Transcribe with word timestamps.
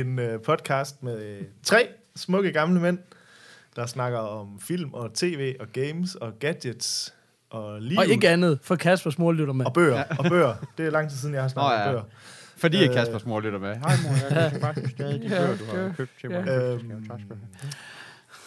en 0.00 0.18
uh, 0.18 0.40
podcast 0.44 1.02
med 1.02 1.40
uh, 1.40 1.46
tre 1.62 1.88
smukke 2.16 2.52
gamle 2.52 2.80
mænd, 2.80 2.98
der 3.76 3.86
snakker 3.86 4.18
om 4.18 4.60
film 4.60 4.94
og 4.94 5.14
tv 5.14 5.56
og 5.60 5.66
games 5.72 6.14
og 6.14 6.38
gadgets 6.38 7.14
og 7.50 7.82
liv 7.82 7.98
Og 7.98 8.06
ikke 8.06 8.28
andet, 8.28 8.58
for 8.62 8.76
Kaspers 8.76 9.18
mor 9.18 9.32
lytter 9.32 9.54
med. 9.54 9.66
og 9.66 9.72
bøger. 9.72 10.04
Og 10.18 10.24
bøger. 10.24 10.54
Det 10.78 10.86
er 10.86 10.90
lang 10.90 11.10
tid 11.10 11.18
siden, 11.18 11.34
jeg 11.34 11.42
har 11.42 11.48
snakket 11.48 11.78
Nå, 11.78 11.82
ja. 11.82 11.88
om 11.88 11.92
bøger. 11.92 12.04
Fordi 12.56 12.82
øh, 12.84 12.88
Øh, 12.88 12.94
Kaspers 12.94 13.24
mor 13.26 13.40
lytter 13.40 13.58
med. 13.58 13.76
Hej 13.76 13.94
mor, 14.04 14.34
jeg 14.40 14.50
kan 14.50 14.60
faktisk 14.60 14.90
stadig 14.94 15.22
de 15.22 15.28
bøger, 15.28 15.56
du 15.56 15.64
har 15.64 15.94
købt 15.96 16.10
til 16.20 16.30
mig. 16.30 16.48
Øhm, 16.48 17.10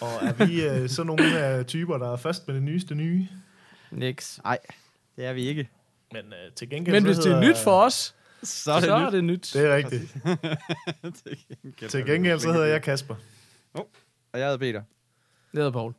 og 0.02 0.08
er 0.22 0.46
vi 0.46 0.82
uh, 0.84 0.90
så 0.90 1.04
nogle 1.04 1.40
af 1.40 1.66
typer, 1.66 1.98
der 1.98 2.14
er 2.14 2.18
først 2.18 2.48
med 2.48 2.56
det 2.56 2.64
nyeste 2.64 2.96
nye? 2.96 3.28
Nix. 3.92 4.40
Nej, 4.44 4.58
det 5.16 5.26
er 5.26 5.34
vi 5.34 5.48
ikke. 5.48 5.70
Men 6.14 6.22
uh, 6.26 6.54
til 6.56 6.70
gengæld 6.70 6.96
Men 6.96 7.04
hvis 7.04 7.18
det 7.18 7.32
er 7.32 7.42
nyt 7.42 7.58
for 7.58 7.82
os, 7.82 8.16
Så 8.44 8.72
er 8.72 8.80
så 8.80 8.86
det 8.86 9.06
er 9.06 9.10
det 9.10 9.24
nyt. 9.24 9.52
Det 9.54 9.66
er 9.66 9.76
rigtigt. 9.76 10.16
nyt. 11.64 11.76
Til 11.92 12.06
gengæld 12.06 12.40
så 12.40 12.52
hedder 12.52 12.68
jeg 12.68 12.82
Kasper. 12.82 13.16
Og 13.74 14.40
jeg 14.40 14.44
hedder 14.44 14.58
Peter. 14.58 14.82
Det 15.52 15.58
hedder 15.58 15.72
Poul. 15.72 15.94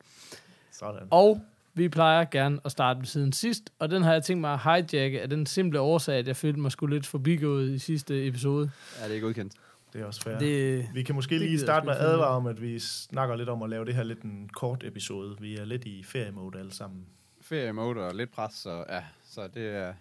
Sådan. 0.72 1.08
Og 1.10 1.40
vi 1.74 1.88
plejer 1.88 2.24
gerne 2.24 2.60
at 2.64 2.70
starte 2.72 2.98
med 2.98 3.06
siden 3.06 3.32
sidst, 3.32 3.70
og 3.78 3.90
den 3.90 4.02
har 4.02 4.12
jeg 4.12 4.24
tænkt 4.24 4.40
mig 4.40 4.52
at 4.52 4.60
hijacke 4.62 5.22
af 5.22 5.30
den 5.30 5.46
simple 5.46 5.80
årsag, 5.80 6.14
at 6.18 6.26
jeg 6.26 6.36
følte 6.36 6.60
mig 6.60 6.72
skulle 6.72 6.96
lidt 6.96 7.06
forbigået 7.06 7.70
i 7.70 7.78
sidste 7.78 8.26
episode. 8.26 8.70
Ja, 9.00 9.08
det 9.08 9.16
er 9.16 9.20
godkendt. 9.20 9.52
Det 9.92 10.00
er 10.00 10.04
også 10.04 10.22
fair. 10.22 10.38
Det, 10.38 10.86
Vi 10.94 11.02
kan 11.02 11.14
måske 11.14 11.34
Det 11.34 11.40
lige 11.40 11.60
starte 11.60 11.86
med 11.86 11.94
jeg 11.94 12.02
at 12.02 12.08
advare 12.08 12.28
om, 12.28 12.46
at 12.46 12.62
vi 12.62 12.78
snakker 12.78 13.36
lidt 13.36 13.48
om 13.48 13.62
at 13.62 13.70
lave 13.70 13.84
det 13.84 13.94
her 13.94 14.02
lidt 14.02 14.22
en 14.22 14.48
kort 14.52 14.84
episode. 14.84 15.36
Vi 15.40 15.56
er 15.56 15.64
lidt 15.64 15.84
i 15.84 16.02
feriemode 16.04 16.58
alle 16.58 16.74
sammen. 16.74 17.06
Feriemode 17.40 18.00
og 18.00 18.14
lidt 18.14 18.32
pres, 18.32 18.54
så 18.54 18.84
ja, 18.88 19.04
så 19.24 19.48
det 19.54 19.66
er, 19.76 19.94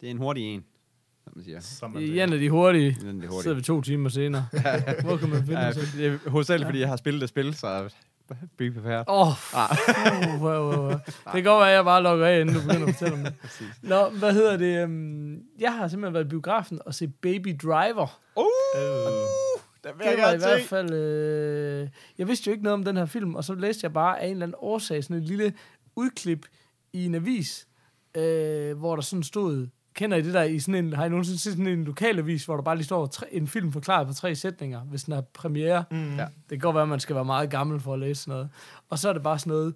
det 0.00 0.06
er 0.06 0.10
en 0.10 0.18
hurtig 0.18 0.42
en, 0.42 0.64
som 1.24 1.32
man 1.36 1.44
siger. 1.44 1.60
Som 1.60 1.90
man 1.90 2.02
er 2.02 2.24
en 2.24 2.32
af 2.32 2.38
de 2.38 2.50
hurtige. 2.50 2.96
Den 3.00 3.08
er 3.08 3.12
lidt 3.12 3.22
Sidder 3.22 3.34
hurtig. 3.34 3.56
vi 3.56 3.62
to 3.62 3.80
timer 3.80 4.08
senere. 4.08 4.46
Hvor 5.04 5.16
kan 5.16 5.28
man 5.28 5.46
finde 5.46 5.60
Ja, 5.60 5.70
det 5.72 6.06
er 6.06 6.30
hovedsageligt, 6.30 6.66
fordi 6.68 6.80
jeg 6.80 6.88
har 6.88 6.96
spillet 6.96 7.20
det 7.20 7.28
spil, 7.28 7.54
så 7.54 7.94
be 8.56 8.70
prepared. 8.72 9.04
Åh, 9.08 9.28
oh, 9.28 10.42
wow, 10.42 10.50
wow, 10.50 10.76
wow. 10.76 10.90
Det 10.90 11.02
kan 11.32 11.44
godt 11.44 11.60
være, 11.60 11.70
at 11.70 11.74
jeg 11.76 11.84
bare 11.84 12.02
logger 12.02 12.26
af, 12.26 12.40
inden 12.40 12.54
du 12.54 12.60
begynder 12.60 12.86
at 12.86 12.94
fortælle 12.94 13.14
om 13.14 13.24
det. 13.24 13.34
Nå, 13.82 14.08
hvad 14.08 14.32
hedder 14.32 14.56
det? 14.56 14.84
Um, 14.84 15.38
jeg 15.60 15.74
har 15.74 15.88
simpelthen 15.88 16.14
været 16.14 16.24
i 16.24 16.28
biografen 16.28 16.80
og 16.86 16.94
set 16.94 17.14
Baby 17.14 17.56
Driver. 17.62 18.20
Uh, 18.36 18.44
Øh, 18.76 18.82
det 19.84 19.92
Det 19.98 20.22
var 20.22 20.32
i 20.32 20.36
hvert 20.36 20.62
fald... 20.62 20.92
Øh, 20.92 21.88
jeg 22.18 22.28
vidste 22.28 22.48
jo 22.48 22.52
ikke 22.52 22.64
noget 22.64 22.74
om 22.74 22.84
den 22.84 22.96
her 22.96 23.06
film, 23.06 23.34
og 23.34 23.44
så 23.44 23.54
læste 23.54 23.84
jeg 23.84 23.92
bare 23.92 24.20
af 24.20 24.26
en 24.26 24.32
eller 24.32 24.46
anden 24.46 24.56
årsag 24.58 25.04
sådan 25.04 25.16
et 25.16 25.22
lille 25.22 25.52
udklip 25.96 26.46
i 26.92 27.04
en 27.04 27.14
avis, 27.14 27.68
øh, 28.14 28.78
hvor 28.78 28.94
der 28.96 29.02
sådan 29.02 29.22
stod... 29.22 29.66
Kender 29.94 30.16
I 30.16 30.22
det 30.22 30.34
der 30.34 30.42
i 30.42 30.58
sådan 30.58 30.84
en... 30.84 30.92
Har 30.92 31.04
I 31.04 31.08
nogensinde 31.08 31.38
set 31.38 31.52
sådan 31.52 31.66
en 31.66 31.84
lokalavis, 31.84 32.44
hvor 32.44 32.54
der 32.54 32.62
bare 32.62 32.76
lige 32.76 32.84
står 32.84 33.06
tre, 33.06 33.34
en 33.34 33.46
film 33.46 33.72
forklaret 33.72 34.06
på 34.06 34.12
tre 34.12 34.34
sætninger, 34.34 34.80
hvis 34.80 35.04
den 35.04 35.12
er 35.12 35.20
premiere? 35.20 35.84
mm. 35.90 36.16
Ja. 36.16 36.22
Det 36.24 36.48
kan 36.50 36.58
godt 36.58 36.74
være, 36.74 36.82
at 36.82 36.88
man 36.88 37.00
skal 37.00 37.16
være 37.16 37.24
meget 37.24 37.50
gammel 37.50 37.80
for 37.80 37.92
at 37.94 37.98
læse 37.98 38.22
sådan 38.22 38.32
noget. 38.32 38.48
Og 38.90 38.98
så 38.98 39.08
er 39.08 39.12
det 39.12 39.22
bare 39.22 39.38
sådan 39.38 39.50
noget, 39.50 39.74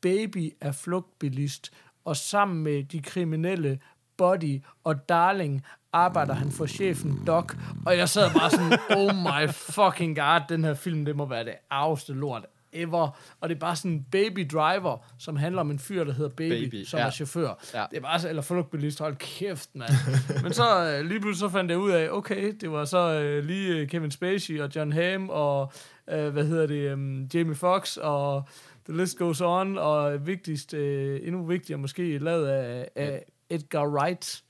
baby 0.00 0.52
er 0.60 0.72
flugtbilist, 0.72 1.72
og 2.04 2.16
sammen 2.16 2.62
med 2.62 2.84
de 2.84 3.02
kriminelle 3.02 3.78
Buddy 4.16 4.62
og 4.84 5.08
Darling 5.08 5.64
arbejder 5.92 6.34
han 6.34 6.50
for 6.50 6.66
chefen 6.66 7.22
Doc. 7.26 7.54
Og 7.86 7.96
jeg 7.96 8.08
sad 8.08 8.30
bare 8.34 8.50
sådan, 8.50 8.78
oh 8.96 9.14
my 9.14 9.50
fucking 9.50 10.16
god, 10.16 10.40
den 10.48 10.64
her 10.64 10.74
film, 10.74 11.04
det 11.04 11.16
må 11.16 11.26
være 11.26 11.44
det 11.44 11.54
arveste 11.70 12.12
lort 12.12 12.46
ever. 12.72 13.18
Og 13.40 13.48
det 13.48 13.54
er 13.54 13.58
bare 13.58 13.76
sådan 13.76 13.90
en 13.90 14.06
baby 14.10 14.48
driver, 14.52 15.06
som 15.18 15.36
handler 15.36 15.60
om 15.60 15.70
en 15.70 15.78
fyr, 15.78 16.04
der 16.04 16.12
hedder 16.12 16.30
Baby, 16.30 16.64
Baby, 16.64 16.84
som 16.84 16.98
ja. 16.98 17.06
er 17.06 17.10
chauffør. 17.10 17.64
Ja. 17.74 17.84
Det 17.90 17.96
er 17.96 18.00
bare 18.00 18.20
så, 18.20 18.28
eller 18.28 18.42
flugtbilist, 18.42 18.98
hold 18.98 19.16
kæft, 19.16 19.70
mand. 19.74 19.90
Men 20.42 20.52
så 20.52 20.84
øh, 20.84 21.06
lige 21.06 21.20
pludselig 21.20 21.50
så 21.50 21.52
fandt 21.52 21.70
jeg 21.70 21.78
ud 21.78 21.90
af, 21.90 22.08
okay, 22.10 22.54
det 22.60 22.70
var 22.70 22.84
så 22.84 22.98
øh, 22.98 23.44
lige 23.44 23.76
øh, 23.76 23.88
Kevin 23.88 24.10
Spacey 24.10 24.60
og 24.60 24.70
John 24.76 24.92
Hamm 24.92 25.28
og, 25.28 25.72
øh, 26.10 26.28
hvad 26.28 26.44
hedder 26.44 26.66
det, 26.66 26.92
um, 26.92 27.24
Jamie 27.34 27.54
Foxx 27.54 27.96
og 27.96 28.48
The 28.88 28.96
List 28.96 29.18
Goes 29.18 29.40
On, 29.40 29.78
og 29.78 30.26
vigtigst, 30.26 30.74
øh, 30.74 31.20
endnu 31.22 31.46
vigtigere 31.46 31.78
måske, 31.78 32.18
lavet 32.18 32.46
af, 32.46 32.88
af 32.96 33.24
Edgar 33.50 33.86
Wright. 33.88 34.42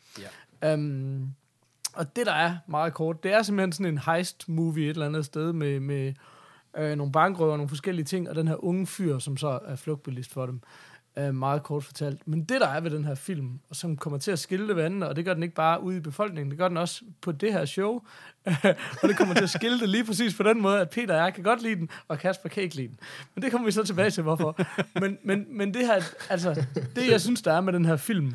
Ja. 0.63 0.75
Um, 0.75 1.35
og 1.95 2.17
det, 2.17 2.27
der 2.27 2.33
er 2.33 2.57
meget 2.67 2.95
kort, 2.95 3.23
det 3.23 3.33
er 3.33 3.43
simpelthen 3.43 3.73
sådan 3.73 3.93
en 3.93 3.99
heist-movie 3.99 4.85
et 4.85 4.91
eller 4.91 5.07
andet 5.07 5.25
sted 5.25 5.53
med, 5.53 5.81
med 5.81 6.13
øh, 6.77 6.97
nogle 6.97 7.13
bankrøver 7.13 7.53
og 7.53 7.59
nogle 7.59 7.69
forskellige 7.69 8.05
ting, 8.05 8.29
og 8.29 8.35
den 8.35 8.49
her 8.49 8.65
unge 8.65 8.87
fyr, 8.87 9.19
som 9.19 9.37
så 9.37 9.59
er 9.67 9.77
flugtbilist 9.77 10.33
for 10.33 10.47
dem. 10.47 10.61
Øh, 11.19 11.35
meget 11.35 11.63
kort 11.63 11.85
fortalt. 11.85 12.29
Men 12.29 12.45
det, 12.45 12.61
der 12.61 12.69
er 12.69 12.81
ved 12.81 12.91
den 12.91 13.05
her 13.05 13.15
film, 13.15 13.61
og 13.71 13.77
som 13.77 13.97
kommer 13.97 14.19
til 14.19 14.31
at 14.31 14.39
skille 14.39 14.77
vandene, 14.77 15.09
og 15.09 15.17
det 15.17 15.25
gør 15.25 15.35
den 15.35 15.43
ikke 15.43 15.55
bare 15.55 15.83
ude 15.83 15.97
i 15.97 16.01
befolkningen, 16.01 16.51
det 16.51 16.59
gør 16.59 16.69
den 16.69 16.77
også 16.77 17.03
på 17.21 17.33
det 17.33 17.53
her 17.53 17.65
show, 17.65 18.01
og 19.03 19.09
det 19.09 19.17
kommer 19.17 19.35
til 19.35 19.43
at 19.43 19.51
skille 19.51 19.81
det 19.81 19.89
lige 19.89 20.05
præcis 20.05 20.35
på 20.35 20.43
den 20.43 20.61
måde, 20.61 20.81
at 20.81 20.91
Peter 20.91 21.15
og 21.15 21.21
jeg 21.21 21.35
kan 21.35 21.45
godt 21.45 21.63
lide 21.63 21.77
den, 21.77 21.89
og 22.09 22.19
Kasper 22.19 22.49
kan 22.49 22.63
ikke 22.63 22.77
lide 22.77 22.89
den. 22.89 22.99
Men 23.35 23.43
det 23.43 23.51
kommer 23.51 23.67
vi 23.67 23.73
så 23.73 23.85
tilbage 23.85 24.11
til, 24.11 24.23
hvorfor. 24.23 24.61
Men, 25.01 25.19
men, 25.25 25.47
men 25.49 25.75
det 25.75 25.87
her, 25.87 26.03
altså, 26.31 26.67
det 26.97 27.11
jeg 27.11 27.21
synes, 27.21 27.43
der 27.43 27.53
er 27.53 27.61
med 27.61 27.73
den 27.73 27.85
her 27.85 27.97
film, 27.97 28.35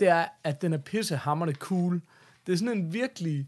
det 0.00 0.08
er, 0.08 0.24
at 0.44 0.62
den 0.62 0.72
er 0.72 0.78
pissehammerende 0.78 1.54
cool. 1.54 2.00
Det 2.46 2.52
er 2.52 2.56
sådan 2.56 2.78
en 2.78 2.92
virkelig 2.92 3.46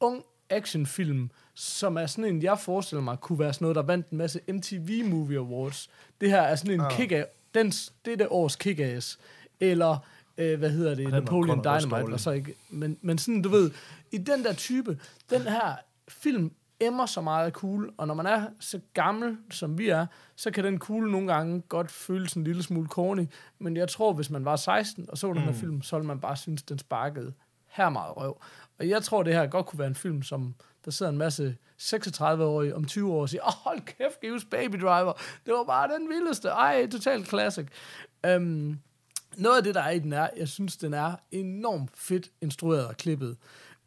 ung 0.00 0.22
actionfilm, 0.50 1.30
som 1.60 1.96
er 1.96 2.06
sådan 2.06 2.24
en, 2.24 2.42
jeg 2.42 2.58
forestiller 2.58 3.02
mig, 3.02 3.20
kunne 3.20 3.38
være 3.38 3.52
sådan 3.52 3.64
noget, 3.64 3.76
der 3.76 3.82
vandt 3.82 4.08
en 4.08 4.18
masse 4.18 4.40
MTV 4.48 5.04
Movie 5.06 5.38
Awards. 5.38 5.90
Det 6.20 6.30
her 6.30 6.40
er 6.40 6.56
sådan 6.56 6.74
en 6.74 6.80
Ah. 6.80 6.90
kick 6.90 7.12
den, 7.54 7.70
det 8.04 8.12
er 8.12 8.16
det 8.16 8.26
års 8.30 8.56
kick-ass. 8.56 9.18
Eller, 9.60 9.98
øh, 10.38 10.58
hvad 10.58 10.70
hedder 10.70 10.94
det, 10.94 11.04
Han 11.12 11.22
Napoleon 11.22 11.58
Dynamite, 11.64 12.12
og 12.12 12.20
så 12.20 12.30
ikke. 12.30 12.54
Men, 12.70 12.98
men 13.02 13.18
sådan, 13.18 13.42
du 13.42 13.48
ved, 13.48 13.70
i 14.12 14.18
den 14.18 14.44
der 14.44 14.52
type, 14.52 14.98
den 15.30 15.42
her 15.42 15.76
film 16.08 16.52
emmer 16.80 17.06
så 17.06 17.20
meget 17.20 17.52
cool, 17.52 17.90
og 17.96 18.06
når 18.06 18.14
man 18.14 18.26
er 18.26 18.46
så 18.60 18.80
gammel, 18.94 19.36
som 19.50 19.78
vi 19.78 19.88
er, 19.88 20.06
så 20.36 20.50
kan 20.50 20.64
den 20.64 20.78
cool 20.78 21.10
nogle 21.10 21.34
gange 21.34 21.60
godt 21.60 21.90
føles 21.90 22.32
en 22.32 22.44
lille 22.44 22.62
smule 22.62 22.88
corny, 22.88 23.26
men 23.58 23.76
jeg 23.76 23.88
tror, 23.88 24.12
hvis 24.12 24.30
man 24.30 24.44
var 24.44 24.56
16 24.56 25.10
og 25.10 25.18
så 25.18 25.32
den 25.32 25.42
her 25.42 25.52
film, 25.52 25.82
så 25.82 25.96
ville 25.96 26.06
man 26.06 26.20
bare 26.20 26.36
synes, 26.36 26.62
den 26.62 26.78
sparkede 26.78 27.32
her 27.66 27.88
meget 27.88 28.16
røv. 28.16 28.40
Og 28.78 28.88
jeg 28.88 29.02
tror, 29.02 29.22
det 29.22 29.34
her 29.34 29.46
godt 29.46 29.66
kunne 29.66 29.78
være 29.78 29.88
en 29.88 29.94
film, 29.94 30.22
som 30.22 30.54
der 30.88 30.92
sidder 30.92 31.12
en 31.12 31.18
masse 31.18 31.56
36-årige 31.80 32.76
om 32.76 32.84
20 32.84 33.12
år 33.12 33.20
og 33.20 33.28
siger, 33.28 33.42
oh, 33.42 33.52
hold 33.64 33.80
kæft, 33.80 34.20
Gives 34.20 34.44
Baby 34.44 34.76
Driver, 34.76 35.12
det 35.46 35.54
var 35.54 35.64
bare 35.64 35.88
den 35.88 36.08
vildeste, 36.08 36.48
ej, 36.48 36.86
totalt 36.86 37.28
classic. 37.28 37.66
Um, 38.36 38.78
noget 39.36 39.56
af 39.56 39.64
det, 39.64 39.74
der 39.74 39.80
er 39.80 39.90
i 39.90 39.98
den 39.98 40.12
er, 40.12 40.28
jeg 40.36 40.48
synes, 40.48 40.76
den 40.76 40.94
er 40.94 41.14
enormt 41.30 41.90
fedt 41.94 42.30
instrueret 42.40 42.86
og 42.86 42.96
klippet. 42.96 43.36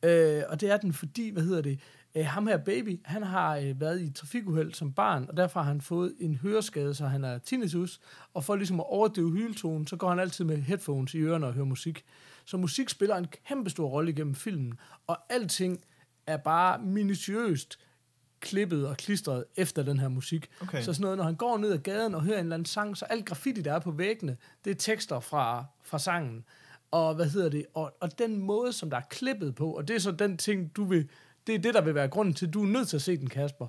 Øh, 0.04 0.44
og 0.50 0.62
det 0.62 0.70
er 0.70 0.78
den, 0.78 0.94
fordi, 0.94 1.30
hvad 1.30 1.44
hedder 1.44 1.62
det, 1.62 1.80
øh, 2.16 2.26
ham 2.26 2.48
her 2.48 2.58
baby, 2.58 3.00
han 3.06 3.24
har 3.24 3.58
øh, 3.58 3.82
været 3.82 4.02
i 4.02 4.10
trafikuheld 4.10 4.74
som 4.74 4.94
barn, 4.94 5.26
og 5.30 5.38
derfor 5.38 5.60
har 5.60 5.68
han 5.68 5.82
fået 5.82 6.16
en 6.20 6.36
høreskade, 6.36 6.94
så 6.94 7.06
han 7.06 7.24
er 7.24 7.38
tinnitus, 7.38 8.00
og 8.34 8.44
for 8.44 8.56
ligesom 8.56 8.80
at 8.80 8.86
overdøve 8.90 9.32
hyletonen, 9.32 9.88
så 9.88 9.96
går 9.96 10.10
han 10.10 10.20
altid 10.20 10.46
med 10.46 10.58
headphones 10.58 11.14
i 11.14 11.18
ørerne 11.18 11.48
og 11.48 11.54
hører 11.54 11.66
musik. 11.66 12.04
Så 12.46 12.58
musik 12.58 12.90
spiller 12.90 13.16
en 13.16 13.28
kæmpe 13.48 13.70
stor 13.70 13.88
rolle 13.88 14.12
igennem 14.12 14.36
filmen, 14.36 14.74
og 15.08 15.18
alting 15.30 15.80
er 16.28 16.38
bare 16.38 16.80
minutiøst 16.80 17.80
klippet 18.40 18.88
og 18.88 18.98
klistret 18.98 19.46
efter 19.56 19.84
den 19.84 20.00
her 20.00 20.08
musik. 20.08 20.50
Okay. 20.62 20.82
Så 20.82 20.94
sådan 20.94 21.02
noget, 21.02 21.18
når 21.18 21.26
han 21.26 21.36
går 21.36 21.58
ned 21.58 21.72
ad 21.72 21.78
gaden 21.78 22.16
og 22.16 22.22
hører 22.22 22.40
en 22.40 22.46
eller 22.46 22.56
anden 22.56 22.66
sang, 22.66 22.98
så 22.98 23.06
alt 23.06 23.26
graffiti, 23.26 23.62
der 23.62 23.74
er 23.74 23.80
på 23.80 23.92
væggene, 23.92 24.38
det 24.66 24.72
er 24.72 24.76
tekster 24.76 25.20
fra, 25.20 25.66
fra 25.84 26.00
sangen. 26.00 26.46
Og 26.92 27.16
hvad 27.16 27.26
hedder 27.30 27.50
det? 27.50 27.66
Og, 27.74 27.94
og 28.00 28.20
den 28.20 28.38
måde, 28.38 28.74
som 28.74 28.90
der 28.90 28.98
er 28.98 29.02
klippet 29.10 29.56
på, 29.56 29.72
og 29.72 29.88
det 29.88 29.96
er 29.96 30.00
så 30.00 30.12
den 30.12 30.38
ting, 30.38 30.76
du 30.76 30.84
vil, 30.84 31.10
det 31.48 31.56
er 31.56 31.60
det, 31.60 31.74
der 31.74 31.82
vil 31.82 31.96
være 31.96 32.08
grunden 32.08 32.34
til, 32.34 32.48
at 32.48 32.54
du 32.54 32.64
er 32.64 32.68
nødt 32.68 32.88
til 32.90 32.96
at 32.96 33.02
se 33.02 33.18
den, 33.18 33.30
Kasper. 33.30 33.68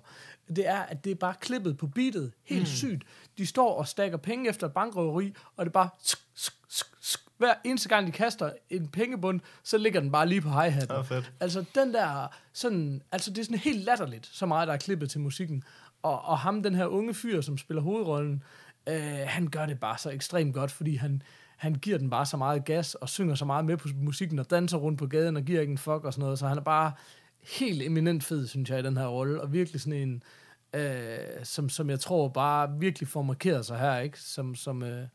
Det 0.49 0.69
er, 0.69 0.81
at 0.81 1.05
det 1.05 1.11
er 1.11 1.15
bare 1.15 1.35
klippet 1.41 1.79
på 1.79 1.87
beatet. 1.87 2.33
Helt 2.45 2.63
mm. 2.63 2.67
sygt. 2.67 3.05
De 3.39 3.47
står 3.47 3.75
og 3.75 3.89
stakker 3.89 4.19
penge 4.19 4.49
efter 4.49 4.69
bankrøveri, 4.69 5.35
og 5.57 5.65
det 5.65 5.71
er 5.71 5.73
bare... 5.73 5.89
Sk, 6.03 6.19
sk, 6.35 6.55
sk, 6.69 6.87
sk. 7.01 7.21
Hver 7.43 7.55
eneste 7.65 7.89
gang, 7.89 8.07
de 8.07 8.13
kaster 8.13 8.51
en 8.71 8.89
pengebund, 8.89 9.41
så 9.63 9.79
ligger 9.79 10.01
den 10.01 10.13
bare 10.13 10.29
lige 10.29 10.41
på 10.41 10.49
hi-hatten. 10.49 10.97
Ja, 10.97 11.03
fedt. 11.03 11.33
Altså 11.41 11.65
den 11.75 11.95
der, 11.95 12.35
sådan, 12.53 13.03
altså 13.13 13.31
det 13.31 13.39
er 13.39 13.45
sådan 13.45 13.59
helt 13.59 13.85
latterligt, 13.85 14.27
så 14.27 14.47
meget 14.47 14.69
der 14.69 14.75
er 14.75 14.79
klippet 14.79 15.11
til 15.11 15.21
musikken. 15.21 15.65
Og, 16.03 16.25
og 16.25 16.39
ham, 16.39 16.63
den 16.63 16.75
her 16.75 16.87
unge 16.87 17.15
fyr, 17.15 17.41
som 17.41 17.59
spiller 17.59 17.83
hovedrollen, 17.83 18.43
øh, 18.89 19.25
han 19.27 19.47
gør 19.47 19.67
det 19.67 19.81
bare 19.81 19.99
så 19.99 20.11
ekstremt 20.11 20.55
godt, 20.55 20.71
fordi 20.71 20.97
han, 20.97 21.23
han 21.57 21.75
giver 21.75 21.99
den 21.99 22.11
bare 22.11 22.27
så 22.27 22.37
meget 22.37 22.65
gas, 22.65 22.95
og 22.95 23.09
synger 23.09 23.35
så 23.35 23.45
meget 23.45 23.65
med 23.65 23.77
på 23.77 23.89
musikken, 23.95 24.39
og 24.39 24.51
danser 24.51 24.79
rundt 24.79 24.99
på 24.99 25.07
gaden, 25.07 25.37
og 25.37 25.43
giver 25.43 25.61
ikke 25.61 25.71
en 25.71 25.79
fuck 25.79 26.05
og 26.05 26.13
sådan 26.13 26.23
noget, 26.23 26.39
så 26.39 26.47
han 26.47 26.59
er 26.59 26.63
bare 26.63 26.93
helt 27.59 27.83
eminent 27.83 28.25
fed, 28.25 28.47
synes 28.47 28.71
jeg, 28.71 28.79
i 28.79 28.83
den 28.83 28.97
her 28.97 29.07
rolle, 29.07 29.41
og 29.41 29.53
virkelig 29.53 29.81
sådan 29.81 29.99
en, 30.09 30.23
øh, 30.75 31.19
som, 31.43 31.69
som 31.69 31.91
jeg 31.91 32.01
tror 32.01 32.29
bare 32.29 32.71
virkelig 32.79 33.09
får 33.09 33.23
markeret 33.23 33.67
sig 33.67 33.79
her, 33.79 33.99
ikke? 33.99 34.21
Som, 34.21 34.55
som, 34.55 34.83
øh, 34.83 35.07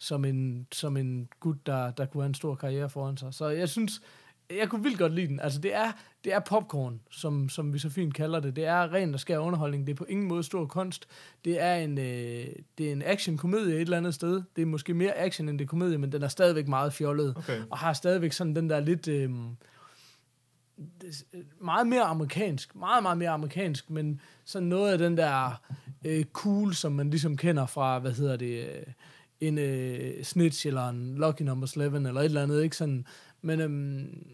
som, 0.00 0.24
en, 0.24 0.66
som 0.72 0.96
en 0.96 1.28
gut, 1.40 1.66
der, 1.66 1.90
der 1.90 2.06
kunne 2.06 2.22
have 2.22 2.28
en 2.28 2.34
stor 2.34 2.54
karriere 2.54 2.90
foran 2.90 3.16
sig. 3.16 3.34
Så 3.34 3.48
jeg 3.48 3.68
synes, 3.68 4.02
jeg 4.50 4.68
kunne 4.68 4.82
vildt 4.82 4.98
godt 4.98 5.14
lide 5.14 5.28
den. 5.28 5.40
Altså, 5.40 5.60
det 5.60 5.74
er, 5.74 5.92
det 6.24 6.34
er 6.34 6.40
popcorn, 6.40 7.00
som, 7.10 7.48
som 7.48 7.72
vi 7.72 7.78
så 7.78 7.90
fint 7.90 8.14
kalder 8.14 8.40
det. 8.40 8.56
Det 8.56 8.64
er 8.64 8.92
ren 8.92 9.14
og 9.14 9.20
skær 9.20 9.38
underholdning. 9.38 9.86
Det 9.86 9.92
er 9.92 9.96
på 9.96 10.04
ingen 10.04 10.28
måde 10.28 10.42
stor 10.42 10.66
kunst. 10.66 11.08
Det 11.44 11.62
er 11.62 11.74
en, 11.74 11.98
øh, 11.98 12.46
det 12.78 12.88
er 12.88 12.92
en 12.92 13.02
action-komedie 13.02 13.74
et 13.74 13.80
eller 13.80 13.96
andet 13.96 14.14
sted. 14.14 14.42
Det 14.56 14.62
er 14.62 14.66
måske 14.66 14.94
mere 14.94 15.18
action, 15.18 15.48
end 15.48 15.58
det 15.58 15.64
er 15.64 15.68
komedie, 15.68 15.98
men 15.98 16.12
den 16.12 16.22
er 16.22 16.28
stadigvæk 16.28 16.68
meget 16.68 16.92
fjollet. 16.92 17.36
Okay. 17.36 17.62
Og 17.70 17.78
har 17.78 17.92
stadigvæk 17.92 18.32
sådan 18.32 18.56
den 18.56 18.70
der 18.70 18.80
lidt... 18.80 19.08
Øh, 19.08 19.30
meget 21.60 21.86
mere 21.86 22.02
amerikansk, 22.02 22.76
meget, 22.76 23.02
meget 23.02 23.18
mere 23.18 23.30
amerikansk, 23.30 23.90
men 23.90 24.20
sådan 24.44 24.68
noget 24.68 24.92
af 24.92 24.98
den 24.98 25.16
der 25.16 25.62
øh, 26.04 26.24
cool, 26.24 26.74
som 26.74 26.92
man 26.92 27.10
ligesom 27.10 27.36
kender 27.36 27.66
fra, 27.66 27.98
hvad 27.98 28.12
hedder 28.12 28.36
det, 28.36 28.64
øh, 28.64 28.82
en 29.40 29.58
øh, 29.58 30.24
Snitch 30.24 30.66
eller 30.66 30.88
en 30.88 31.14
Lucky 31.14 31.42
Number 31.42 31.72
11 31.76 31.96
eller 32.08 32.20
et 32.20 32.24
eller 32.24 32.42
andet, 32.42 32.62
ikke 32.62 32.76
sådan, 32.76 33.06
men 33.42 33.60
øhm, 33.60 34.26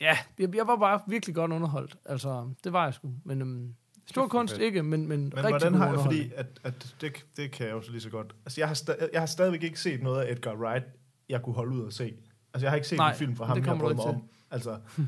ja, 0.00 0.18
jeg, 0.38 0.56
jeg 0.56 0.66
var 0.66 0.76
bare 0.76 1.00
virkelig 1.08 1.34
godt 1.34 1.52
underholdt, 1.52 1.96
altså, 2.04 2.50
det 2.64 2.72
var 2.72 2.84
jeg 2.84 2.94
sgu, 2.94 3.10
men 3.24 3.40
øhm, 3.42 3.74
stor 4.06 4.28
kunst 4.28 4.54
fedt. 4.54 4.62
ikke, 4.62 4.82
men, 4.82 5.08
men, 5.08 5.20
Men 5.20 5.32
rigtig 5.36 5.48
hvordan 5.50 5.74
har 5.74 5.88
jeg, 5.92 6.00
fordi 6.00 6.32
at, 6.34 6.46
at 6.64 6.94
det, 7.00 7.26
det 7.36 7.50
kan 7.50 7.66
jeg 7.66 7.72
jo 7.72 7.82
så 7.82 7.90
lige 7.90 8.00
så 8.00 8.10
godt. 8.10 8.34
Altså, 8.44 8.60
jeg 8.60 8.68
har, 8.68 8.74
sta- 8.74 9.08
jeg 9.12 9.20
har 9.20 9.26
stadigvæk 9.26 9.62
ikke 9.62 9.80
set 9.80 10.02
noget 10.02 10.22
af 10.22 10.32
Edgar 10.32 10.54
Wright, 10.54 10.84
jeg 11.28 11.42
kunne 11.42 11.54
holde 11.54 11.76
ud 11.76 11.82
og 11.82 11.92
se. 11.92 12.14
Altså, 12.54 12.66
jeg 12.66 12.70
har 12.70 12.76
ikke 12.76 12.88
set 12.88 12.98
Nej, 12.98 13.10
en 13.10 13.16
film 13.16 13.36
fra 13.36 13.44
ham, 13.44 13.56
jeg 13.56 13.64
kommer 13.64 13.84
brød 13.84 13.94
mig 13.94 14.02
ikke 14.02 14.10
om. 14.10 14.28
Altså, 14.50 14.78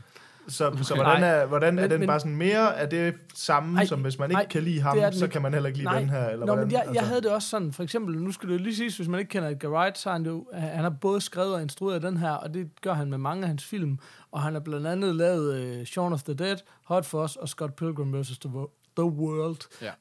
så, 0.48 0.56
så 0.82 0.94
Okay. 0.94 1.02
hvordan 1.02 1.22
er, 1.24 1.46
hvordan 1.46 1.78
er 1.78 1.82
Men- 1.82 1.90
den 1.90 2.00
men- 2.00 2.06
bare 2.06 2.20
sådan 2.20 2.36
mere 2.36 2.76
af 2.78 2.88
det 2.90 3.14
samme, 3.34 3.78
Ej, 3.78 3.84
som 3.86 4.00
hvis 4.00 4.18
man 4.18 4.30
ikke 4.30 4.34
nej, 4.34 4.46
kan 4.46 4.62
lide 4.62 4.80
ham, 4.80 4.98
det 4.98 5.14
så 5.14 5.28
kan 5.28 5.42
man 5.42 5.52
heller 5.52 5.66
ikke 5.66 5.78
lide 5.78 5.90
Nej. 5.90 6.00
den 6.00 6.10
her? 6.10 6.24
Eller 6.28 6.38
Nå, 6.38 6.52
hvordan? 6.52 6.64
men 6.64 6.72
jeg, 6.72 6.80
altså, 6.80 6.94
jeg 6.94 7.06
havde 7.06 7.22
det 7.22 7.30
også 7.30 7.48
sådan, 7.48 7.72
for 7.72 7.82
eksempel, 7.82 8.18
nu 8.18 8.32
skal 8.32 8.48
det 8.48 8.60
lige 8.60 8.76
siges, 8.76 8.96
hvis 8.96 9.08
man 9.08 9.20
ikke 9.20 9.28
kender 9.28 9.48
Edgar 9.48 9.68
Wright, 9.68 9.98
så 9.98 10.10
han 10.10 10.26
jo, 10.26 10.46
han 10.52 10.82
har 10.82 10.90
både 10.90 11.20
skrevet 11.20 11.54
og 11.54 11.62
instrueret 11.62 12.02
den 12.02 12.16
her, 12.16 12.30
og 12.30 12.54
det 12.54 12.68
gør 12.80 12.92
han 12.94 13.10
med 13.10 13.18
mange 13.18 13.42
af 13.42 13.48
hans 13.48 13.64
film, 13.64 13.98
og 14.32 14.42
han 14.42 14.52
har 14.52 14.60
blandt 14.60 14.86
andet 14.86 15.14
lavet 15.16 15.78
uh, 15.80 15.84
Shaun 15.84 16.12
of 16.12 16.22
the 16.22 16.34
Dead, 16.34 16.56
Hot 16.84 17.06
Fuzz 17.06 17.36
og 17.36 17.48
Scott 17.48 17.76
Pilgrim 17.76 18.20
vs. 18.20 18.38
The, 18.38 18.50
Wo- 18.50 18.78
the 18.96 19.04
World. 19.04 19.56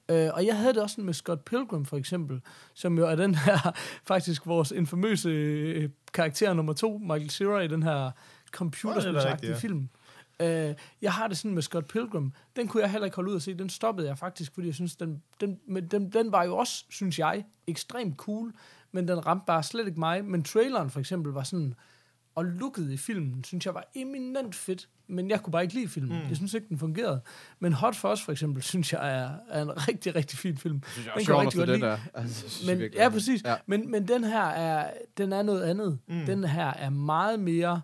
Ja. 0.10 0.28
Uh, 0.30 0.36
og 0.36 0.46
jeg 0.46 0.58
havde 0.58 0.74
det 0.74 0.82
også 0.82 0.94
sådan 0.94 1.06
med 1.06 1.14
Scott 1.14 1.46
Pilgrim, 1.46 1.86
for 1.86 1.98
eksempel, 1.98 2.42
som 2.74 2.98
jo 2.98 3.06
er 3.08 3.16
den 3.16 3.36
her, 3.36 3.72
faktisk 4.08 4.48
vores 4.48 4.72
infamøse 4.72 5.30
øh, 5.30 5.90
karakter 6.14 6.54
nummer 6.54 6.74
to, 6.74 6.98
Michael 6.98 7.30
Cera, 7.30 7.60
i 7.60 7.68
den 7.68 7.84
her 7.84 7.92
er 8.08 8.12
computerspilsagtige 8.52 9.52
ja. 9.52 9.58
film. 9.58 9.90
Uh, 10.42 10.76
jeg 11.02 11.14
har 11.14 11.28
det 11.28 11.38
sådan 11.38 11.54
med 11.54 11.62
Scott 11.62 11.88
Pilgrim. 11.88 12.32
Den 12.56 12.68
kunne 12.68 12.84
jeg 12.84 12.92
heller 12.92 13.06
ikke 13.06 13.16
holde 13.16 13.32
ud 13.32 13.36
at 13.36 13.42
se. 13.42 13.54
Den 13.54 13.70
stoppede 13.70 14.08
jeg 14.08 14.18
faktisk, 14.18 14.54
fordi 14.54 14.68
jeg 14.68 14.76
synes, 14.76 14.96
den, 14.96 15.22
den, 15.42 15.60
men 15.68 15.88
den, 15.88 16.10
den 16.10 16.32
var 16.32 16.44
jo 16.44 16.58
også, 16.58 16.86
synes 16.90 17.20
jeg, 17.20 17.46
ekstremt 17.68 18.18
cool, 18.18 18.54
men 18.92 19.08
den 19.08 19.26
ramte 19.26 19.44
bare 19.48 19.64
slet 19.64 19.88
ikke 19.88 20.00
mig. 20.00 20.26
Men 20.26 20.44
traileren 20.44 20.90
for 20.90 21.00
eksempel 21.00 21.34
var 21.34 21.44
sådan, 21.44 21.74
og 22.36 22.46
looket 22.46 22.92
i 22.92 22.98
filmen, 22.98 23.44
synes 23.44 23.66
jeg 23.66 23.74
var 23.74 23.84
eminent 23.96 24.56
fedt, 24.56 24.90
men 25.08 25.30
jeg 25.30 25.42
kunne 25.42 25.52
bare 25.52 25.62
ikke 25.64 25.74
lide 25.74 25.88
filmen. 25.88 26.22
Mm. 26.22 26.28
Jeg 26.28 26.36
synes 26.36 26.54
ikke, 26.54 26.68
den 26.70 26.78
fungerede. 26.78 27.22
Men 27.60 27.74
Hot 27.74 27.96
Fuzz 27.96 28.22
for 28.22 28.32
eksempel, 28.32 28.64
synes 28.72 28.94
jeg 28.94 29.18
er, 29.22 29.30
er 29.50 29.62
en 29.62 29.88
rigtig, 29.88 30.16
rigtig 30.16 30.40
fin 30.40 30.58
film. 30.58 30.82
synes 30.92 31.06
jeg 31.06 31.14
Den 31.18 31.26
kan 31.26 31.36
jeg 31.36 31.42
rigtig 31.42 31.58
godt 31.60 31.70
lide. 31.70 31.82
der. 31.82 31.98
Altså, 32.14 32.66
Men, 32.68 32.80
virkelig 32.80 33.00
ja, 33.00 33.10
præcis. 33.10 33.44
Ja. 33.46 33.56
Men, 33.66 33.92
men 33.92 34.08
den 34.08 34.24
her 34.24 34.44
er, 34.46 34.94
den 35.18 35.34
er 35.34 35.42
noget 35.42 35.64
andet. 35.64 36.00
Mm. 36.08 36.26
Den 36.26 36.44
her 36.44 36.74
er 36.74 36.90
meget 36.90 37.40
mere, 37.40 37.82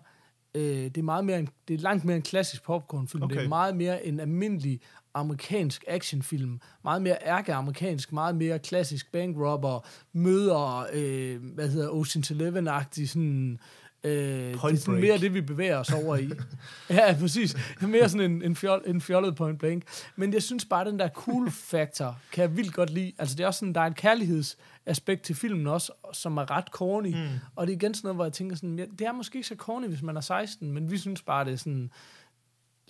øh, 0.58 0.84
det 0.84 0.98
er 0.98 1.02
meget 1.02 1.24
mere, 1.24 1.38
en, 1.38 1.48
det 1.68 1.74
er 1.74 1.78
langt 1.78 2.04
mere 2.04 2.16
en 2.16 2.22
klassisk 2.22 2.62
popcornfilm. 2.62 3.22
Okay. 3.22 3.36
Det 3.36 3.44
er 3.44 3.48
meget 3.48 3.76
mere 3.76 4.06
en 4.06 4.20
almindelig 4.20 4.80
amerikansk 5.14 5.84
actionfilm. 5.88 6.60
Meget 6.84 7.02
mere 7.02 7.16
ærke-amerikansk, 7.26 8.12
meget 8.12 8.36
mere 8.36 8.58
klassisk 8.58 9.12
bankrobber, 9.12 9.86
møder, 10.12 10.86
øh, 10.92 11.54
hvad 11.54 11.68
hedder 11.68 11.88
Ocean's 11.88 12.30
Eleven-agtig 12.30 13.08
sådan... 13.08 13.58
Øh, 14.04 14.12
det 14.12 14.52
er 14.52 14.56
Point 14.58 14.78
sådan 14.80 14.94
Break. 14.94 15.02
mere 15.02 15.18
det, 15.18 15.34
vi 15.34 15.40
bevæger 15.40 15.76
os 15.78 15.90
over 15.92 16.16
i. 16.16 16.30
ja, 16.90 17.16
præcis. 17.20 17.52
Det 17.52 17.82
er 17.82 17.86
mere 17.86 18.08
sådan 18.08 18.30
en, 18.30 18.42
en, 18.42 18.56
fjol, 18.56 18.82
en 18.86 19.00
fjollet 19.00 19.36
point 19.36 19.58
blank. 19.58 19.82
Men 20.16 20.32
jeg 20.32 20.42
synes 20.42 20.64
bare, 20.64 20.84
den 20.84 20.98
der 20.98 21.08
cool 21.08 21.50
factor 21.50 22.18
kan 22.32 22.42
jeg 22.42 22.56
vildt 22.56 22.74
godt 22.74 22.90
lide. 22.90 23.12
Altså 23.18 23.36
det 23.36 23.42
er 23.42 23.46
også 23.46 23.58
sådan, 23.58 23.74
der 23.74 23.80
er 23.80 23.86
et 23.86 23.96
kærlighedsaspekt 23.96 25.22
til 25.22 25.34
filmen 25.36 25.66
også, 25.66 25.92
som 26.12 26.36
er 26.36 26.50
ret 26.50 26.66
corny. 26.70 27.08
Mm. 27.14 27.28
Og 27.56 27.66
det 27.66 27.72
er 27.72 27.76
igen 27.76 27.94
sådan 27.94 28.06
noget, 28.06 28.16
hvor 28.16 28.24
jeg 28.24 28.32
tænker 28.32 28.56
sådan, 28.56 28.78
ja, 28.78 28.84
det 28.98 29.06
er 29.06 29.12
måske 29.12 29.36
ikke 29.36 29.48
så 29.48 29.54
corny, 29.56 29.86
hvis 29.86 30.02
man 30.02 30.16
er 30.16 30.20
16, 30.20 30.72
men 30.72 30.90
vi 30.90 30.98
synes 30.98 31.22
bare, 31.22 31.44
det 31.44 31.52
er 31.52 31.56
sådan, 31.56 31.90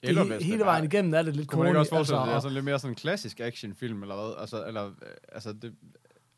det, 0.03 0.09
Eller 0.09 0.25
he- 0.25 0.45
hele 0.45 0.65
vejen 0.65 0.85
igennem 0.85 1.15
er 1.15 1.23
det 1.23 1.37
lidt 1.37 1.49
Kunne 1.49 1.59
man 1.59 1.67
corny. 1.67 1.71
ikke 1.71 1.79
også 1.81 1.91
forestille 1.91 2.21
altså, 2.21 2.23
at 2.23 2.27
det 2.27 2.33
er 2.33 2.37
og- 2.37 2.43
sådan 2.43 2.55
lidt 2.55 2.65
mere 2.65 2.79
sådan 2.79 2.93
en 2.93 2.97
klassisk 2.97 3.41
actionfilm, 3.41 4.03
eller 4.03 4.15
hvad? 4.15 4.35
Altså, 4.41 4.65
eller, 4.67 4.87
øh, 4.87 4.93
altså 5.33 5.53
det... 5.53 5.73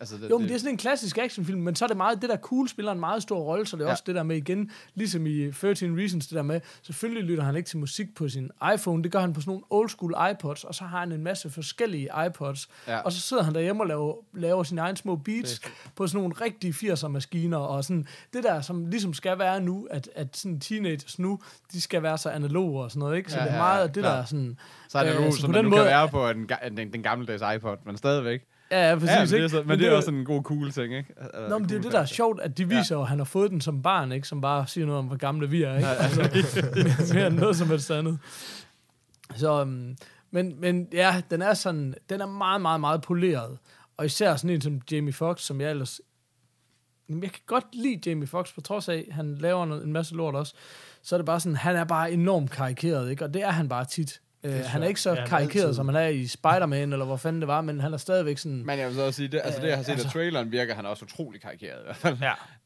Altså, 0.00 0.16
det, 0.16 0.30
Jo, 0.30 0.38
men 0.38 0.48
det 0.48 0.54
er 0.54 0.58
sådan 0.58 0.74
en 0.74 0.76
klassisk 0.78 1.18
actionfilm, 1.18 1.60
men 1.60 1.74
så 1.76 1.84
er 1.84 1.86
det 1.86 1.96
meget, 1.96 2.22
det 2.22 2.30
der 2.30 2.36
cool 2.36 2.68
spiller 2.68 2.92
en 2.92 3.00
meget 3.00 3.22
stor 3.22 3.38
rolle, 3.40 3.66
så 3.66 3.76
det 3.76 3.82
er 3.82 3.86
Ja. 3.86 3.90
også 3.92 4.02
det 4.06 4.14
der 4.14 4.22
med 4.22 4.36
igen, 4.36 4.70
ligesom 4.94 5.26
i 5.26 5.52
13 5.52 5.98
Reasons, 5.98 6.26
det 6.26 6.36
der 6.36 6.42
med, 6.42 6.60
selvfølgelig 6.82 7.24
lytter 7.24 7.44
han 7.44 7.56
ikke 7.56 7.68
til 7.68 7.78
musik 7.78 8.14
på 8.14 8.28
sin 8.28 8.50
iPhone, 8.74 9.02
det 9.02 9.12
gør 9.12 9.18
han 9.20 9.32
på 9.32 9.40
sådan 9.40 9.50
nogle 9.50 9.64
old 9.70 9.88
school 9.88 10.14
iPods, 10.32 10.64
og 10.64 10.74
så 10.74 10.84
har 10.84 10.98
han 10.98 11.12
en 11.12 11.22
masse 11.24 11.50
forskellige 11.50 12.08
iPods, 12.26 12.68
Ja. 12.88 12.98
og 13.00 13.12
så 13.12 13.20
sidder 13.20 13.42
han 13.42 13.54
derhjemme 13.54 13.82
og 13.82 13.86
laver, 13.86 14.14
laver 14.34 14.62
sine 14.62 14.80
egne 14.80 14.96
små 14.96 15.16
beats 15.16 15.58
Det 15.58 15.72
på 15.96 16.06
sådan 16.06 16.20
nogle 16.20 16.34
rigtige 16.40 16.72
80'er 16.92 17.08
maskiner, 17.08 17.58
og 17.58 17.84
sådan 17.84 18.06
det 18.32 18.44
der, 18.44 18.60
som 18.60 18.86
ligesom 18.86 19.14
skal 19.14 19.38
være 19.38 19.60
nu, 19.60 19.88
at, 19.90 20.08
at 20.14 20.36
sådan 20.36 20.60
teenagers 20.60 21.18
nu, 21.18 21.38
de 21.72 21.80
skal 21.80 22.02
være 22.02 22.18
så 22.18 22.30
analoge 22.30 22.82
og 22.84 22.90
sådan 22.90 23.00
noget, 23.00 23.16
ikke? 23.16 23.32
Så 23.32 23.38
Ja, 23.38 23.44
det 23.44 23.52
er 23.52 23.56
meget 23.58 23.80
ja, 23.80 23.86
det 23.86 23.94
klart. 23.94 24.18
der 24.18 24.24
sådan, 24.24 24.58
Så 24.88 24.98
er 24.98 25.04
det 25.04 25.16
Øh, 25.20 25.26
øh, 25.26 25.32
så 25.32 25.46
på 25.46 25.52
man 25.52 25.64
den 25.64 25.70
måde- 25.70 25.80
kan 25.80 25.86
være 25.86 26.08
på 26.08 26.32
den, 26.32 26.50
ga- 26.52 26.68
den, 26.68 26.92
den 26.92 27.02
gammeldags 27.02 27.42
iPod, 27.56 27.76
men 27.86 27.96
stadigvæk. 27.96 28.40
Ja, 28.70 28.88
ja, 28.88 28.94
præcis, 28.98 29.10
ja, 29.10 29.18
men 29.20 29.28
det 29.30 29.44
er, 29.44 29.48
så, 29.48 29.62
men 29.66 29.78
det 29.78 29.88
er 29.88 29.92
også 29.96 30.10
en 30.10 30.24
god 30.24 30.42
cool 30.42 30.70
ting, 30.72 30.96
ikke? 30.96 31.14
Nå, 31.48 31.58
men 31.58 31.68
det 31.68 31.76
er 31.76 31.80
det, 31.82 31.92
der 31.92 32.00
er 32.00 32.04
sjovt, 32.06 32.40
at 32.40 32.58
de 32.58 32.68
viser 32.68 32.94
jo, 32.96 33.02
at 33.02 33.08
han 33.08 33.18
har 33.18 33.24
fået 33.24 33.50
den 33.50 33.60
som 33.60 33.82
barn, 33.82 34.12
ikke? 34.12 34.28
Som 34.28 34.40
bare 34.40 34.66
siger 34.66 34.86
noget 34.86 34.98
om, 34.98 35.06
hvor 35.06 35.16
gamle 35.16 35.50
vi 35.50 35.62
er, 35.62 35.76
ikke? 35.76 35.88
Altså, 35.88 37.14
mere- 37.14 37.26
end 37.26 37.36
noget 37.36 37.56
som 37.56 37.68
helst 37.68 37.90
andet. 37.90 38.18
Så, 39.36 39.62
um, 39.62 39.96
men, 40.30 40.60
men 40.60 40.88
ja, 40.92 41.22
den 41.30 41.42
er 41.42 41.54
sådan, 41.54 41.94
den 42.10 42.20
er 42.20 42.26
meget, 42.26 42.60
meget, 42.62 42.80
meget 42.80 43.02
poleret. 43.02 43.58
Og 43.96 44.06
især 44.06 44.36
sådan 44.36 44.50
en 44.50 44.60
som 44.60 44.80
Jamie 44.92 45.12
Foxx, 45.12 45.42
som 45.42 45.60
jeg 45.60 45.70
ellers... 45.70 46.00
Jamen, 47.08 47.22
Jeg 47.22 47.32
kan 47.32 47.40
godt 47.46 47.64
lide 47.72 48.10
Jamie 48.10 48.26
Foxx, 48.26 48.54
på 48.54 48.60
trods 48.60 48.88
af, 48.88 49.04
at 49.08 49.14
han 49.14 49.34
laver 49.38 49.64
noget, 49.64 49.84
en 49.84 49.92
masse 49.92 50.14
lort 50.14 50.34
også. 50.34 50.54
Så 51.02 51.14
er 51.14 51.18
det 51.18 51.26
bare 51.26 51.40
sådan, 51.40 51.56
han 51.56 51.76
er 51.76 51.84
bare 51.84 52.12
enormt 52.12 52.50
karikeret, 52.50 53.10
ikke? 53.10 53.24
Og 53.24 53.34
det 53.34 53.42
er 53.42 53.50
han 53.50 53.68
bare 53.68 53.84
tit. 53.84 54.20
Uh, 54.44 54.50
han 54.52 54.82
er 54.82 54.86
ikke 54.86 55.00
så 55.00 55.10
Ja, 55.10 55.16
er 55.20 55.26
karikeret, 55.26 55.62
altid- 55.64 55.74
som 55.74 55.88
han 55.88 55.96
er 55.96 56.06
i 56.06 56.26
Spider-Man, 56.26 56.92
eller 56.92 57.04
hvor 57.04 57.16
fanden 57.16 57.42
det 57.42 57.48
var, 57.48 57.60
men 57.60 57.80
han 57.80 57.92
er 57.92 57.96
stadigvæk 57.96 58.38
sådan... 58.38 58.66
Men 58.66 58.78
jeg 58.78 58.86
vil 58.86 58.94
så 58.94 59.02
også 59.02 59.16
sige, 59.16 59.28
det, 59.28 59.40
altså 59.44 59.60
det 59.60 59.68
jeg 59.68 59.76
har 59.76 59.82
set 59.82 59.92
altså- 59.92 60.06
af 60.06 60.12
traileren 60.12 60.52
virker, 60.52 60.74
han 60.74 60.84
er 60.84 60.88
også 60.88 61.04
utrolig 61.04 61.40
karikeret 61.40 61.78
i 61.80 61.84
hvert 61.84 61.96
fald. 61.96 62.16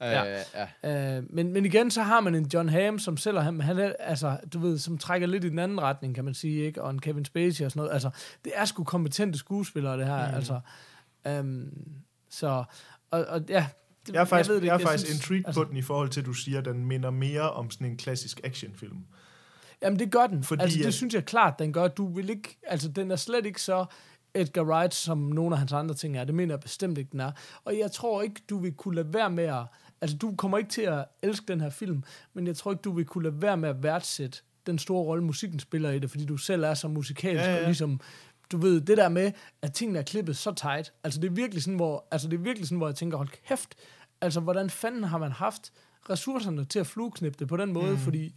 Ja. 0.00 0.36
Øh, 0.36 0.38
ja. 0.84 1.16
Øh, 1.18 1.22
men, 1.30 1.52
men 1.52 1.64
igen, 1.66 1.90
så 1.90 2.02
har 2.02 2.20
man 2.20 2.34
en 2.34 2.50
John 2.54 2.68
Hamm, 2.68 2.98
som 2.98 3.16
selv 3.16 3.38
han, 3.38 3.60
han 3.60 3.78
er, 3.78 3.92
altså, 3.98 4.38
du 4.52 4.58
ved, 4.58 4.78
som 4.78 4.98
trækker 4.98 5.26
lidt 5.26 5.44
i 5.44 5.48
den 5.48 5.58
anden 5.58 5.80
retning, 5.80 6.14
kan 6.14 6.24
man 6.24 6.34
sige, 6.34 6.64
ikke? 6.66 6.82
Og 6.82 6.90
en 6.90 7.00
Kevin 7.00 7.24
Spacey 7.24 7.64
og 7.64 7.70
sådan 7.70 7.80
noget. 7.80 7.92
Altså, 7.92 8.10
det 8.44 8.52
er 8.56 8.64
sgu 8.64 8.84
kompetente 8.84 9.38
skuespillere, 9.38 9.98
det 9.98 10.06
her, 10.06 10.28
mm. 10.28 10.34
altså. 10.34 10.60
Um, 11.40 11.68
så, 12.30 12.64
og, 13.10 13.24
og 13.28 13.40
ja, 13.48 13.66
det, 14.06 14.14
Jeg 14.14 14.20
er 14.20 14.24
faktisk, 14.24 14.48
jeg 14.48 14.54
ved 14.54 14.60
det 14.60 14.66
jeg 14.66 14.74
er 14.74 14.78
ikke, 14.78 14.88
faktisk 14.88 15.06
synes- 15.06 15.20
intrigued 15.20 15.46
altså, 15.46 15.62
på 15.62 15.68
den 15.68 15.76
i 15.76 15.82
forhold 15.82 16.08
til, 16.08 16.20
at 16.20 16.26
du 16.26 16.32
siger, 16.32 16.58
at 16.58 16.64
den 16.64 16.84
minder 16.86 17.10
mere 17.10 17.50
om 17.50 17.70
sådan 17.70 17.86
en 17.86 17.96
klassisk 17.96 18.40
actionfilm. 18.44 18.96
Jamen, 19.84 19.98
det 19.98 20.10
gør 20.12 20.26
den. 20.26 20.42
Fordi 20.42 20.62
altså, 20.62 20.78
det 20.78 20.86
at- 20.86 20.94
synes 20.94 21.14
jeg 21.14 21.24
klart, 21.24 21.58
den 21.58 21.72
gør. 21.72 21.88
Du 21.88 22.14
vil 22.14 22.30
ikke, 22.30 22.58
altså, 22.66 22.88
den 22.88 23.10
er 23.10 23.16
slet 23.16 23.46
ikke 23.46 23.62
så 23.62 23.84
Edgar 24.34 24.62
Wright, 24.62 24.94
som 24.94 25.18
nogle 25.18 25.54
af 25.54 25.58
hans 25.58 25.72
andre 25.72 25.94
ting 25.94 26.16
er. 26.16 26.24
Det 26.24 26.34
mener 26.34 26.54
jeg 26.54 26.60
bestemt 26.60 26.98
ikke, 26.98 27.10
den 27.12 27.20
er. 27.20 27.32
Og 27.64 27.78
jeg 27.78 27.92
tror 27.92 28.22
ikke, 28.22 28.40
du 28.50 28.58
vil 28.58 28.72
kunne 28.72 28.94
lade 28.94 29.14
være 29.14 29.30
med 29.30 29.44
at... 29.44 29.62
Altså, 30.00 30.16
du 30.16 30.34
kommer 30.36 30.58
ikke 30.58 30.70
til 30.70 30.82
at 30.82 31.04
elske 31.22 31.44
den 31.48 31.60
her 31.60 31.70
film, 31.70 32.02
men 32.34 32.46
jeg 32.46 32.56
tror 32.56 32.72
ikke, 32.72 32.82
du 32.82 32.92
vil 32.92 33.04
kunne 33.04 33.24
lade 33.24 33.42
være 33.42 33.56
med 33.56 33.68
at 33.68 33.82
værdsætte 33.82 34.38
den 34.66 34.78
store 34.78 35.04
rolle, 35.04 35.24
musikken 35.24 35.60
spiller 35.60 35.90
i 35.90 35.98
det, 35.98 36.10
fordi 36.10 36.24
du 36.24 36.36
selv 36.36 36.64
er 36.64 36.74
så 36.74 36.88
musikalsk, 36.88 37.44
ja, 37.44 37.52
ja. 37.52 37.58
og 37.58 37.64
ligesom, 37.64 38.00
du 38.52 38.56
ved, 38.58 38.80
det 38.80 38.96
der 38.96 39.08
med, 39.08 39.32
at 39.62 39.72
tingene 39.72 39.98
er 39.98 40.02
klippet 40.02 40.36
så 40.36 40.52
tight, 40.52 40.92
altså 41.04 41.20
det 41.20 41.26
er 41.26 41.32
virkelig 41.32 41.62
sådan, 41.62 41.76
hvor, 41.76 42.06
altså 42.10 42.28
det 42.28 42.36
er 42.36 42.42
virkelig 42.42 42.68
sådan, 42.68 42.78
hvor 42.78 42.88
jeg 42.88 42.94
tænker, 42.96 43.16
hold 43.16 43.28
kæft, 43.48 43.74
altså 44.20 44.40
hvordan 44.40 44.70
fanden 44.70 45.04
har 45.04 45.18
man 45.18 45.32
haft 45.32 45.72
ressourcerne 46.10 46.64
til 46.64 46.78
at 46.78 46.86
flueknippe 46.86 47.38
det 47.38 47.48
på 47.48 47.56
den 47.56 47.72
måde, 47.72 47.90
mm. 47.92 47.98
fordi, 47.98 48.34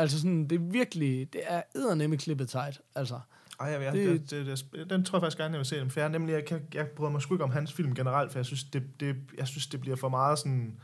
altså 0.00 0.18
sådan, 0.20 0.46
det 0.48 0.56
er 0.60 0.62
virkelig, 0.70 1.32
det 1.32 1.40
er 1.44 1.62
eddernemme 1.74 2.16
klippet 2.16 2.48
tight, 2.48 2.80
altså. 2.94 3.20
Ej, 3.60 3.66
jeg, 3.68 3.82
jeg, 3.82 3.92
Det- 3.92 4.30
det, 4.30 4.46
det, 4.46 4.66
det, 4.72 4.90
den 4.90 5.04
tror 5.04 5.18
jeg 5.18 5.22
faktisk 5.22 5.38
gerne, 5.38 5.52
jeg 5.52 5.58
vil 5.58 5.66
se 5.66 5.76
den. 5.80 5.90
For 5.90 6.00
jeg, 6.00 6.08
nemlig, 6.08 6.32
jeg, 6.32 6.44
kan, 6.44 6.60
jeg 6.74 6.86
bryder 6.86 7.10
mig 7.12 7.22
sgu 7.22 7.34
ikke 7.34 7.44
om 7.44 7.50
hans 7.50 7.72
film 7.72 7.94
generelt, 7.94 8.32
for 8.32 8.38
jeg 8.38 8.46
synes, 8.46 8.64
det, 8.64 9.00
det, 9.00 9.16
jeg 9.38 9.46
synes, 9.46 9.66
det 9.66 9.80
bliver 9.80 9.96
for 9.96 10.08
meget 10.08 10.38
sådan 10.38 10.76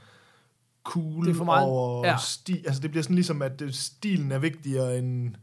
cool 0.85 1.25
Det 1.25 1.31
er 1.31 1.35
for 1.35 1.45
meget- 1.45 1.65
over 1.67 2.07
ja. 2.09 2.17
stil. 2.17 2.63
Altså, 2.67 2.83
det 2.83 2.91
bliver 2.91 3.03
sådan 3.03 3.17
ligesom, 3.17 3.43
at 3.43 3.59
det, 3.59 3.75
stilen 3.75 4.33
er 4.33 4.39
vigtigere 4.39 4.99
end 4.99 5.35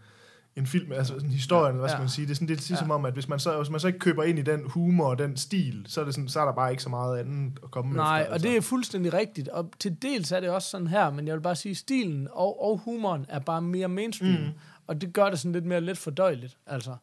en 0.56 0.68
film, 0.68 0.92
altså 0.92 1.14
sådan 1.14 1.30
historien, 1.30 1.76
ja, 1.76 1.80
hvad 1.80 1.90
skal 1.90 1.98
Ja. 1.98 2.02
man 2.02 2.10
sige. 2.10 2.26
Det 2.26 2.32
er 2.32 2.36
sådan 2.36 2.48
lidt 2.48 2.70
ligesom 2.70 2.88
Ja. 2.88 2.94
om, 2.94 3.06
at 3.06 3.14
hvis 3.14 3.30
man, 3.30 3.40
så, 3.40 3.58
hvis 3.58 3.70
man 3.70 3.80
så 3.80 3.88
ikke 3.88 4.00
køber 4.00 4.24
ind 4.24 4.40
i 4.40 4.42
den 4.42 4.62
humor 4.66 5.06
og 5.06 5.18
den 5.20 5.38
stil, 5.38 5.86
så 5.88 6.02
er, 6.02 6.06
det 6.06 6.14
sådan, 6.14 6.28
så 6.30 6.40
er 6.42 6.46
der 6.46 6.54
bare 6.54 6.72
ikke 6.72 6.84
så 6.84 6.90
meget 6.90 7.18
andet 7.20 7.60
at 7.64 7.72
komme 7.72 7.94
Nej, 7.96 8.22
efter. 8.22 8.34
altså. 8.34 8.48
og 8.48 8.52
det 8.52 8.58
er 8.58 8.62
fuldstændig 8.62 9.14
rigtigt, 9.14 9.48
og 9.50 9.72
til 9.80 9.98
dels 10.02 10.32
er 10.32 10.40
det 10.40 10.50
også 10.50 10.70
sådan 10.70 10.88
her, 10.88 11.12
men 11.12 11.28
jeg 11.28 11.36
vil 11.36 11.42
bare 11.42 11.56
sige, 11.56 11.76
stilen 11.76 12.28
og, 12.32 12.64
og 12.64 12.78
humoren 12.78 13.26
er 13.30 13.40
bare 13.40 13.62
mere 13.62 13.88
mainstream, 13.88 14.32
mm. 14.42 14.50
Og 14.88 15.02
det 15.02 15.14
gør 15.14 15.30
det 15.30 15.40
sådan 15.40 15.52
lidt 15.54 15.66
mere 15.66 15.82
let 15.82 15.98
fordøjeligt, 15.98 16.58
altså. 16.68 16.96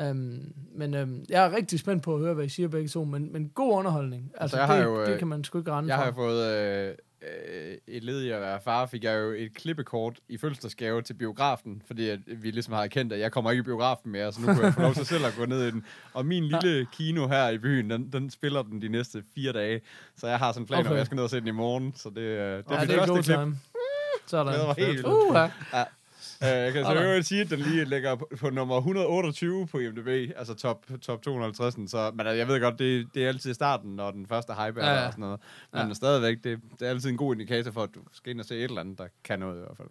Øhm, 0.00 0.52
men 0.74 0.94
øhm, 0.94 1.24
jeg 1.28 1.44
er 1.46 1.56
rigtig 1.56 1.78
spændt 1.78 2.02
på 2.02 2.14
at 2.14 2.20
høre, 2.20 2.34
hvad 2.34 2.44
I 2.44 2.48
siger 2.48 2.68
begge 2.68 2.88
to, 2.88 3.04
men, 3.04 3.32
men 3.32 3.48
god 3.48 3.72
underholdning. 3.78 4.32
Altså, 4.36 4.56
jeg 4.58 4.68
det, 4.68 4.76
har 4.76 4.82
jo, 4.84 5.00
det 5.00 5.08
øh, 5.12 5.18
kan 5.18 5.28
man 5.28 5.44
sgu 5.44 5.58
ikke 5.58 5.72
rende 5.72 5.88
Jeg 5.88 5.96
har 5.96 6.02
fra. 6.02 6.08
jo 6.08 6.14
fået 6.14 6.52
øh, 6.88 6.94
øh, 7.22 7.76
et 7.86 8.04
led 8.04 8.22
i 8.22 8.30
at 8.30 8.40
være 8.40 8.60
far, 8.60 8.86
fik 8.86 9.04
jeg 9.04 9.18
jo 9.18 9.30
et 9.30 9.54
klippekort 9.54 10.18
i 10.28 10.38
fødselsdagsgave 10.38 11.02
til 11.02 11.14
biografen, 11.14 11.82
fordi 11.86 12.08
at 12.08 12.20
vi 12.26 12.50
ligesom 12.50 12.74
har 12.74 12.82
erkendt, 12.84 13.12
at 13.12 13.20
jeg 13.20 13.32
kommer 13.32 13.50
ikke 13.50 13.60
i 13.60 13.64
biografen 13.64 14.12
mere, 14.12 14.32
så 14.32 14.40
nu 14.40 14.46
kunne 14.46 14.64
jeg 14.64 14.74
få 14.74 14.80
lov 14.80 14.94
til 14.94 15.06
selv 15.06 15.24
at 15.24 15.34
gå 15.38 15.44
ned 15.46 15.66
i 15.68 15.70
den. 15.70 15.84
Og 16.12 16.26
min 16.26 16.44
lille 16.62 16.86
kino 16.92 17.28
her 17.28 17.48
i 17.48 17.58
byen, 17.58 17.90
den, 17.90 18.12
den 18.12 18.30
spiller 18.30 18.62
den 18.62 18.82
de 18.82 18.88
næste 18.88 19.24
fire 19.34 19.52
dage, 19.52 19.80
så 20.16 20.26
jeg 20.26 20.38
har 20.38 20.52
sådan 20.52 20.62
en 20.62 20.66
plan, 20.66 20.80
okay. 20.80 20.90
At 20.90 20.96
jeg 20.96 21.06
skal 21.06 21.16
ned 21.16 21.24
og 21.24 21.30
se 21.30 21.40
den 21.40 21.48
i 21.48 21.50
morgen, 21.50 21.92
så 21.96 22.10
det, 22.10 22.18
øh, 22.18 22.28
det 22.28 22.64
er 22.68 22.74
ja, 22.74 22.80
mit 22.80 22.88
det 22.88 22.96
er 22.96 23.06
første 23.06 23.22
klip. 23.22 23.38
time. 23.38 23.56
Sådan. 24.26 24.52
Det 24.54 24.66
var 24.66 24.74
helt. 24.78 25.06
Uh, 25.06 25.50
ja. 25.72 25.84
Uh, 26.42 26.46
jeg 26.48 26.72
kan 26.72 26.84
så 26.84 26.94
øvrigt 27.02 27.26
sige, 27.26 27.40
at 27.40 27.50
den 27.50 27.58
lige 27.58 27.84
ligger 27.84 28.14
på, 28.14 28.28
på 28.40 28.50
nummer 28.50 28.76
128 28.76 29.66
på 29.66 29.78
IMDb, 29.78 30.32
altså 30.36 30.54
top, 30.54 30.86
top 31.02 31.22
250. 31.22 31.90
Så, 31.90 32.10
men 32.14 32.26
altså, 32.26 32.32
jeg 32.38 32.48
ved 32.48 32.60
godt, 32.60 32.78
det, 32.78 33.06
det 33.14 33.24
er 33.24 33.28
altid 33.28 33.50
i 33.50 33.54
starten, 33.54 33.96
når 33.96 34.10
den 34.10 34.26
første 34.26 34.52
hype 34.52 34.80
er 34.80 34.86
Ja, 34.86 34.92
ja, 34.94 35.00
ja. 35.00 35.06
og 35.06 35.12
sådan 35.12 35.22
noget. 35.22 35.40
Men 35.72 35.80
Ja. 35.82 35.86
ja. 35.86 35.94
stadigvæk, 35.94 36.36
det, 36.44 36.58
det 36.80 36.86
er 36.86 36.90
altid 36.90 37.10
en 37.10 37.16
god 37.16 37.34
indikator 37.34 37.70
for, 37.70 37.82
at 37.82 37.90
du 37.94 38.00
skal 38.12 38.32
ind 38.32 38.40
og 38.40 38.46
se 38.46 38.56
et 38.56 38.64
eller 38.64 38.80
andet, 38.80 38.98
der 38.98 39.06
kan 39.24 39.38
noget 39.38 39.56
i 39.56 39.58
hvert 39.58 39.76
fald. 39.76 39.88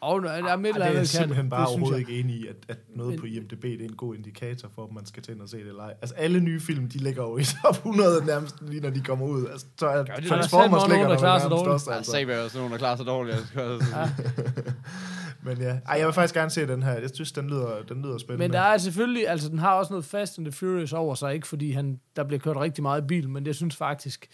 Og 0.00 0.22
der 0.22 0.28
er 0.30 0.56
midt 0.56 0.76
Ej, 0.76 0.78
det 0.78 0.86
er 0.86 0.90
andet 0.90 1.08
simpelthen 1.08 1.50
bare 1.50 1.60
det 1.60 1.68
overhovedet 1.68 2.00
jeg. 2.00 2.08
ikke 2.08 2.20
enig 2.20 2.36
i, 2.36 2.46
at, 2.46 2.56
at 2.68 2.78
noget 2.94 3.10
Men- 3.10 3.20
på 3.20 3.26
IMDb 3.26 3.62
det 3.62 3.80
er 3.80 3.84
en 3.84 3.96
god 3.96 4.14
indikator 4.14 4.68
for, 4.74 4.82
om 4.88 4.94
man 4.94 5.06
skal 5.06 5.22
ind 5.30 5.40
og 5.40 5.48
se 5.48 5.56
det 5.56 5.66
eller 5.66 5.82
ej. 5.82 5.94
Altså 6.02 6.14
alle 6.14 6.40
nye 6.40 6.60
film, 6.60 6.88
de 6.88 6.98
ligger 6.98 7.22
jo 7.22 7.38
i 7.38 7.44
top 7.44 7.74
100 7.76 8.24
nærmest 8.26 8.56
lige 8.62 8.80
når 8.80 8.90
de 8.90 9.00
kommer 9.00 9.26
ud. 9.26 9.46
Altså, 9.46 9.66
så 9.78 9.86
er 9.86 10.02
de 10.04 10.22
da. 10.22 10.28
Transformers 10.28 10.82
Der 10.82 10.88
er 10.88 10.92
ligger 10.92 11.06
der 11.06 11.14
der 11.14 11.18
klarer 11.20 11.38
sig 11.38 11.48
nærmest 11.50 11.64
dårligt. 11.64 11.74
også, 11.74 11.90
Altså. 11.90 12.12
altså. 12.12 12.12
Se, 12.12 12.24
hvad 12.24 12.48
sådan 12.48 12.58
nogen, 12.58 12.72
der 12.72 12.78
klarer 12.78 12.96
sig 12.96 13.06
dårligt. 13.06 13.36
Jeg 13.54 13.64
Men 15.48 15.58
ja, 15.58 15.78
Ej, 15.86 15.98
jeg 15.98 16.06
vil 16.06 16.14
faktisk 16.14 16.34
gerne 16.34 16.50
se 16.50 16.66
den 16.66 16.82
her. 16.82 16.92
Jeg 16.92 17.10
synes, 17.14 17.32
den 17.32 17.48
lyder, 17.50 17.82
den 17.88 18.02
lyder 18.02 18.18
spændende. 18.18 18.44
Men 18.44 18.52
der 18.52 18.60
er 18.60 18.78
selvfølgelig, 18.78 19.28
altså 19.28 19.48
den 19.48 19.58
har 19.58 19.74
også 19.74 19.92
noget 19.92 20.04
Fast 20.04 20.38
and 20.38 20.46
the 20.46 20.52
Furious 20.52 20.92
over 20.92 21.14
sig, 21.14 21.34
ikke 21.34 21.46
fordi 21.46 21.72
han, 21.72 22.00
der 22.16 22.24
bliver 22.24 22.40
kørt 22.40 22.56
rigtig 22.56 22.82
meget 22.82 23.02
i 23.02 23.06
bil, 23.06 23.28
men 23.28 23.46
jeg 23.46 23.54
synes 23.54 23.76
faktisk, 23.76 24.28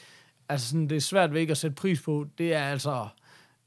altså 0.49 0.69
sådan, 0.69 0.89
det 0.89 0.97
er 0.97 1.01
svært 1.01 1.33
ved 1.33 1.41
ikke 1.41 1.51
at 1.51 1.57
sætte 1.57 1.75
pris 1.75 2.03
på, 2.03 2.27
det 2.39 2.55
er 2.55 2.65
altså, 2.65 3.09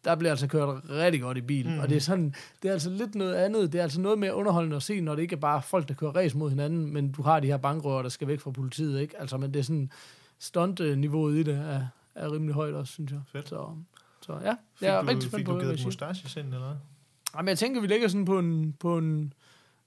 der 0.04 0.16
bliver 0.16 0.32
altså 0.32 0.48
kørt 0.48 0.70
rigtig 0.90 1.22
godt 1.22 1.38
i 1.38 1.42
bil, 1.42 1.70
mm. 1.70 1.80
og 1.80 1.90
det 1.90 1.96
er 1.96 2.02
sådan, 2.02 2.36
det 2.62 2.70
er 2.70 2.74
altså 2.74 2.90
lidt 2.90 3.16
noget 3.16 3.36
andet, 3.36 3.74
det 3.74 3.80
er 3.80 3.84
altså 3.84 4.02
noget 4.02 4.20
mere 4.20 4.36
underholdende 4.36 4.76
at 4.76 4.84
se, 4.84 5.02
når 5.02 5.16
det 5.16 5.22
ikke 5.22 5.36
er 5.36 5.40
bare 5.40 5.62
folk, 5.62 5.88
der 5.88 5.94
kører 5.94 6.12
race 6.12 6.38
mod 6.38 6.50
hinanden, 6.50 6.94
men 6.94 7.12
du 7.12 7.22
har 7.22 7.40
de 7.40 7.48
her 7.48 7.58
bankrøver, 7.58 8.02
der 8.02 8.10
skal 8.10 8.28
væk 8.28 8.40
fra 8.40 8.52
politiet, 8.52 9.02
ikke? 9.02 9.20
Altså, 9.20 9.38
men 9.38 9.54
det 9.54 9.60
er 9.60 9.64
sådan, 9.64 9.92
stunt-niveauet 10.40 11.36
i 11.36 11.44
det 11.44 11.56
er, 11.56 11.88
er 12.16 12.32
rimelig 12.32 12.56
højt 12.56 12.74
også, 12.74 12.94
synes 12.94 13.12
jeg. 13.12 13.22
Fedt. 13.32 13.50
Så, 13.50 13.76
så 14.22 14.34
ja, 14.34 14.56
jeg 14.82 14.96
er 14.96 15.08
rigtig 15.08 15.30
spændt 15.30 15.46
på, 15.46 15.52
du 15.52 15.60
givet 15.60 15.86
mustache 15.86 16.40
ind, 16.40 16.54
eller 16.54 16.68
hvad? 16.68 16.78
Jamen, 17.38 17.50
jeg 17.50 17.58
tænker, 17.58 17.82
vi 17.82 17.88
ligger 17.88 18.08
sådan 18.08 18.26
på 18.26 18.40
en, 18.40 18.74
på 18.74 18.98
en... 18.98 19.34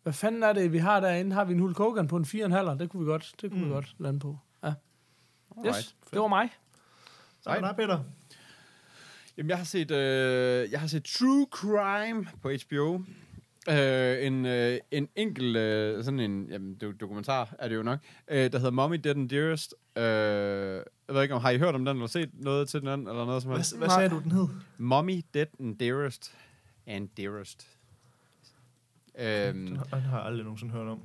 Hvad 0.03 0.13
fanden 0.13 0.43
er 0.43 0.53
det, 0.53 0.73
vi 0.73 0.79
har 0.79 1.01
derinde? 1.01 1.35
Har 1.35 1.45
vi 1.45 1.53
en 1.53 1.61
Hulk 1.61 1.79
Hogan 1.79 2.09
på 2.09 2.17
en 2.17 2.25
4,5? 2.25 2.79
Det 2.79 2.91
kunne 2.91 3.05
vi 3.05 3.11
godt, 3.11 3.35
det 3.41 3.51
kunne 3.51 3.61
mm. 3.63 3.69
vi 3.69 3.73
godt 3.73 3.95
lande 3.99 4.21
på. 4.21 4.39
Ja. 4.63 4.69
Yes, 4.69 4.77
Alright. 5.67 5.95
det 6.11 6.21
var 6.21 6.29
mig. 6.29 6.49
Så 7.41 7.51
er 7.51 7.61
der, 7.61 7.73
Peter. 7.73 8.01
Jamen, 9.37 9.51
jeg 9.51 9.59
har 9.59 9.65
set, 9.65 9.91
øh, 9.91 10.71
jeg 10.71 10.81
har 10.81 10.87
set 10.87 11.05
True 11.05 11.47
Crime 11.51 12.27
på 12.43 12.51
HBO. 12.51 13.03
Øh, 13.69 14.27
en, 14.27 14.47
øh, 14.47 14.79
en 14.91 15.09
enkel, 15.17 15.57
øh, 15.57 16.05
sådan 16.05 16.21
en, 16.21 16.47
jamen, 16.51 16.75
det 16.75 16.83
er 16.83 16.87
jo 16.87 16.93
dokumentar, 16.93 17.55
er 17.59 17.69
det 17.69 17.77
jo 17.77 17.83
nok, 17.83 17.99
øh, 18.29 18.53
der 18.53 18.59
hedder 18.59 18.71
Mommy 18.71 18.97
Dead 19.05 19.17
and 19.17 19.29
Dearest. 19.29 19.75
Øh, 19.97 20.03
jeg 20.03 21.15
ved 21.15 21.23
ikke, 21.23 21.35
om 21.35 21.41
har 21.41 21.51
I 21.51 21.59
hørt 21.59 21.75
om 21.75 21.85
den, 21.85 21.97
eller 21.97 22.07
set 22.07 22.31
noget 22.33 22.69
til 22.69 22.81
den, 22.81 22.89
eller 22.89 23.25
noget 23.25 23.43
som 23.43 23.53
helst? 23.53 23.77
Hvad, 23.77 23.89
hvad 23.89 23.97
sagde 23.97 24.09
du, 24.09 24.21
den 24.21 24.33
hed? 24.33 24.49
Mommy 24.79 25.25
Dead 25.35 25.47
and 25.61 25.79
Dearest. 25.79 26.35
And 26.87 27.09
Dearest. 27.17 27.67
Øhm, 29.19 29.67
Den 29.67 29.77
har- 29.77 29.85
den 29.85 30.01
har 30.01 30.17
jeg 30.19 30.27
aldrig 30.27 30.45
nogensinde 30.45 30.73
hørt 30.73 30.89
om. 30.89 31.01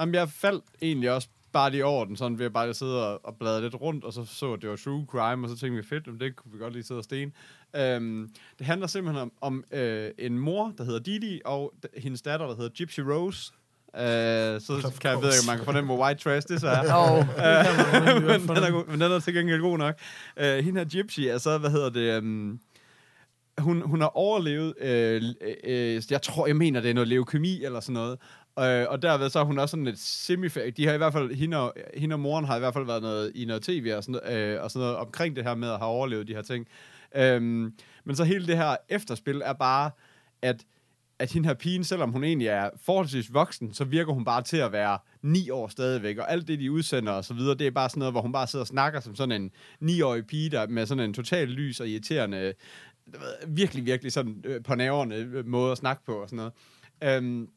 Jamen, 0.00 0.14
jeg 0.14 0.28
faldt 0.28 0.64
egentlig 0.82 1.10
også 1.10 1.28
bare 1.52 1.70
lige 1.70 1.84
over 1.84 2.04
den, 2.04 2.16
sådan 2.16 2.38
ved 2.38 2.46
at 2.46 2.52
bare 2.52 2.66
lige 2.66 2.74
sidde 2.74 3.08
og, 3.08 3.20
og 3.26 3.36
bladre 3.36 3.62
lidt 3.62 3.74
rundt, 3.80 4.04
og 4.04 4.12
så 4.12 4.24
så, 4.24 4.52
at 4.52 4.62
det 4.62 4.70
var 4.70 4.76
true 4.76 5.06
crime, 5.08 5.46
og 5.46 5.50
så 5.50 5.56
tænkte 5.56 5.76
vi, 5.82 5.88
fedt, 5.88 6.08
om 6.08 6.18
det 6.18 6.36
kunne 6.36 6.52
vi 6.52 6.58
godt 6.58 6.72
lige 6.72 6.82
sidde 6.82 6.98
og 6.98 7.04
sten. 7.04 7.32
Øhm, 7.76 8.34
det 8.58 8.66
handler 8.66 8.86
simpelthen 8.86 9.22
om, 9.22 9.32
om 9.40 9.64
øh, 9.70 10.10
en 10.18 10.38
mor, 10.38 10.72
der 10.78 10.84
hedder 10.84 10.98
Didi, 11.00 11.40
og 11.44 11.74
d- 11.86 12.00
hendes 12.00 12.22
datter, 12.22 12.46
der 12.46 12.56
hedder 12.56 12.70
Gypsy 12.70 13.00
Rose. 13.00 13.52
Øh, 13.96 14.00
så 14.60 14.82
Of 14.86 14.98
kan 14.98 15.10
jeg 15.10 15.22
ved 15.22 15.28
ikke, 15.28 15.40
om 15.42 15.46
man 15.46 15.56
kan 15.56 15.64
fornemme, 15.64 15.94
hvor 15.94 16.04
white 16.04 16.20
trash 16.22 16.48
det 16.48 16.60
så 16.60 16.68
er. 16.68 16.82
Rimelig 18.08 18.28
godt 18.28 18.46
men, 18.46 18.56
den 18.56 18.64
er, 18.64 18.70
god- 18.70 18.86
men 18.86 19.00
den 19.00 19.12
er 19.12 19.20
til 19.20 19.34
gengæld 19.34 19.60
god 19.60 19.78
nok. 19.78 19.94
Uh, 20.40 20.44
hende 20.64 20.80
her 20.80 20.88
Gypsy 21.02 21.20
er 21.20 21.38
så, 21.38 21.58
hvad 21.58 21.70
hedder 21.70 21.90
det... 21.90 22.18
Um, 22.18 22.60
hun, 23.58 23.82
hun 23.82 24.00
har 24.00 24.16
overlevet, 24.16 24.74
øh, 24.80 25.22
øh, 25.40 25.54
øh, 25.64 26.02
jeg 26.10 26.22
tror, 26.22 26.46
jeg 26.46 26.56
mener, 26.56 26.80
det 26.80 26.90
er 26.90 26.94
noget 26.94 27.08
leukemi 27.08 27.64
eller 27.64 27.80
sådan 27.80 27.94
noget. 27.94 28.18
Øh, 28.58 28.86
og 28.88 29.02
derved 29.02 29.30
så 29.30 29.40
er 29.40 29.44
hun 29.44 29.58
også 29.58 29.70
sådan 29.70 29.86
et 29.86 29.98
semi 29.98 30.48
De 30.48 30.86
har 30.86 30.94
i 30.94 30.96
hvert 30.96 31.12
fald, 31.12 31.34
hende 31.34 31.56
og, 31.56 31.74
hende 31.96 32.14
og 32.14 32.20
moren 32.20 32.44
har 32.44 32.56
i 32.56 32.58
hvert 32.58 32.74
fald 32.74 32.86
været 32.86 33.02
noget, 33.02 33.32
i 33.34 33.44
noget 33.44 33.62
tv 33.62 33.92
og 33.96 34.04
sådan, 34.04 34.36
øh, 34.36 34.62
og 34.62 34.70
sådan 34.70 34.80
noget 34.80 34.96
omkring 34.96 35.36
det 35.36 35.44
her 35.44 35.54
med 35.54 35.68
at 35.68 35.78
have 35.78 35.90
overlevet 35.90 36.28
de 36.28 36.34
her 36.34 36.42
ting. 36.42 36.66
Øh, 37.16 37.42
men 38.04 38.16
så 38.16 38.24
hele 38.24 38.46
det 38.46 38.56
her 38.56 38.76
efterspil 38.88 39.42
er 39.44 39.52
bare, 39.52 39.90
at 40.42 40.64
at 41.18 41.32
hende 41.32 41.48
her 41.48 41.54
pigen, 41.54 41.84
selvom 41.84 42.12
hun 42.12 42.24
egentlig 42.24 42.48
er 42.48 42.70
forholdsvis 42.82 43.34
voksen, 43.34 43.74
så 43.74 43.84
virker 43.84 44.12
hun 44.12 44.24
bare 44.24 44.42
til 44.42 44.56
at 44.56 44.72
være 44.72 44.98
ni 45.22 45.50
år 45.50 45.68
stadigvæk, 45.68 46.18
og 46.18 46.32
alt 46.32 46.48
det, 46.48 46.58
de 46.58 46.72
udsender 46.72 47.12
og 47.12 47.24
så 47.24 47.34
videre, 47.34 47.54
det 47.54 47.66
er 47.66 47.70
bare 47.70 47.88
sådan 47.88 47.98
noget, 47.98 48.14
hvor 48.14 48.20
hun 48.20 48.32
bare 48.32 48.46
sidder 48.46 48.62
og 48.62 48.66
snakker 48.66 49.00
som 49.00 49.14
sådan 49.14 49.42
en 49.42 49.50
niårig 49.80 50.26
pige, 50.26 50.50
der 50.50 50.66
med 50.66 50.86
sådan 50.86 51.04
en 51.04 51.14
total 51.14 51.48
lys 51.48 51.80
og 51.80 51.88
irriterende, 51.88 52.52
virkelig, 53.46 53.86
virkelig 53.86 54.12
sådan 54.12 54.42
øh, 54.44 54.62
på 54.62 54.74
næverne 54.74 55.14
øh, 55.14 55.46
måde 55.46 55.72
at 55.72 55.78
snakke 55.78 56.04
på 56.04 56.14
og 56.14 56.28
sådan 56.28 56.36
noget. 56.36 56.52
Øhm, 57.02 57.48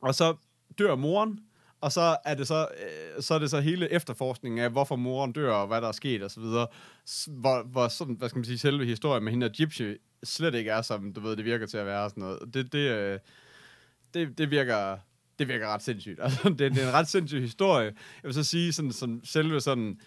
og 0.00 0.14
så 0.14 0.36
dør 0.78 0.94
moren, 0.94 1.38
og 1.80 1.92
så 1.92 2.16
er 2.24 2.34
det 2.34 2.46
så, 2.48 2.68
øh, 2.82 3.22
så 3.22 3.34
er 3.34 3.38
det 3.38 3.50
så 3.50 3.60
hele 3.60 3.92
efterforskningen 3.92 4.58
af, 4.58 4.70
hvorfor 4.70 4.96
moren 4.96 5.32
dør, 5.32 5.52
og 5.52 5.66
hvad 5.66 5.80
der 5.80 5.88
er 5.88 5.92
sket, 5.92 6.22
og 6.22 6.30
så 6.30 6.40
videre. 6.40 6.66
Hvor, 7.26 7.62
hvor 7.62 7.88
sådan, 7.88 8.14
hvad 8.14 8.28
skal 8.28 8.38
man 8.38 8.44
sige, 8.44 8.58
selve 8.58 8.84
historien 8.84 9.24
med 9.24 9.32
hende 9.32 9.46
og 9.46 9.52
Gypsy 9.52 9.92
slet 10.24 10.54
ikke 10.54 10.70
er, 10.70 10.82
som 10.82 11.12
du 11.12 11.20
ved, 11.20 11.36
det 11.36 11.44
virker 11.44 11.66
til 11.66 11.78
at 11.78 11.86
være 11.86 12.04
og 12.04 12.10
sådan 12.10 12.22
noget. 12.22 12.54
Det, 12.54 12.72
det, 12.72 12.90
øh, 12.90 13.18
det, 14.14 14.38
det 14.38 14.50
virker 14.50 14.98
det 15.38 15.48
virker 15.48 15.68
ret 15.68 15.82
sindssygt. 15.82 16.20
Altså, 16.24 16.48
det, 16.48 16.58
det 16.58 16.78
er 16.78 16.88
en 16.88 16.94
ret 16.94 17.08
sindssyg 17.08 17.40
historie. 17.40 17.84
Jeg 17.84 17.94
vil 18.22 18.34
så 18.34 18.44
sige, 18.44 18.72
sådan, 18.72 18.92
sådan, 18.92 19.20
selve 19.24 19.60
sådan 19.60 20.00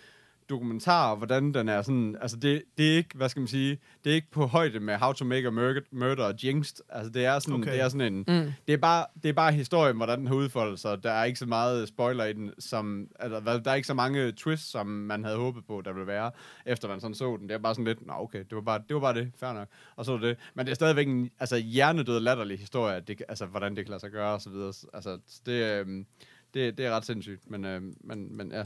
dokumentar, 0.50 1.16
hvordan 1.16 1.54
den 1.54 1.70
er 1.70 1.82
sådan, 1.82 2.18
altså 2.22 2.38
det, 2.38 2.64
det 2.78 2.92
er 2.94 2.98
ikke, 2.98 3.10
hvad 3.18 3.30
skal 3.30 3.40
man 3.40 3.48
sige, 3.48 3.78
det 4.04 4.10
er 4.12 4.16
ikke 4.16 4.32
på 4.32 4.46
højde 4.46 4.80
med 4.80 4.98
How 4.98 5.12
to 5.14 5.26
Make 5.26 5.48
a 5.48 5.50
Murder, 5.50 5.82
murder 5.92 6.24
og 6.26 6.34
Jinxed. 6.44 6.76
Altså 6.90 7.12
det 7.12 7.26
er 7.26 7.40
sådan, 7.40 7.56
Okay. 7.62 7.72
det 7.72 7.82
er 7.82 7.90
sådan 7.90 8.14
en, 8.14 8.18
Mm. 8.18 8.52
det 8.68 8.74
er 8.74 8.78
bare, 8.78 9.06
det 9.24 9.30
er 9.30 9.34
bare 9.34 9.52
historien, 9.52 9.96
hvordan 9.98 10.20
den 10.20 10.28
har 10.28 10.36
udfoldet 10.36 10.80
sig. 10.80 11.04
Der 11.04 11.12
er 11.12 11.24
ikke 11.24 11.40
så 11.40 11.46
meget 11.46 11.88
spoiler 11.88 12.26
i 12.26 12.34
den, 12.34 12.52
som, 12.60 13.08
altså, 13.20 13.60
der 13.66 13.72
er 13.72 13.76
ikke 13.76 13.88
så 13.88 13.94
mange 13.94 14.32
twists, 14.32 14.72
som 14.72 14.88
man 14.88 15.24
havde 15.24 15.38
håbet 15.38 15.66
på, 15.66 15.82
der 15.86 15.94
ville 15.94 16.08
være, 16.08 16.32
efter 16.66 16.88
man 16.88 17.00
sådan 17.00 17.16
så 17.16 17.38
den. 17.38 17.50
Det 17.50 17.56
er 17.56 17.60
bare 17.60 17.76
sådan 17.76 17.86
lidt, 17.86 18.06
nå 18.08 18.14
okay, 18.18 18.40
det 18.40 18.56
var 18.56 18.62
bare 18.62 18.82
det, 18.88 18.94
var 18.94 19.00
bare 19.02 19.14
det 19.14 19.32
fair 19.40 19.54
nok. 19.54 19.68
Og 19.96 20.06
så 20.06 20.12
var 20.12 20.20
det. 20.20 20.38
Men 20.54 20.66
det 20.66 20.72
er 20.72 20.76
stadigvæk 20.76 21.08
en 21.08 21.30
altså, 21.40 21.58
hjernedød 21.58 22.20
latterlig 22.20 22.60
historie, 22.60 23.00
det, 23.00 23.22
altså, 23.30 23.46
hvordan 23.46 23.76
det 23.76 23.86
kan 23.86 23.90
lade 23.90 24.00
sig 24.00 24.12
gøre, 24.12 24.34
og 24.34 24.42
så 24.42 24.50
videre. 24.50 24.74
Altså, 24.94 25.20
det, 25.46 25.80
øhm, 25.80 26.06
det, 26.54 26.78
det 26.78 26.86
er 26.86 26.92
ret 26.92 27.06
sindssygt, 27.06 27.50
men, 27.50 27.66
øhm, 27.66 27.96
men, 28.04 28.38
men 28.38 28.52
ja. 28.52 28.64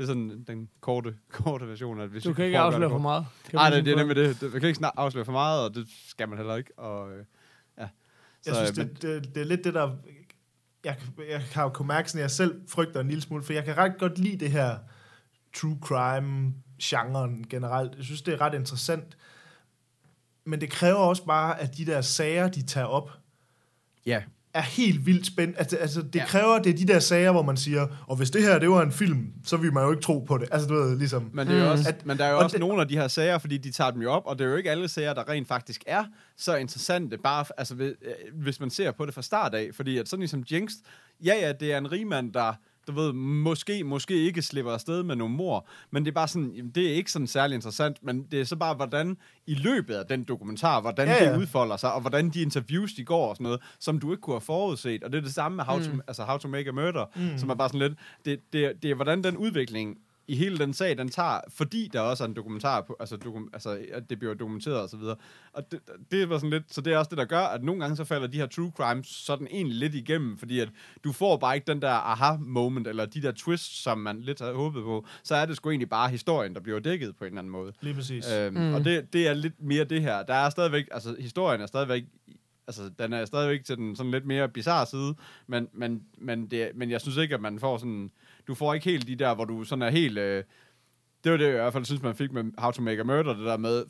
Det 0.00 0.04
er 0.04 0.08
sådan 0.08 0.44
den 0.46 0.68
korte, 0.80 1.14
korte 1.42 1.68
version. 1.68 2.00
At 2.00 2.08
hvis 2.08 2.22
Du 2.22 2.32
kan 2.32 2.44
ikke 2.44 2.58
afsløre 2.58 2.82
det 2.82 2.90
for 2.90 2.98
meget. 2.98 3.26
Nej, 3.52 3.70
det, 3.70 3.84
det 3.84 3.92
er 3.92 3.96
nemlig 3.96 4.16
det. 4.16 4.42
Man 4.42 4.50
kan 4.50 4.62
ikke 4.62 4.74
snart 4.74 4.92
afsløre 4.96 5.24
for 5.24 5.32
meget, 5.32 5.64
og 5.64 5.74
det 5.74 5.86
skal 6.08 6.28
man 6.28 6.38
heller 6.38 6.56
ikke. 6.56 6.78
Og, 6.78 7.12
øh, 7.12 7.24
ja. 7.78 7.88
Jeg 8.46 8.54
synes, 8.54 8.78
øh, 8.78 8.84
det, 8.84 9.02
det, 9.02 9.34
det 9.34 9.40
er 9.40 9.44
lidt 9.44 9.64
det, 9.64 9.74
der... 9.74 9.96
Jeg, 10.84 10.96
jeg 11.30 11.42
har 11.52 11.62
jo 11.62 11.68
kunnet 11.68 11.86
mærke, 11.86 12.06
at 12.06 12.14
jeg 12.14 12.30
selv 12.30 12.60
frygter 12.68 13.00
en 13.00 13.08
lille 13.08 13.22
smule, 13.22 13.42
for 13.42 13.52
jeg 13.52 13.64
kan 13.64 13.76
ret 13.76 13.98
godt 13.98 14.18
lide 14.18 14.36
det 14.36 14.50
her 14.50 14.78
true 15.54 15.78
crime-genren 15.82 17.48
generelt. 17.48 17.96
Jeg 17.96 18.04
synes, 18.04 18.22
det 18.22 18.34
er 18.34 18.40
ret 18.40 18.54
interessant. 18.54 19.16
Men 20.44 20.60
det 20.60 20.70
kræver 20.70 20.98
også 20.98 21.24
bare, 21.24 21.60
at 21.60 21.76
de 21.76 21.86
der 21.86 22.00
sager, 22.00 22.48
de 22.48 22.66
tager 22.66 22.86
op, 22.86 23.10
Ja, 24.06 24.22
er 24.54 24.60
helt 24.62 25.06
vildt 25.06 25.26
spændende. 25.26 25.58
Altså, 25.58 25.76
altså 25.76 26.02
det 26.02 26.14
ja. 26.14 26.26
Kræver, 26.26 26.58
det 26.58 26.72
er 26.72 26.76
de 26.76 26.84
der 26.86 26.98
sager, 26.98 27.32
hvor 27.32 27.42
man 27.42 27.56
siger, 27.56 27.86
og 28.06 28.16
hvis 28.16 28.30
det 28.30 28.42
her, 28.42 28.58
det 28.58 28.70
var 28.70 28.82
en 28.82 28.92
film, 28.92 29.26
så 29.44 29.56
vil 29.56 29.72
man 29.72 29.84
jo 29.84 29.90
ikke 29.90 30.02
tro 30.02 30.18
på 30.18 30.38
det. 30.38 30.48
Altså, 30.52 30.68
du 30.68 30.74
ved, 30.74 30.98
ligesom... 30.98 31.30
men, 31.34 31.46
det 31.46 31.54
er 31.56 31.58
jo 31.58 31.64
Mm. 31.64 31.70
også, 31.70 31.88
At- 31.88 32.06
men 32.06 32.18
der 32.18 32.24
er 32.24 32.30
jo 32.30 32.36
og 32.36 32.42
også 32.44 32.54
det- 32.54 32.60
nogle 32.60 32.80
af 32.80 32.88
de 32.88 32.96
her 32.96 33.08
sager, 33.08 33.38
fordi 33.38 33.58
de 33.58 33.70
tager 33.72 33.90
dem 33.90 34.02
jo 34.02 34.10
op, 34.12 34.22
og 34.26 34.38
det 34.38 34.44
er 34.44 34.48
jo 34.50 34.56
ikke 34.56 34.70
alle 34.70 34.88
sager, 34.88 35.14
der 35.14 35.28
rent 35.28 35.48
faktisk 35.48 35.82
er 35.86 36.04
så 36.36 36.56
interessante, 36.56 37.18
bare 37.18 37.44
altså, 37.58 37.74
ved- 37.74 37.94
øh, 38.02 38.42
hvis 38.42 38.60
man 38.60 38.70
ser 38.70 38.90
på 38.90 39.06
det 39.06 39.14
fra 39.14 39.22
start 39.22 39.54
af. 39.54 39.70
Fordi 39.74 39.98
at 39.98 40.08
sådan 40.08 40.20
ligesom 40.20 40.44
Jinx, 40.50 40.72
ja 41.24 41.34
ja, 41.40 41.52
det 41.52 41.72
er 41.72 41.78
en 41.78 41.92
rigmand, 41.92 42.32
der 42.32 42.52
du 42.86 42.92
ved, 42.92 43.12
måske, 43.12 43.84
måske 43.84 44.14
ikke 44.14 44.42
slipper 44.42 44.72
afsted 44.72 45.02
med 45.02 45.16
nogle 45.16 45.34
mor, 45.34 45.66
men 45.90 46.04
det 46.04 46.10
er 46.10 46.14
bare 46.14 46.28
sådan, 46.28 46.70
det 46.74 46.90
er 46.90 46.94
ikke 46.94 47.12
sådan 47.12 47.26
særlig 47.26 47.54
interessant, 47.54 47.96
men 48.02 48.22
det 48.30 48.40
er 48.40 48.44
så 48.44 48.56
bare, 48.56 48.74
hvordan 48.74 49.16
i 49.46 49.54
løbet 49.54 49.94
af 49.94 50.06
den 50.06 50.24
dokumentar, 50.24 50.80
hvordan 50.80 51.08
Ja, 51.08 51.24
ja, 51.24 51.32
det 51.32 51.38
udfolder 51.40 51.76
sig, 51.76 51.92
og 51.92 52.00
hvordan 52.00 52.30
de 52.30 52.42
interviews, 52.42 52.92
de 52.92 53.04
går 53.04 53.28
og 53.28 53.36
sådan 53.36 53.44
noget, 53.44 53.60
som 53.78 53.98
du 53.98 54.10
ikke 54.12 54.20
kunne 54.20 54.34
have 54.34 54.40
forudset, 54.40 55.04
og 55.04 55.12
det 55.12 55.18
er 55.18 55.22
det 55.22 55.34
samme 55.34 55.56
med 55.56 55.64
How, 55.64 55.78
to, 55.78 55.90
altså 56.06 56.24
How 56.24 56.38
to 56.38 56.48
Make 56.48 56.68
a 56.68 56.72
Murder, 56.72 57.04
mm. 57.16 57.38
som 57.38 57.50
er 57.50 57.54
bare 57.54 57.68
sådan 57.68 57.80
lidt, 57.80 57.98
det, 58.24 58.52
det, 58.52 58.82
det 58.82 58.90
er 58.90 58.94
hvordan 58.94 59.24
den 59.24 59.36
udvikling 59.36 59.98
i 60.30 60.36
hele 60.36 60.58
den 60.58 60.72
sag, 60.72 60.98
den 60.98 61.08
tager, 61.08 61.40
fordi 61.48 61.90
der 61.92 62.00
også 62.00 62.24
er 62.24 62.28
en 62.28 62.34
dokumentar 62.34 62.80
på, 62.80 62.96
altså, 63.00 63.16
dokum, 63.16 63.50
altså 63.52 63.78
at 63.92 64.10
det 64.10 64.18
bliver 64.18 64.34
dokumenteret 64.34 64.80
og 64.80 64.88
så 64.88 64.96
videre. 64.96 65.16
Og 65.52 65.72
det, 65.72 65.80
det 66.10 66.28
var 66.28 66.38
sådan 66.38 66.50
lidt, 66.50 66.74
så 66.74 66.80
det 66.80 66.92
er 66.92 66.98
også 66.98 67.08
det, 67.08 67.18
der 67.18 67.24
gør, 67.24 67.40
at 67.40 67.64
nogle 67.64 67.80
gange 67.80 67.96
så 67.96 68.04
falder 68.04 68.26
de 68.26 68.36
her 68.36 68.46
true 68.46 68.72
crimes 68.76 69.06
sådan 69.06 69.46
egentlig 69.50 69.76
lidt 69.76 69.94
igennem, 69.94 70.38
fordi 70.38 70.60
at 70.60 70.68
du 71.04 71.12
får 71.12 71.36
bare 71.36 71.54
ikke 71.54 71.66
den 71.66 71.82
der 71.82 71.90
aha-moment, 71.90 72.86
eller 72.86 73.06
de 73.06 73.22
der 73.22 73.32
twists, 73.32 73.82
som 73.82 73.98
man 73.98 74.20
lidt 74.20 74.40
havde 74.40 74.54
håbet 74.54 74.82
på, 74.82 75.06
så 75.22 75.34
er 75.34 75.46
det 75.46 75.56
sgu 75.56 75.70
egentlig 75.70 75.88
bare 75.90 76.10
historien, 76.10 76.54
der 76.54 76.60
bliver 76.60 76.80
dækket 76.80 77.16
på 77.16 77.24
en 77.24 77.28
eller 77.28 77.38
anden 77.38 77.52
måde. 77.52 77.72
Lige 77.80 77.94
præcis. 77.94 78.32
Øhm, 78.32 78.54
mm. 78.54 78.74
Og 78.74 78.84
det, 78.84 79.12
det 79.12 79.28
er 79.28 79.34
lidt 79.34 79.62
mere 79.62 79.84
det 79.84 80.02
her. 80.02 80.22
Der 80.22 80.34
er 80.34 80.50
stadigvæk, 80.50 80.88
altså 80.92 81.16
historien 81.18 81.60
er 81.60 81.66
stadigvæk, 81.66 82.04
altså 82.66 82.90
den 82.98 83.12
er 83.12 83.24
stadigvæk 83.24 83.64
til 83.64 83.76
den 83.76 83.96
sådan 83.96 84.12
lidt 84.12 84.26
mere 84.26 84.48
bizarre 84.48 84.86
side, 84.86 85.14
men, 85.46 85.68
men, 85.72 86.02
men, 86.18 86.46
det, 86.46 86.70
men 86.74 86.90
jeg 86.90 87.00
synes 87.00 87.16
ikke, 87.16 87.34
at 87.34 87.40
man 87.40 87.58
får 87.58 87.78
sådan, 87.78 88.10
du 88.48 88.54
får 88.54 88.74
ikke 88.74 88.90
helt 88.90 89.06
de 89.06 89.16
der, 89.16 89.34
hvor 89.34 89.44
du 89.44 89.64
sådan 89.64 89.82
er 89.82 89.90
helt, 89.90 90.18
øh, 90.18 90.44
det 91.24 91.32
var 91.32 91.38
det, 91.38 91.44
jeg 91.44 91.54
i 91.54 91.56
hvert 91.56 91.72
fald 91.72 91.84
synes, 91.84 92.02
man 92.02 92.14
fik 92.14 92.32
med 92.32 92.44
How 92.58 92.70
to 92.70 92.82
Make 92.82 93.00
a 93.00 93.04
Murder, 93.04 93.34
det 93.34 93.46
der 93.46 93.56
med, 93.56 93.84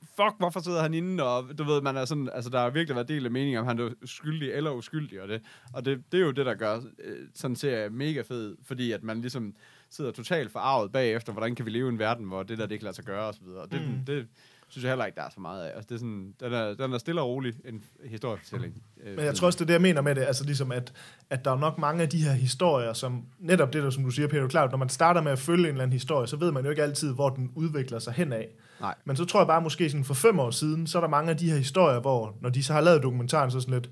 fuck, 0.00 0.34
hvorfor 0.38 0.60
sidder 0.60 0.82
han 0.82 0.94
inde, 0.94 1.24
og 1.24 1.58
du 1.58 1.64
ved, 1.64 1.82
man 1.82 1.96
er 1.96 2.04
sådan, 2.04 2.30
altså 2.34 2.50
der 2.50 2.60
har 2.60 2.70
virkelig 2.70 2.94
været 2.94 3.08
del 3.08 3.24
af 3.24 3.30
meningen, 3.30 3.58
om 3.58 3.66
han 3.66 3.78
er 3.78 3.90
skyldig 4.04 4.52
eller 4.52 4.70
uskyldig, 4.70 5.22
og 5.22 5.28
det, 5.28 5.42
og 5.72 5.84
det, 5.84 6.02
det 6.12 6.20
er 6.20 6.24
jo 6.24 6.30
det, 6.30 6.46
der 6.46 6.54
gør 6.54 6.76
øh, 6.76 7.28
sådan 7.34 7.56
serie 7.56 7.90
mega 7.90 8.20
fed, 8.20 8.56
fordi 8.64 8.92
at 8.92 9.02
man 9.02 9.20
ligesom 9.20 9.54
sidder 9.90 10.10
totalt 10.10 10.52
forarvet 10.52 10.92
bagefter, 10.92 11.32
hvordan 11.32 11.54
kan 11.54 11.66
vi 11.66 11.70
leve 11.70 11.86
i 11.86 11.92
en 11.92 11.98
verden, 11.98 12.26
hvor 12.26 12.42
det 12.42 12.58
der, 12.58 12.66
det 12.66 12.72
ikke 12.72 12.84
lader 12.84 12.94
sig 12.94 13.04
gøre, 13.04 13.26
og 13.26 13.34
så 13.34 13.40
videre. 13.44 13.62
Og 13.62 13.72
det, 13.72 13.80
mm. 13.88 14.04
det, 14.06 14.26
synes 14.70 14.84
jeg 14.84 14.90
heller 14.90 15.04
ikke, 15.04 15.16
der 15.16 15.22
er 15.22 15.30
så 15.30 15.40
meget 15.40 15.64
af. 15.64 15.76
Altså, 15.76 15.86
det 15.88 15.94
er 15.94 15.98
sådan, 15.98 16.34
den, 16.40 16.52
er, 16.52 16.74
den 16.74 16.92
er 16.92 16.98
stille 16.98 17.20
og 17.20 17.28
rolig 17.28 17.54
en 17.64 17.84
historiefortælling. 18.04 18.82
Øh, 19.02 19.16
Men 19.16 19.24
jeg 19.24 19.34
tror 19.34 19.46
også, 19.46 19.56
det 19.56 19.62
er 19.62 19.66
det, 19.66 19.72
jeg 19.72 19.80
mener 19.82 20.00
med 20.00 20.14
det, 20.14 20.22
altså 20.22 20.44
ligesom, 20.44 20.72
at, 20.72 20.92
at 21.30 21.44
der 21.44 21.50
er 21.50 21.58
nok 21.58 21.78
mange 21.78 22.02
af 22.02 22.08
de 22.08 22.22
her 22.22 22.32
historier, 22.32 22.92
som 22.92 23.24
netop 23.38 23.72
det 23.72 23.82
der, 23.82 23.90
som 23.90 24.04
du 24.04 24.10
siger, 24.10 24.28
Peter, 24.28 24.48
klart, 24.48 24.70
når 24.70 24.78
man 24.78 24.88
starter 24.88 25.20
med 25.20 25.32
at 25.32 25.38
følge 25.38 25.62
en 25.62 25.68
eller 25.68 25.82
anden 25.82 25.92
historie, 25.92 26.26
så 26.26 26.36
ved 26.36 26.52
man 26.52 26.64
jo 26.64 26.70
ikke 26.70 26.82
altid, 26.82 27.14
hvor 27.14 27.28
den 27.28 27.52
udvikler 27.54 27.98
sig 27.98 28.12
henad. 28.12 28.44
Nej. 28.80 28.94
Men 29.04 29.16
så 29.16 29.24
tror 29.24 29.40
jeg 29.40 29.46
bare, 29.46 29.62
måske 29.62 29.90
sådan 29.90 30.04
for 30.04 30.14
fem 30.14 30.38
år 30.38 30.50
siden, 30.50 30.86
så 30.86 30.98
er 30.98 31.00
der 31.00 31.08
mange 31.08 31.30
af 31.30 31.36
de 31.36 31.50
her 31.50 31.58
historier, 31.58 32.00
hvor 32.00 32.36
når 32.40 32.50
de 32.50 32.62
så 32.62 32.72
har 32.72 32.80
lavet 32.80 33.02
dokumentaren, 33.02 33.50
så 33.50 33.60
sådan 33.60 33.74
lidt, 33.74 33.90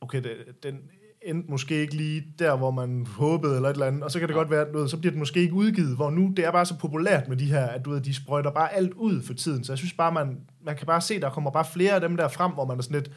okay, 0.00 0.22
den 0.62 0.80
endte 1.24 1.50
måske 1.50 1.80
ikke 1.80 1.94
lige 1.94 2.26
der, 2.38 2.56
hvor 2.56 2.70
man 2.70 3.06
håbede, 3.06 3.56
eller 3.56 3.68
et 3.68 3.74
eller 3.74 3.86
andet, 3.86 4.02
og 4.02 4.10
så 4.10 4.18
kan 4.18 4.28
det 4.28 4.34
ja. 4.34 4.38
godt 4.38 4.50
være, 4.50 4.72
du 4.72 4.78
ved, 4.78 4.88
så 4.88 4.96
bliver 4.96 5.10
det 5.10 5.18
måske 5.18 5.40
ikke 5.40 5.54
udgivet, 5.54 5.96
hvor 5.96 6.10
nu, 6.10 6.32
det 6.36 6.44
er 6.44 6.50
bare 6.50 6.66
så 6.66 6.78
populært 6.78 7.28
med 7.28 7.36
de 7.36 7.44
her, 7.44 7.66
at 7.66 7.84
du 7.84 7.90
ved, 7.90 8.00
de 8.00 8.14
sprøjter 8.14 8.50
bare 8.50 8.74
alt 8.74 8.92
ud 8.94 9.22
for 9.22 9.34
tiden, 9.34 9.64
så 9.64 9.72
jeg 9.72 9.78
synes 9.78 9.92
bare, 9.92 10.12
man, 10.12 10.38
man 10.64 10.76
kan 10.76 10.86
bare 10.86 11.00
se, 11.00 11.20
der 11.20 11.30
kommer 11.30 11.50
bare 11.50 11.64
flere 11.72 11.92
af 11.92 12.00
dem 12.00 12.16
der 12.16 12.28
frem, 12.28 12.52
hvor 12.52 12.64
man 12.64 12.78
er 12.78 12.82
sådan 12.82 13.00
lidt, 13.00 13.10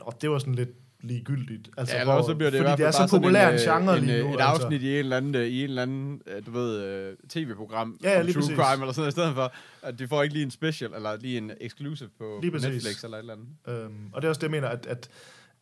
og 0.00 0.22
det 0.22 0.30
var 0.30 0.38
sådan 0.38 0.54
lidt 0.54 0.70
ligegyldigt. 1.00 1.70
Altså, 1.76 1.94
ja, 1.94 2.00
eller 2.00 2.14
hvor, 2.14 2.22
så 2.22 2.34
bliver 2.34 2.50
det 2.50 2.58
fordi 2.58 2.72
i 2.72 2.76
hvert 2.76 2.78
det 2.78 3.02
er 3.02 3.06
så 3.06 3.16
populær 3.16 3.48
en, 3.48 3.58
genre 3.58 3.98
en, 3.98 4.04
lige 4.04 4.18
en, 4.18 4.24
nu. 4.24 4.34
et 4.34 4.40
altså. 4.40 4.64
afsnit 4.64 4.82
i 4.82 4.92
en 4.92 4.98
eller 4.98 5.16
anden, 5.16 5.34
øh, 5.34 5.46
i 5.46 5.58
en 5.64 5.68
eller 5.68 5.82
anden 5.82 6.22
øh, 6.26 6.46
du 6.46 6.50
ved, 6.50 6.84
øh, 6.84 7.16
tv-program 7.28 7.98
Ja, 8.02 8.12
ja, 8.12 8.20
om 8.20 8.26
lige 8.26 8.34
true 8.34 8.42
præcis. 8.42 8.56
crime, 8.56 8.82
eller 8.82 8.92
sådan 8.92 9.00
noget, 9.00 9.08
i 9.08 9.12
stedet 9.12 9.34
for, 9.34 9.52
at 9.82 9.98
de 9.98 10.08
får 10.08 10.22
ikke 10.22 10.34
lige 10.34 10.44
en 10.44 10.50
special, 10.50 10.90
eller 10.96 11.16
lige 11.16 11.38
en 11.38 11.50
exclusive 11.60 12.08
på 12.18 12.38
Lige 12.42 12.50
præcis. 12.50 12.68
Netflix, 12.68 13.04
eller 13.04 13.16
et 13.16 13.20
eller 13.20 13.34
andet. 13.34 13.84
Øhm, 13.84 14.10
og 14.12 14.22
det 14.22 14.26
er 14.26 14.28
også 14.28 14.38
det, 14.38 14.42
jeg 14.42 14.50
mener, 14.50 14.68
at, 14.68 14.86
at, 14.86 15.08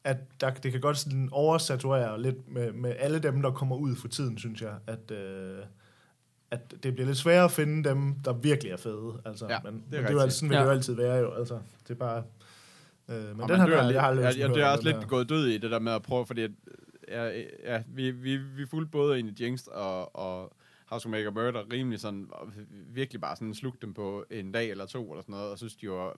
at 0.05 0.17
der, 0.41 0.51
det 0.51 0.73
kan 0.73 0.81
godt 0.81 0.97
sådan 0.99 1.29
oversaturere 1.33 2.23
lidt 2.23 2.49
med, 2.53 2.73
med 2.73 2.95
alle 2.99 3.19
dem, 3.19 3.43
der 3.43 3.51
kommer 3.51 3.77
ud 3.77 3.97
for 3.97 4.09
tiden, 4.09 4.39
synes 4.39 4.63
jeg, 4.63 4.75
at, 4.87 5.11
øh, 5.11 5.59
at 6.51 6.75
det 6.83 6.95
bliver 6.95 7.07
lidt 7.07 7.19
sværere 7.19 7.45
at 7.45 7.51
finde 7.51 7.89
dem, 7.89 8.15
der 8.25 8.33
virkelig 8.33 8.73
er 8.73 8.77
fede. 8.77 9.21
Altså, 9.25 9.47
Ja, 9.49 9.59
men, 9.65 9.73
det 9.91 9.99
er 9.99 10.03
men 10.03 10.11
det 10.13 10.19
er 10.19 10.25
jo 10.25 10.31
sådan 10.31 10.51
vil 10.51 10.55
Ja. 10.57 10.61
det 10.61 10.67
jo 10.67 10.73
altid 10.73 10.95
være 10.95 11.17
jo. 11.17 11.33
Altså, 11.35 11.59
det 11.83 11.91
er 11.91 11.95
bare... 11.99 12.23
Øh, 13.09 13.25
men 13.29 13.41
Og 13.41 13.49
den 13.49 13.57
her, 13.61 13.67
dør 13.67 13.77
der, 13.77 13.83
lidt- 13.83 13.95
jeg 13.95 14.03
har 14.03 14.15
lyst 14.15 14.39
ja, 14.39 14.49
det 14.49 14.57
er 14.63 14.67
også 14.67 14.81
den 14.83 14.87
lidt 14.87 14.97
her. 14.97 15.07
gået 15.09 15.29
død 15.29 15.47
i 15.47 15.59
det 15.59 15.71
der 15.71 15.79
med 15.79 15.93
at 15.93 16.03
prøve, 16.03 16.27
fordi 16.27 16.43
at, 16.43 16.51
ja, 17.09 17.41
ja, 17.65 17.83
vi, 17.89 18.11
vi, 18.11 18.37
vi 18.37 18.67
fulgte 18.67 18.91
både 18.91 19.19
ind 19.19 19.29
i 19.41 19.45
Jinx 19.45 19.67
og, 19.67 20.17
og 20.17 20.53
House 20.87 21.05
to 21.05 21.09
Make 21.11 21.27
a 21.27 21.31
Murder 21.31 21.63
rimelig 21.73 22.01
sådan, 22.01 22.27
og 22.31 22.49
virkelig 22.89 23.21
bare 23.21 23.37
sådan 23.37 23.55
slugte 23.55 23.87
dem 23.87 23.95
på 23.95 24.25
en 24.31 24.53
dag 24.53 24.71
eller 24.71 24.87
to 24.87 25.11
eller 25.11 25.23
sådan 25.23 25.33
noget, 25.33 25.51
og 25.51 25.59
synes, 25.59 25.77
de 25.77 25.91
var 25.91 26.17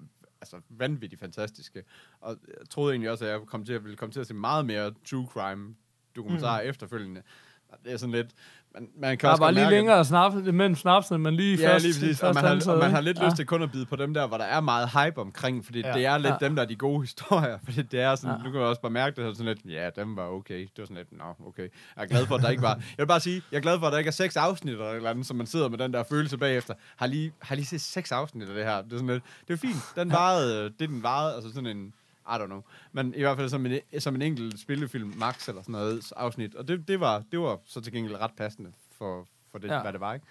altså, 0.52 0.60
vanvittigt 0.70 1.20
fantastiske. 1.20 1.84
Og 2.20 2.36
jeg 2.48 2.70
troede 2.70 2.92
egentlig 2.92 3.10
også, 3.10 3.24
at 3.24 3.30
jeg 3.30 3.40
kom 3.46 3.64
til 3.64 3.72
at, 3.72 3.84
ville 3.84 3.96
komme 3.96 4.12
til 4.12 4.20
at 4.20 4.26
se 4.26 4.34
meget 4.34 4.66
mere 4.66 4.94
true 5.04 5.26
crime 5.26 5.74
dokumentarer 6.16 6.62
mm. 6.62 6.68
efterfølgende. 6.68 7.22
Og 7.68 7.78
Det 7.84 7.92
er 7.92 7.96
sådan 7.96 8.12
lidt... 8.14 8.26
Man, 8.74 8.88
man 8.98 9.18
kan 9.18 9.24
Der 9.24 9.28
er 9.28 9.32
også 9.32 9.42
godt 9.42 9.54
lige 9.54 9.64
mærke, 9.64 9.76
længere 9.76 10.04
snaps, 10.04 10.34
mellem 10.36 10.74
snapsene, 10.74 11.18
men 11.18 11.34
lige 11.36 11.58
Ja, 11.58 11.68
først, 11.72 11.84
lige 11.84 11.94
præcis. 11.94 12.22
Og 12.22 12.26
først 12.26 12.34
man, 12.34 12.44
har, 12.44 12.50
antaget, 12.54 12.74
og 12.78 12.84
man 12.84 12.90
har 12.94 13.00
lidt 13.00 13.24
lyst 13.24 13.36
til 13.36 13.46
kun 13.46 13.62
at 13.62 13.72
bide 13.72 13.86
på 13.86 13.96
dem 13.96 14.14
der, 14.14 14.26
hvor 14.26 14.36
der 14.36 14.44
er 14.44 14.60
meget 14.60 14.88
hype 14.90 15.20
omkring, 15.20 15.64
fordi 15.64 15.80
Ja. 15.80 15.88
ja. 15.88 15.94
det 15.94 16.06
er 16.06 16.18
lidt 16.18 16.26
Ja. 16.28 16.36
ja. 16.40 16.46
dem, 16.46 16.56
der 16.56 16.62
er 16.62 16.66
de 16.66 16.76
gode 16.76 17.00
historier. 17.06 17.58
Fordi 17.64 17.82
det 17.82 18.00
er 18.00 18.14
sådan, 18.14 18.30
Ja. 18.30 18.38
ja. 18.38 18.44
du 18.46 18.50
kan 18.52 18.60
jo 18.60 18.68
også 18.68 18.80
bare 18.82 18.92
mærke 18.92 19.22
det, 19.22 19.36
sådan 19.36 19.54
lidt, 19.54 19.72
ja, 19.74 19.90
dem 19.96 20.16
var 20.16 20.26
okay. 20.26 20.60
Det 20.60 20.70
var 20.78 20.84
sådan 20.84 20.96
lidt, 20.96 21.12
nå, 21.12 21.46
okay. 21.46 21.62
Jeg 21.96 22.02
er 22.02 22.06
glad 22.06 22.26
for, 22.26 22.34
at 22.34 22.42
der 22.42 22.48
ikke 22.50 22.62
var... 22.62 22.74
Jeg 22.98 22.98
vil 22.98 23.06
bare 23.06 23.20
sige, 23.20 23.42
jeg 23.52 23.56
er 23.56 23.62
glad 23.62 23.78
for, 23.78 23.86
at 23.86 23.92
der 23.92 23.98
ikke 23.98 24.08
er 24.08 24.12
seks 24.12 24.36
afsnit 24.36 24.72
eller 24.72 24.86
et 24.90 24.96
eller 24.96 25.10
andet, 25.10 25.26
så 25.26 25.34
man 25.34 25.46
sidder 25.46 25.68
med 25.68 25.78
den 25.78 25.92
der 25.92 26.02
følelse 26.08 26.38
bagefter. 26.38 26.74
Har 26.96 27.06
lige, 27.06 27.32
har 27.42 27.54
lige 27.54 27.66
set 27.66 27.80
seks 27.80 28.12
afsnit 28.12 28.48
af 28.48 28.54
det 28.54 28.64
her. 28.64 28.82
Det 28.82 28.92
er 28.92 28.96
sådan 28.96 29.06
lidt, 29.06 29.22
det 29.48 29.54
er 29.54 29.58
fint. 29.58 29.76
Den 29.96 30.10
varede, 30.12 30.64
det 30.64 30.88
den 30.88 31.02
varede, 31.02 31.34
altså 31.34 31.50
sådan 31.54 31.66
en, 31.76 31.92
I 32.28 32.38
don't 32.42 32.46
know. 32.46 32.62
Men 32.92 33.14
i 33.14 33.20
hvert 33.20 33.36
fald 33.36 33.48
som 33.48 33.66
en, 33.66 33.80
som 33.98 34.14
en 34.14 34.22
enkelt 34.22 34.60
spillefilm, 34.60 35.12
max 35.16 35.48
eller 35.48 35.62
sådan 35.62 35.72
noget 35.72 36.12
afsnit. 36.16 36.54
Og 36.54 36.68
det, 36.68 36.88
det, 36.88 37.00
var, 37.00 37.24
det 37.32 37.40
var 37.40 37.60
så 37.66 37.80
til 37.80 37.92
gengæld 37.92 38.16
ret 38.16 38.30
passende 38.36 38.72
for, 38.92 39.28
for 39.50 39.58
det, 39.58 39.68
Ja. 39.68 39.80
hvad 39.82 39.92
det 39.92 40.00
var, 40.00 40.14
ikke? 40.14 40.26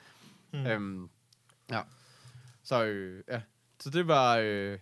Mm. 0.53 0.65
Øhm, 0.65 1.09
ja. 1.71 1.81
Så 2.63 2.83
øh, 2.83 3.23
ja. 3.29 3.41
Så 3.79 3.89
det 3.89 4.07
var 4.07 4.37
øh, 4.43 4.79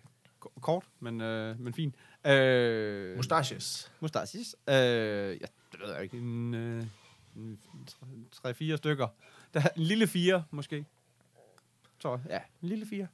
kort, 0.62 0.84
men, 1.00 1.22
øh, 1.22 1.60
men 1.60 1.74
fint. 1.74 1.96
Øh, 2.26 3.16
Mustaches. 3.18 3.92
Mustaches. 4.00 4.56
Øh, 4.70 4.74
ja, 4.76 5.46
det 5.72 5.80
ved 5.84 5.94
jeg 5.94 6.04
ikke. 6.04 6.18
En, 6.18 6.54
øh, 6.54 6.84
en 7.36 7.60
tre- 7.88 8.06
tre-fire 8.32 8.78
stykker. 8.78 9.08
Der 9.54 9.60
er 9.60 9.70
en 9.78 9.84
lille 9.84 10.08
fire, 10.08 10.44
måske. 10.52 10.86
Så 12.00 12.20
ja, 12.30 12.40
en 12.62 12.70
lille 12.70 12.86
fire. 12.86 13.08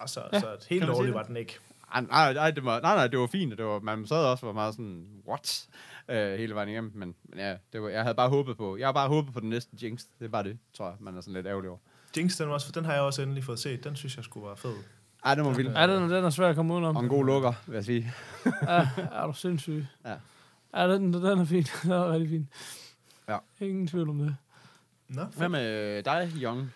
Altså, 0.00 0.28
Ja. 0.32 0.40
så 0.40 0.66
helt 0.70 0.82
det? 0.86 1.14
var 1.14 1.22
den 1.22 1.36
ikke. 1.36 1.58
Ej, 1.92 2.00
nej, 2.00 2.32
nej, 2.32 2.50
det 2.50 2.64
var, 2.64 2.80
nej, 2.80 2.94
nej, 2.94 3.06
det 3.06 3.18
var 3.18 3.26
fint. 3.26 3.58
Det 3.58 3.64
var, 3.64 3.80
man 3.80 4.06
sad 4.06 4.24
også 4.24 4.46
og 4.46 4.54
var 4.54 4.60
meget 4.60 4.74
sådan, 4.74 5.06
what? 5.28 5.68
Øh, 6.08 6.38
hele 6.38 6.54
vejen 6.54 6.68
igennem. 6.68 6.92
Men, 6.94 7.14
men 7.24 7.38
ja, 7.38 7.56
det 7.72 7.82
var, 7.82 7.88
jeg 7.88 8.02
havde 8.02 8.14
bare 8.14 8.28
håbet 8.28 8.56
på, 8.56 8.76
jeg 8.76 8.86
har 8.86 8.92
bare 8.92 9.08
håbet 9.08 9.34
på 9.34 9.40
den 9.40 9.48
næste 9.50 9.70
Jinx. 9.82 10.02
Det 10.18 10.24
er 10.24 10.28
bare 10.28 10.44
det, 10.44 10.58
tror 10.76 10.86
jeg, 10.86 10.96
man 11.00 11.16
er 11.16 11.20
sådan 11.20 11.34
lidt 11.34 11.46
ærgerlig 11.46 11.70
over. 11.70 11.78
Jinx, 12.16 12.36
den, 12.36 12.48
var 12.48 12.54
også, 12.54 12.72
den 12.74 12.84
har 12.84 12.92
jeg 12.92 13.02
også 13.02 13.22
endelig 13.22 13.44
fået 13.44 13.58
set. 13.58 13.84
Den 13.84 13.96
synes 13.96 14.16
jeg 14.16 14.24
skulle 14.24 14.46
være 14.46 14.56
fed. 14.56 14.74
Ej, 15.24 15.34
det 15.34 15.44
må 15.44 15.52
vildt. 15.52 15.78
Ja, 15.78 15.86
den, 15.86 16.10
den 16.10 16.24
er 16.24 16.30
svær 16.30 16.48
at 16.48 16.56
komme 16.56 16.74
udenom. 16.74 16.96
Og 16.96 17.02
en 17.02 17.08
god 17.08 17.24
lukker, 17.26 17.52
vil 17.66 17.74
jeg 17.74 17.84
sige. 17.84 18.12
Ja, 18.68 18.88
er 19.12 19.26
du 19.26 19.32
sindssyg. 19.32 19.86
Ja. 20.04 20.14
Ja, 20.76 20.92
den, 20.94 21.12
den 21.12 21.24
er 21.40 21.44
fin. 21.44 21.62
Den 21.82 21.90
er 21.90 22.12
rigtig 22.12 22.28
fin. 22.28 22.48
Ja. 23.28 23.38
Ingen 23.60 23.86
tvivl 23.86 24.08
om 24.08 24.18
det. 24.18 24.36
Nå, 25.08 25.22
Hvad 25.24 25.48
med 25.48 26.02
dig, 26.02 26.32
Young, 26.42 26.72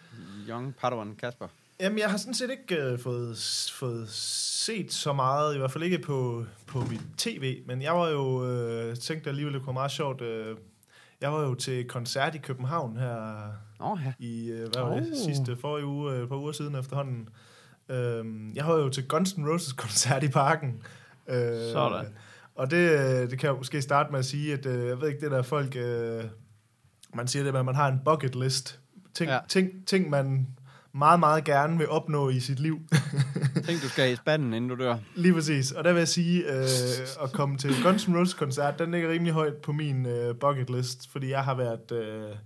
young 0.49 0.75
Padawan 0.75 1.17
Kasper? 1.17 1.49
Jamen, 1.81 1.99
jeg 1.99 2.11
har 2.11 2.17
sådan 2.17 2.35
set 2.35 2.51
ikke 2.51 2.77
øh, 2.77 2.99
fået, 2.99 3.37
fået 3.75 4.09
set 4.09 4.93
så 4.93 5.13
meget, 5.13 5.55
i 5.55 5.59
hvert 5.59 5.71
fald 5.71 5.85
ikke 5.85 5.99
på, 5.99 6.45
på 6.67 6.81
mit 6.81 7.01
tv, 7.17 7.63
men 7.67 7.83
jeg 7.83 7.97
var 7.97 8.09
jo, 8.09 8.47
øh, 8.47 8.97
tænkte 8.97 9.31
alligevel, 9.31 9.55
det 9.55 9.63
kunne 9.63 9.67
være 9.67 9.75
meget 9.81 9.91
sjovt, 9.91 10.21
øh, 10.23 10.57
jeg 11.21 11.33
var 11.33 11.41
jo 11.41 11.55
til 11.55 11.89
koncert 11.89 12.35
i 12.35 12.39
København 12.39 12.97
her 12.97 13.49
oh, 13.79 13.99
ja. 14.05 14.13
i, 14.19 14.51
øh, 14.51 14.59
hvad 14.59 14.83
var 14.83 14.95
det, 14.95 15.09
Oh. 15.11 15.17
sidste 15.25 15.57
forrige 15.57 15.87
uge, 15.87 16.13
øh, 16.13 16.29
par 16.29 16.37
uger 16.37 16.53
siden 16.53 16.75
efterhånden. 16.75 17.29
Øh, 17.89 18.25
jeg 18.57 18.67
var 18.67 18.75
jo 18.75 18.89
til 18.89 19.09
Guns 19.09 19.33
N' 19.33 19.49
Roses 19.53 19.73
koncert 19.73 20.23
i 20.23 20.29
parken. 20.29 20.83
Øh, 21.29 21.73
Sådan. 21.73 22.07
Og 22.55 22.71
det, 22.71 22.91
øh, 22.91 23.31
det 23.31 23.39
kan 23.39 23.51
jeg 23.51 23.57
måske 23.57 23.83
starte 23.83 24.11
med 24.11 24.19
at 24.19 24.25
sige, 24.25 24.53
at 24.53 24.67
øh, 24.67 24.87
jeg 24.89 25.01
ved 25.01 25.09
ikke, 25.09 25.21
det 25.21 25.31
der 25.31 25.43
folk, 25.43 25.77
øh, 25.77 26.25
man 27.15 27.29
siger 27.29 27.43
det, 27.43 27.57
at 27.57 27.65
man 27.65 27.75
har 27.75 27.89
en 27.89 28.01
bucket 28.05 28.35
list. 28.37 28.81
Ting. 29.15 29.31
Ja. 29.31 29.39
ting, 29.49 29.87
ting 29.87 30.11
man 30.11 30.47
meget, 30.99 31.21
meget 31.21 31.45
gerne 31.45 31.79
vil 31.79 31.89
opnå 31.89 32.29
i 32.29 32.41
sit 32.41 32.61
liv. 32.61 32.81
Tænk, 33.67 33.83
du 33.83 33.89
skal 33.89 34.13
i 34.13 34.17
spanden, 34.17 34.55
inden 34.55 34.71
du 34.71 34.85
dør. 34.85 34.97
Lige 35.15 35.35
præcis. 35.35 35.73
Og 35.73 35.85
der 35.85 35.93
vil 35.93 35.99
jeg 35.99 36.09
sige, 36.09 36.53
øh, 36.53 36.65
at 37.23 37.33
komme 37.33 37.59
til 37.59 37.71
Guns 37.83 38.05
N' 38.05 38.19
Roses 38.19 38.35
koncert, 38.35 38.79
den 38.79 38.91
ligger 38.91 39.11
rimelig 39.11 39.33
højt 39.33 39.57
på 39.57 39.73
min 39.73 40.07
øh, 40.07 40.35
bucket 40.35 40.71
list, 40.71 41.13
fordi 41.13 41.31
jeg 41.31 41.45
har 41.45 41.55
været 41.55 41.93
øh, 41.93 42.37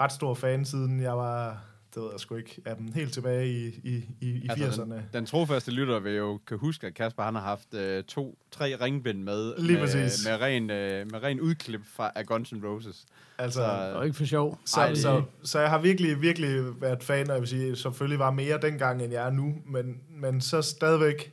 ret 0.00 0.12
stor 0.12 0.34
fan, 0.34 0.64
siden 0.64 1.00
jeg 1.00 1.16
var, 1.16 1.60
det 1.98 2.04
ved 2.04 2.10
jeg 2.12 2.20
sgu 2.20 2.34
ikke, 2.36 2.60
af 2.64 2.76
dem 2.76 2.92
helt 2.92 3.12
tilbage 3.12 3.48
i, 3.48 3.66
i, 3.66 4.04
i, 4.20 4.28
i 4.28 4.46
Altså, 4.50 4.82
80'erne. 4.82 4.92
den, 4.94 5.02
den 5.12 5.26
trofaste 5.26 5.70
lytter 5.70 5.98
vil 6.00 6.12
jo 6.16 6.40
kan 6.46 6.58
huske, 6.58 6.86
at 6.86 6.94
Kasper 6.94 7.22
han 7.22 7.34
har 7.34 7.42
haft 7.42 7.74
øh, 7.74 8.04
to, 8.04 8.38
tre 8.50 8.76
ringbind 8.80 9.22
med, 9.22 9.54
Lige 9.58 9.72
med, 9.72 9.80
præcis. 9.80 10.26
med, 10.26 10.40
ren, 10.40 10.70
øh, 10.70 11.10
med 11.12 11.22
ren 11.22 11.40
udklip 11.40 11.80
fra, 11.96 12.10
af 12.14 12.26
Guns 12.26 12.52
N' 12.52 12.66
Roses. 12.66 13.04
Altså, 13.38 13.58
Så- 13.60 13.86
Det 13.86 13.94
var 13.94 14.02
ikke 14.02 14.16
for 14.16 14.24
sjov. 14.24 14.58
Så, 14.64 14.80
Ej, 14.80 14.94
så, 14.94 15.22
så 15.42 15.60
jeg 15.60 15.70
har 15.70 15.78
virkelig, 15.78 16.22
virkelig 16.22 16.80
været 16.80 17.02
fan, 17.02 17.26
og 17.28 17.32
jeg 17.34 17.40
vil 17.40 17.48
sige, 17.48 17.76
selvfølgelig 17.76 18.18
var 18.18 18.30
mere 18.30 18.58
dengang, 18.62 19.02
end 19.02 19.12
jeg 19.12 19.26
er 19.26 19.30
nu, 19.30 19.54
men, 19.66 20.00
men 20.10 20.40
så 20.40 20.62
stadigvæk, 20.62 21.32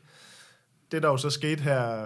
det 0.91 1.03
der 1.03 1.09
jo 1.09 1.17
så 1.17 1.29
skete 1.29 1.61
her 1.63 2.05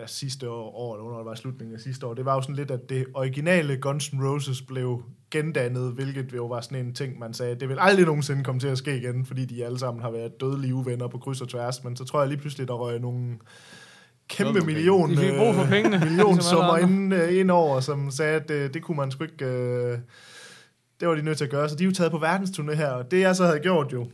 ja, 0.00 0.06
sidste 0.06 0.50
år, 0.50 0.70
år, 0.76 0.94
eller 0.94 1.02
hvornår 1.02 1.18
det 1.18 1.26
var 1.26 1.34
slutningen 1.34 1.74
af 1.74 1.80
sidste 1.80 2.06
år, 2.06 2.14
det 2.14 2.24
var 2.24 2.34
jo 2.34 2.40
sådan 2.42 2.54
lidt, 2.54 2.70
at 2.70 2.88
det 2.88 3.06
originale 3.14 3.76
Guns 3.76 4.08
N' 4.08 4.24
Roses 4.26 4.62
blev 4.62 5.02
gendannet, 5.30 5.92
hvilket 5.92 6.32
jo 6.32 6.46
var 6.46 6.60
sådan 6.60 6.86
en 6.86 6.94
ting, 6.94 7.18
man 7.18 7.34
sagde, 7.34 7.54
det 7.54 7.68
vil 7.68 7.76
aldrig 7.80 8.06
nogensinde 8.06 8.44
komme 8.44 8.60
til 8.60 8.68
at 8.68 8.78
ske 8.78 8.96
igen, 8.96 9.26
fordi 9.26 9.44
de 9.44 9.64
alle 9.64 9.78
sammen 9.78 10.02
har 10.02 10.10
været 10.10 10.40
dødelige 10.40 10.74
uvenner 10.74 11.08
på 11.08 11.18
kryds 11.18 11.40
og 11.40 11.48
tværs, 11.48 11.84
men 11.84 11.96
så 11.96 12.04
tror 12.04 12.20
jeg 12.20 12.28
lige 12.28 12.38
pludselig, 12.38 12.68
der 12.68 12.74
røg 12.74 13.00
nogle 13.00 13.38
kæmpe 14.28 14.60
million, 14.60 15.10
De 15.10 15.16
fik 15.16 15.36
brug 15.38 15.54
for 15.54 15.62
øh, 15.62 15.68
pengene. 15.68 15.98
millionsummer 15.98 16.76
ligesom 16.76 17.00
andre. 17.00 17.22
ind, 17.22 17.32
øh, 17.32 17.40
ind 17.40 17.50
over, 17.50 17.80
som 17.80 18.10
sagde, 18.10 18.36
at 18.36 18.48
det, 18.48 18.74
det 18.74 18.82
kunne 18.82 18.96
man 18.96 19.10
sgu 19.10 19.24
ikke... 19.24 19.44
Øh, 19.44 19.98
det 21.00 21.08
var 21.08 21.14
de 21.14 21.22
nødt 21.22 21.38
til 21.38 21.44
at 21.44 21.50
gøre, 21.50 21.68
så 21.68 21.76
de 21.76 21.82
er 21.82 21.86
jo 21.86 21.92
taget 21.92 22.12
på 22.12 22.18
verdensturné 22.18 22.74
her, 22.74 22.90
og 22.90 23.10
det 23.10 23.20
jeg 23.20 23.36
så 23.36 23.44
havde 23.44 23.60
gjort 23.60 23.92
jo, 23.92 24.06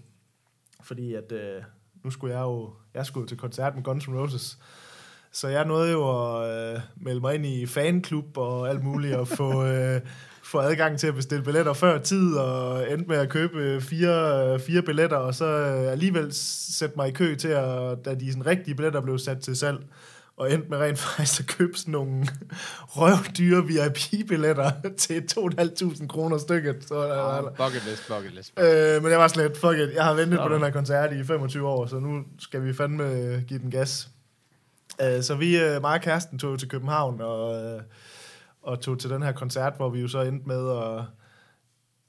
fordi 0.83 1.15
at 1.15 1.33
øh, 1.33 1.63
nu 2.05 2.11
skulle 2.11 2.35
jeg 2.35 2.43
jo, 2.43 2.73
jeg 2.95 3.07
skulle 3.07 3.27
til 3.27 3.37
koncert 3.37 3.75
med 3.75 3.83
Guns 3.83 4.05
N' 4.05 4.17
Roses, 4.17 4.59
så 5.35 5.49
jeg 5.49 5.65
nåede 5.65 5.93
jo 5.93 6.09
at 6.43 6.75
øh, 6.75 6.81
melde 6.97 7.21
mig 7.21 7.35
ind 7.35 7.47
i 7.47 7.67
fanklub 7.67 8.37
og 8.37 8.69
alt 8.69 8.85
muligt, 8.85 9.15
og 9.17 9.29
få, 9.29 9.65
øh, 9.67 10.01
få 10.43 10.59
adgang 10.59 10.99
til 10.99 11.07
at 11.07 11.15
bestille 11.15 11.45
billetter 11.45 11.73
før 11.73 11.99
tid, 11.99 12.35
og 12.35 12.91
endte 12.93 13.09
med 13.09 13.17
at 13.17 13.29
købe 13.29 13.81
fire, 13.81 14.59
fire 14.61 14.83
billetter, 14.83 15.17
og 15.17 15.35
så 15.35 15.47
øh, 15.47 15.93
alligevel 15.93 16.29
sætte 16.33 16.95
mig 16.97 17.09
i 17.09 17.13
kø 17.13 17.35
til, 17.35 17.49
at, 17.49 17.99
da 18.05 18.15
de 18.15 18.31
sådan 18.33 18.47
rigtige 18.47 18.75
billetter 18.75 19.01
blev 19.01 19.19
sat 19.19 19.39
til 19.41 19.57
salg, 19.57 19.79
og 20.37 20.53
endte 20.53 20.69
med 20.71 20.79
rent 20.79 20.99
faktisk 21.17 21.41
at 21.41 21.47
købe 21.47 21.79
sådan 21.79 21.93
nogle 21.93 22.27
røvdyre 22.89 23.65
VIP-billetter 23.67 24.71
til 24.99 25.25
2.500 25.39 26.07
kroner 26.07 26.39
stykket. 26.39 26.77
Så, 26.89 26.95
Ah, 26.95 27.43
bucket 27.45 27.83
list, 27.91 28.09
bucket 28.09 28.35
list. 28.35 28.53
øh, 28.61 29.03
men 29.03 29.11
jeg 29.11 29.19
var 29.19 29.33
lidt, 29.43 29.57
fuck 29.57 29.79
it, 29.79 29.95
jeg 29.95 30.05
har 30.05 30.15
ventet 30.15 30.39
på 30.39 30.49
Nå. 30.49 30.55
den 30.55 30.63
her 30.65 30.71
koncert 30.71 31.13
i 31.13 31.25
25 31.25 31.69
år, 31.69 31.87
så 31.87 31.99
nu 31.99 32.23
skal 32.39 32.65
vi 32.65 32.75
fandme 32.75 33.05
give 33.49 33.61
den 33.61 33.71
gas. 33.71 34.09
Øh, 35.03 35.23
så 35.23 35.35
vi, 35.35 35.59
øh, 35.61 35.81
mig 35.81 35.95
og 35.95 36.01
kæresten, 36.01 36.39
tog 36.39 36.59
til 36.59 36.69
København 36.69 37.21
og, 37.21 37.65
øh, 37.65 37.83
og 38.63 38.81
tog 38.81 38.99
til 38.99 39.11
den 39.11 39.23
her 39.23 39.33
koncert, 39.33 39.77
hvor 39.77 39.89
vi 39.89 40.01
jo 40.01 40.09
så 40.09 40.21
endte 40.21 40.49
med 40.49 40.71
at 40.71 41.05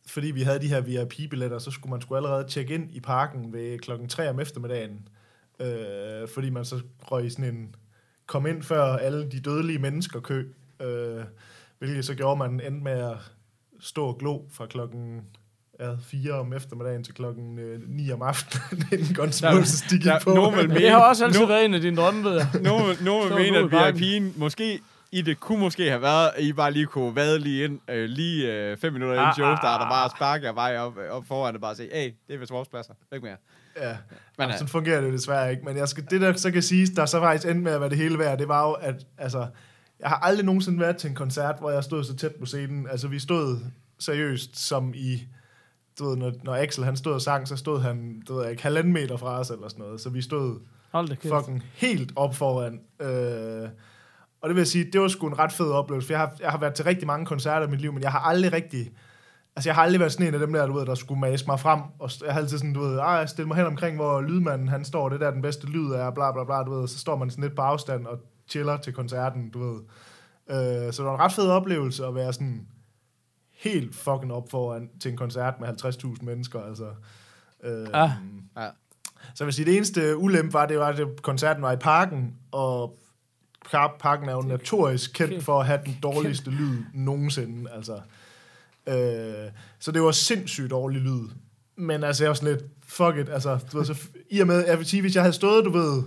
fordi 0.08 0.32
vi 0.32 0.42
havde 0.42 0.60
de 0.60 0.68
her 0.68 0.82
VIP-billetter, 0.82 1.60
så 1.60 1.72
skulle 1.72 1.92
man 1.92 2.02
skulle 2.02 2.18
allerede 2.18 2.48
tjekke 2.48 2.74
ind 2.74 2.96
i 2.96 3.00
parken 3.00 3.54
ved 3.54 3.80
klokken 3.80 4.10
3 4.10 4.30
om 4.30 4.40
eftermiddagen, 4.40 5.08
øh, 5.60 6.28
fordi 6.34 6.50
man 6.50 6.66
så 6.66 6.82
røg 7.02 7.26
i 7.26 7.30
sådan 7.30 7.56
en 7.56 7.76
kom 8.26 8.46
ind 8.46 8.64
før 8.64 8.84
alle 8.84 9.32
de 9.32 9.40
dødelige 9.40 9.80
mennesker 9.80 10.20
kø, 10.20 10.48
øh, 10.80 11.24
hvilket 11.80 12.06
så 12.06 12.16
gjorde 12.16 12.38
man 12.38 12.52
endte 12.52 12.84
med 12.84 12.92
at 12.92 13.18
stå 13.80 14.06
og 14.06 14.18
glo 14.18 14.42
fra 14.50 14.66
klokken 14.66 15.22
ja, 15.80 15.90
4 16.08 16.34
om 16.34 16.54
eftermiddagen 16.54 17.04
til 17.04 17.14
klokken 17.14 17.60
øh, 17.60 17.80
9 17.88 18.12
om 18.12 18.22
aftenen, 18.22 18.84
inden 18.92 19.16
Guns 19.16 19.42
de 19.42 20.00
gik 20.00 20.12
på. 20.24 20.34
nogen 20.34 20.58
vil 20.58 20.68
Men 20.68 20.78
det 20.78 20.90
har 20.90 20.98
også 20.98 21.26
altid 21.26 21.46
været 21.46 21.66
en 21.66 21.74
af 21.74 21.82
dine 21.82 21.98
drømme, 21.98 22.24
ved 22.24 22.36
jeg. 22.36 22.48
Nogle 22.62 22.96
Så 23.30 23.36
vil 23.36 23.52
mene, 23.54 23.58
at. 23.58 23.96
VIP'en 23.96 24.40
måske 24.40 24.80
i 25.12 25.22
det 25.22 25.40
kunne 25.40 25.60
måske 25.60 25.90
have 25.90 26.02
været, 26.02 26.32
at 26.36 26.44
I 26.44 26.54
bare 26.54 26.72
lige 26.72 26.86
kunne 26.86 27.16
vade 27.16 27.40
lige 27.40 27.64
ind, 27.64 27.80
øh, 27.90 28.10
lige 28.10 28.54
øh, 28.54 28.78
fem 28.78 28.94
minutter 28.94 29.16
inden 29.16 29.28
Ah, 29.28 29.36
show 29.36 29.48
ah, 29.48 29.58
starter, 29.58 29.86
ah, 29.86 29.92
bare 29.92 30.10
sparke 30.10 30.46
jer 30.46 30.54
vej 30.54 30.78
op, 30.78 30.98
op 31.10 31.28
foran 31.28 31.56
og 31.56 31.62
bare 31.62 31.76
sige, 31.76 31.90
hey, 31.94 32.14
det 32.28 32.36
er 32.36 32.40
vist 32.40 32.52
vores 32.52 32.68
pladser, 32.68 32.94
ikke 33.14 33.26
mere. 33.26 33.38
Ja, 33.82 33.88
Men, 33.90 33.98
Men, 34.38 34.48
øh, 34.48 34.54
sådan 34.54 34.68
fungerer 34.68 35.02
det 35.02 35.08
jo 35.08 35.14
desværre 35.14 35.52
ikke. 35.52 35.66
Men 35.66 35.78
jeg 35.78 35.88
skal, 35.88 36.06
det, 36.10 36.22
der 36.22 36.34
så 36.34 36.52
kan 36.52 36.62
siges, 36.62 36.90
der 36.90 37.06
så 37.06 37.20
faktisk 37.20 37.48
endte 37.48 37.64
med 37.64 37.72
at 37.72 37.82
være 37.82 37.90
det 37.90 37.98
hele 37.98 38.20
værd, 38.20 38.38
det 38.38 38.48
var 38.48 38.68
jo, 38.68 38.74
at 38.74 38.96
altså, 39.18 39.48
jeg 40.00 40.10
har 40.10 40.16
aldrig 40.16 40.46
nogensinde 40.46 40.80
været 40.80 40.98
til 40.98 41.10
en 41.10 41.16
koncert, 41.16 41.56
hvor 41.60 41.72
jeg 41.72 41.84
stod 41.84 42.04
så 42.04 42.16
tæt 42.16 42.36
på 42.36 42.46
scenen. 42.46 42.88
Altså, 42.92 43.08
vi 43.08 43.20
stod 43.20 43.60
seriøst 44.00 44.68
som 44.68 44.94
i, 44.96 45.28
du 46.00 46.10
ved, 46.10 46.18
når, 46.18 46.32
når 46.44 46.56
Axel 46.56 46.84
han 46.84 46.96
stod 46.96 47.14
og 47.14 47.22
sang, 47.22 47.48
så 47.48 47.56
stod 47.56 47.82
han, 47.82 48.22
du 48.28 48.36
ved 48.36 48.50
ikke, 48.50 48.64
halvanden 48.64 48.94
meter 48.94 49.18
fra 49.18 49.40
os 49.40 49.50
eller 49.50 49.68
sådan 49.68 49.86
noget. 49.86 50.02
Så 50.02 50.10
vi 50.10 50.22
stod 50.22 50.60
Hold 50.92 51.08
da 51.08 51.38
fucking 51.38 51.64
helt 51.74 52.14
op 52.16 52.36
foran. 52.36 52.80
Øh, 53.00 53.70
og 54.42 54.50
det 54.50 54.56
vil 54.56 54.62
jeg 54.62 54.68
sige, 54.68 54.92
det 54.94 55.02
var 55.02 55.08
sgu 55.08 55.28
en 55.28 55.40
ret 55.40 55.52
fed 55.52 55.72
oplevelse, 55.72 56.08
for 56.08 56.14
jeg 56.14 56.20
har, 56.20 56.36
jeg 56.40 56.52
har 56.52 56.58
været 56.58 56.74
til 56.74 56.86
rigtig 56.86 57.08
mange 57.08 57.26
koncerter 57.26 57.68
i 57.68 57.70
mit 57.70 57.82
liv, 57.82 57.94
men 57.94 58.04
jeg 58.04 58.12
har 58.12 58.20
aldrig 58.20 58.54
rigtig... 58.54 58.92
Altså, 59.56 59.70
jeg 59.70 59.76
har 59.76 59.84
aldrig 59.84 60.00
været 60.00 60.12
sådan 60.12 60.28
en 60.28 60.34
af 60.34 60.40
dem 60.40 60.54
der, 60.54 60.68
du 60.68 60.74
ved, 60.74 60.86
der 60.86 60.96
skulle 60.96 61.22
mase 61.22 61.46
mig 61.48 61.60
frem, 61.60 61.82
og 62.00 62.10
jeg 62.26 62.34
har 62.34 62.42
altid 62.42 62.58
sådan, 62.58 62.74
du 62.74 62.80
ved, 62.80 62.98
ej, 62.98 63.26
stille 63.26 63.48
mig 63.48 63.58
hen 63.58 63.66
omkring, 63.66 63.96
hvor 63.96 64.22
lydmanden, 64.22 64.68
han 64.68 64.86
står, 64.86 65.10
det 65.10 65.20
der 65.20 65.32
den 65.32 65.42
bedste 65.42 65.68
lyd 65.68 65.92
er, 65.92 66.12
bla 66.12 66.32
bla 66.32 66.44
bla, 66.44 66.64
du 66.64 66.80
ved, 66.80 66.88
så 66.88 67.00
står 67.00 67.16
man 67.16 67.30
sådan 67.30 67.44
lidt 67.44 67.56
på 67.56 67.62
afstand 67.62 68.06
og 68.06 68.20
chiller 68.48 68.78
til 68.78 68.94
koncerten, 68.94 69.50
du 69.50 69.60
ved. 69.60 69.82
Øh, 70.50 70.94
så 70.94 71.02
det 71.02 71.06
var 71.06 71.16
en 71.16 71.22
ret 71.22 71.34
fed 71.34 71.48
oplevelse 71.48 72.06
at 72.06 72.16
være 72.16 72.34
sådan 72.34 72.68
helt 73.56 73.96
fucking 73.96 74.34
op 74.34 74.50
foran 74.52 74.90
til 75.00 75.12
en 75.12 75.18
koncert 75.18 75.54
med 75.60 75.68
50.000 75.68 76.26
mennesker, 76.26 76.62
altså. 76.62 76.88
Øh, 77.64 77.88
Ja. 77.94 78.12
Ja. 78.58 78.70
så 79.36 79.44
jeg 79.44 79.46
vil 79.46 79.54
sige, 79.54 79.66
det 79.66 79.76
eneste 79.76 80.18
ulempe 80.18 80.54
var, 80.54 80.66
det 80.66 80.80
var, 80.80 80.88
at 80.88 81.22
koncerten 81.22 81.62
var 81.64 81.72
i 81.72 81.76
parken, 81.78 82.36
og 82.52 82.98
par- 83.72 83.96
parken 84.00 84.30
er 84.30 84.34
jo 84.34 84.42
notorisk 84.42 85.14
kendt 85.14 85.44
for 85.44 85.60
at 85.60 85.66
have 85.66 85.80
den 85.86 85.98
dårligste 86.04 86.50
lyd 86.52 86.84
nogensinde, 86.94 87.72
altså. 87.72 88.00
Øh, 88.88 89.52
så 89.80 89.92
det 89.92 90.02
var 90.02 90.12
sindssygt 90.12 90.70
dårlig 90.72 91.02
lyd. 91.02 91.30
Men 91.76 92.04
altså, 92.04 92.24
jeg 92.24 92.30
var 92.30 92.34
sådan 92.36 92.54
lidt, 92.54 92.64
fuck 92.88 93.18
it, 93.18 93.30
altså, 93.30 93.60
du 93.72 93.78
ved, 93.78 93.86
så, 93.86 94.08
i 94.30 94.40
og 94.40 94.48
med, 94.48 94.66
jeg 94.68 94.78
vil 94.78 94.86
sige, 94.86 95.02
hvis 95.02 95.16
jeg 95.16 95.24
havde 95.24 95.34
stået, 95.34 95.66
du 95.66 95.70
ved, 95.72 96.04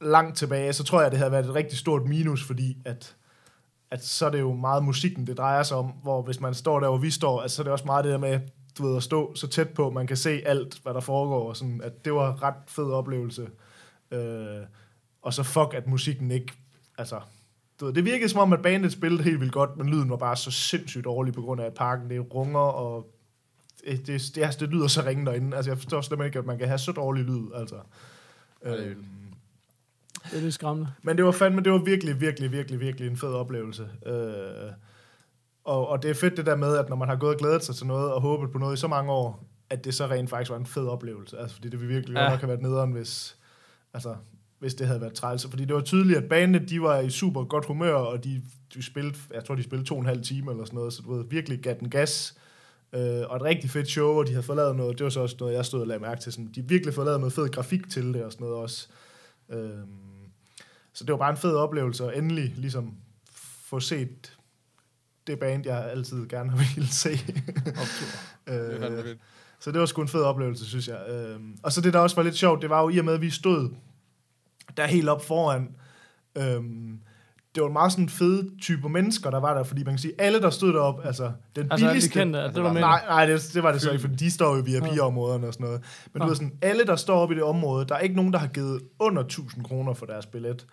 langt 0.00 0.36
tilbage, 0.36 0.72
så 0.72 0.84
tror 0.84 1.02
jeg, 1.02 1.10
det 1.10 1.18
havde 1.18 1.32
været 1.32 1.44
et 1.46 1.54
rigtig 1.54 1.78
stort 1.78 2.02
minus, 2.08 2.44
fordi 2.44 2.76
at, 2.84 3.14
at 3.94 4.04
så 4.04 4.26
er 4.26 4.30
det 4.30 4.40
jo 4.40 4.52
meget 4.52 4.84
musikken, 4.84 5.26
det 5.26 5.38
drejer 5.38 5.62
sig 5.62 5.76
om, 5.76 5.86
hvor 6.02 6.22
hvis 6.22 6.40
man 6.40 6.54
står 6.54 6.80
der, 6.80 6.88
hvor 6.88 6.98
vi 6.98 7.10
står, 7.10 7.42
altså, 7.42 7.56
så 7.56 7.62
er 7.62 7.64
det 7.64 7.72
også 7.72 7.84
meget 7.84 8.04
det 8.04 8.12
der 8.12 8.18
med, 8.18 8.40
du 8.78 8.86
ved, 8.86 8.96
at 8.96 9.02
stå 9.02 9.34
så 9.34 9.46
tæt 9.46 9.68
på, 9.68 9.90
man 9.90 10.06
kan 10.06 10.16
se 10.16 10.42
alt, 10.46 10.78
hvad 10.82 10.94
der 10.94 11.00
foregår, 11.00 11.48
og 11.48 11.56
sådan, 11.56 11.80
at 11.84 12.04
det 12.04 12.14
var 12.14 12.32
en 12.32 12.42
ret 12.42 12.54
fed 12.66 12.90
oplevelse. 12.92 13.48
Øh, 14.10 14.60
og 15.22 15.34
så 15.34 15.42
fuck, 15.42 15.74
at 15.74 15.86
musikken 15.86 16.30
ikke, 16.30 16.52
altså, 16.98 17.20
du 17.80 17.84
ved, 17.84 17.92
det 17.94 18.04
virkede 18.04 18.28
som 18.28 18.40
om, 18.40 18.52
at 18.52 18.62
bandet 18.62 18.92
spillede 18.92 19.22
helt 19.22 19.40
vildt 19.40 19.52
godt, 19.52 19.76
men 19.76 19.88
lyden 19.88 20.10
var 20.10 20.16
bare 20.16 20.36
så 20.36 20.50
sindssygt 20.50 21.04
dårlig, 21.04 21.34
på 21.34 21.42
grund 21.42 21.60
af, 21.60 21.66
at 21.66 21.74
parken, 21.74 22.10
det 22.10 22.34
runger, 22.34 22.60
og 22.60 23.14
det, 23.86 24.06
det, 24.06 24.22
det, 24.34 24.42
altså, 24.42 24.60
det 24.60 24.68
lyder 24.68 24.86
så 24.86 25.02
ringe 25.06 25.26
derinde. 25.26 25.56
Altså, 25.56 25.70
jeg 25.70 25.78
forstår 25.78 26.00
slet 26.00 26.24
ikke, 26.24 26.38
at 26.38 26.46
man 26.46 26.58
kan 26.58 26.68
have 26.68 26.78
så 26.78 26.92
dårlig 26.92 27.24
lyd, 27.24 27.46
altså. 27.54 27.76
Øh. 28.64 28.96
Det 30.30 30.38
er 30.38 30.42
lidt 30.42 30.54
skræmmende. 30.54 30.90
men 31.02 31.16
det 31.16 31.24
var 31.24 31.30
fandme, 31.30 31.60
det 31.62 31.72
var 31.72 31.78
virkelig, 31.84 32.20
virkelig, 32.20 32.52
virkelig, 32.52 32.80
virkelig 32.80 33.10
en 33.10 33.16
fed 33.16 33.28
oplevelse. 33.32 33.88
Øh, 34.06 34.72
og, 35.64 35.88
og 35.88 36.02
det 36.02 36.10
er 36.10 36.14
fedt 36.14 36.36
det 36.36 36.46
der 36.46 36.56
med, 36.56 36.76
at 36.76 36.88
når 36.88 36.96
man 36.96 37.08
har 37.08 37.16
gået 37.16 37.32
og 37.34 37.38
glædet 37.38 37.64
sig 37.64 37.74
til 37.74 37.86
noget, 37.86 38.12
og 38.12 38.20
håbet 38.20 38.50
på 38.52 38.58
noget 38.58 38.76
i 38.76 38.80
så 38.80 38.88
mange 38.88 39.12
år, 39.12 39.44
at 39.70 39.84
det 39.84 39.94
så 39.94 40.06
rent 40.06 40.30
faktisk 40.30 40.50
var 40.50 40.56
en 40.56 40.66
fed 40.66 40.86
oplevelse. 40.86 41.38
Altså, 41.38 41.54
fordi 41.56 41.68
det 41.68 41.80
ville 41.80 41.94
virkelig 41.94 42.14
Ja. 42.16 42.28
nok 42.30 42.40
have 42.40 42.48
været 42.48 42.62
nederen, 42.62 42.92
hvis, 42.92 43.36
altså, 43.94 44.14
hvis 44.58 44.74
det 44.74 44.86
havde 44.86 45.00
været 45.00 45.14
træls. 45.14 45.46
Fordi 45.50 45.64
det 45.64 45.74
var 45.74 45.80
tydeligt, 45.80 46.18
at 46.18 46.28
bandet, 46.28 46.70
de 46.70 46.82
var 46.82 46.98
i 47.00 47.10
super 47.10 47.44
godt 47.44 47.66
humør, 47.66 47.94
og 47.94 48.24
de, 48.24 48.42
de 48.74 48.82
spillede, 48.82 49.16
jeg 49.34 49.44
tror, 49.44 49.54
de 49.54 49.62
spillede 49.62 49.88
to 49.88 49.94
og 49.94 50.00
en 50.00 50.06
halv 50.06 50.22
time 50.22 50.50
eller 50.50 50.64
sådan 50.64 50.76
noget, 50.76 50.92
så 50.92 51.02
du 51.02 51.14
ved, 51.14 51.24
virkelig 51.30 51.58
gav 51.58 51.74
den 51.80 51.90
gas. 51.90 52.38
Øh, 52.94 53.00
og 53.28 53.36
et 53.36 53.42
rigtig 53.42 53.70
fedt 53.70 53.88
show, 53.88 54.08
og 54.18 54.26
de 54.26 54.30
havde 54.32 54.42
fået 54.42 54.56
lavet 54.56 54.76
noget, 54.76 54.98
det 54.98 55.04
var 55.04 55.10
så 55.10 55.20
også 55.20 55.36
noget, 55.40 55.54
jeg 55.54 55.64
stod 55.64 55.80
og 55.80 55.86
lagde 55.86 56.00
mærke 56.02 56.20
til, 56.20 56.32
sådan, 56.32 56.50
de 56.54 56.60
har 56.60 56.66
virkelig 56.68 56.94
fået 56.94 57.04
lavet 57.04 57.20
noget 57.20 57.32
fed 57.32 57.48
grafik 57.48 57.90
til 57.90 58.14
det 58.14 58.24
og 58.24 58.32
sådan 58.32 58.44
noget 58.46 58.62
også. 58.62 58.88
Øh, 59.52 59.70
så 60.94 61.04
det 61.04 61.12
var 61.12 61.18
bare 61.18 61.30
en 61.30 61.36
fed 61.36 61.54
oplevelse, 61.54 62.04
og 62.04 62.18
endelig 62.18 62.54
ligesom 62.56 62.94
få 63.64 63.80
set 63.80 64.36
det 65.26 65.38
band, 65.38 65.66
jeg 65.66 65.90
altid 65.90 66.28
gerne 66.28 66.50
har 66.50 66.58
ville 66.74 66.88
se. 66.88 67.10
Øh, 68.48 69.16
så 69.60 69.72
det 69.72 69.80
var 69.80 69.86
sgu 69.86 70.02
en 70.02 70.08
fed 70.08 70.22
oplevelse, 70.22 70.66
synes 70.66 70.88
jeg. 70.88 71.08
Øhm, 71.08 71.58
og 71.62 71.72
så 71.72 71.80
det, 71.80 71.92
der 71.92 71.98
også 71.98 72.16
var 72.16 72.22
lidt 72.22 72.36
sjovt, 72.36 72.62
det 72.62 72.70
var 72.70 72.82
jo 72.82 72.88
i 72.88 72.98
og 72.98 73.04
med, 73.04 73.14
at 73.14 73.20
vi 73.20 73.30
stod 73.30 73.70
der 74.76 74.86
helt 74.86 75.08
op 75.08 75.24
foran. 75.24 75.76
Øhm, 76.38 76.98
det 77.54 77.62
var 77.62 77.66
en 77.66 77.72
meget 77.72 77.92
sådan 77.92 78.08
fede 78.08 78.50
type 78.60 78.88
mennesker, 78.88 79.30
der 79.30 79.40
var 79.40 79.54
der, 79.54 79.64
fordi 79.64 79.84
man 79.84 79.92
kan 79.92 79.98
sige, 79.98 80.12
alle, 80.18 80.40
der 80.40 80.50
stod 80.50 80.72
deroppe, 80.72 81.06
altså 81.06 81.32
den 81.56 81.72
Altså, 81.72 81.86
alle 81.86 81.86
de 81.86 81.92
billigste... 81.92 82.18
kendte, 82.18 82.38
er 82.38 82.46
det, 82.46 82.56
du 82.56 82.66
Altså? 82.66 82.80
Nej, 82.80 83.04
nej 83.06 83.26
det, 83.26 83.50
det 83.54 83.62
var 83.62 83.72
det 83.72 83.82
så 83.82 83.90
ikke, 83.90 84.00
for 84.00 84.08
de 84.08 84.30
står 84.30 84.56
jo 84.56 84.62
i 84.62 84.70
VIP-områderne 84.70 85.46
og 85.46 85.54
sådan 85.54 85.64
noget. 85.64 85.82
Men 86.12 86.20
du 86.20 86.24
Nå. 86.24 86.28
ved 86.28 86.36
sådan, 86.36 86.58
alle, 86.62 86.84
der 86.84 86.96
står 86.96 87.16
oppe 87.16 87.34
i 87.34 87.36
det 87.36 87.44
område, 87.44 87.86
der 87.88 87.94
er 87.94 87.98
ikke 87.98 88.16
nogen, 88.16 88.32
der 88.32 88.38
har 88.38 88.46
givet 88.46 88.82
under 88.98 89.22
1000 89.22 89.64
kroner 89.64 89.94
for 89.94 90.06
deres 90.06 90.26
billet. 90.26 90.66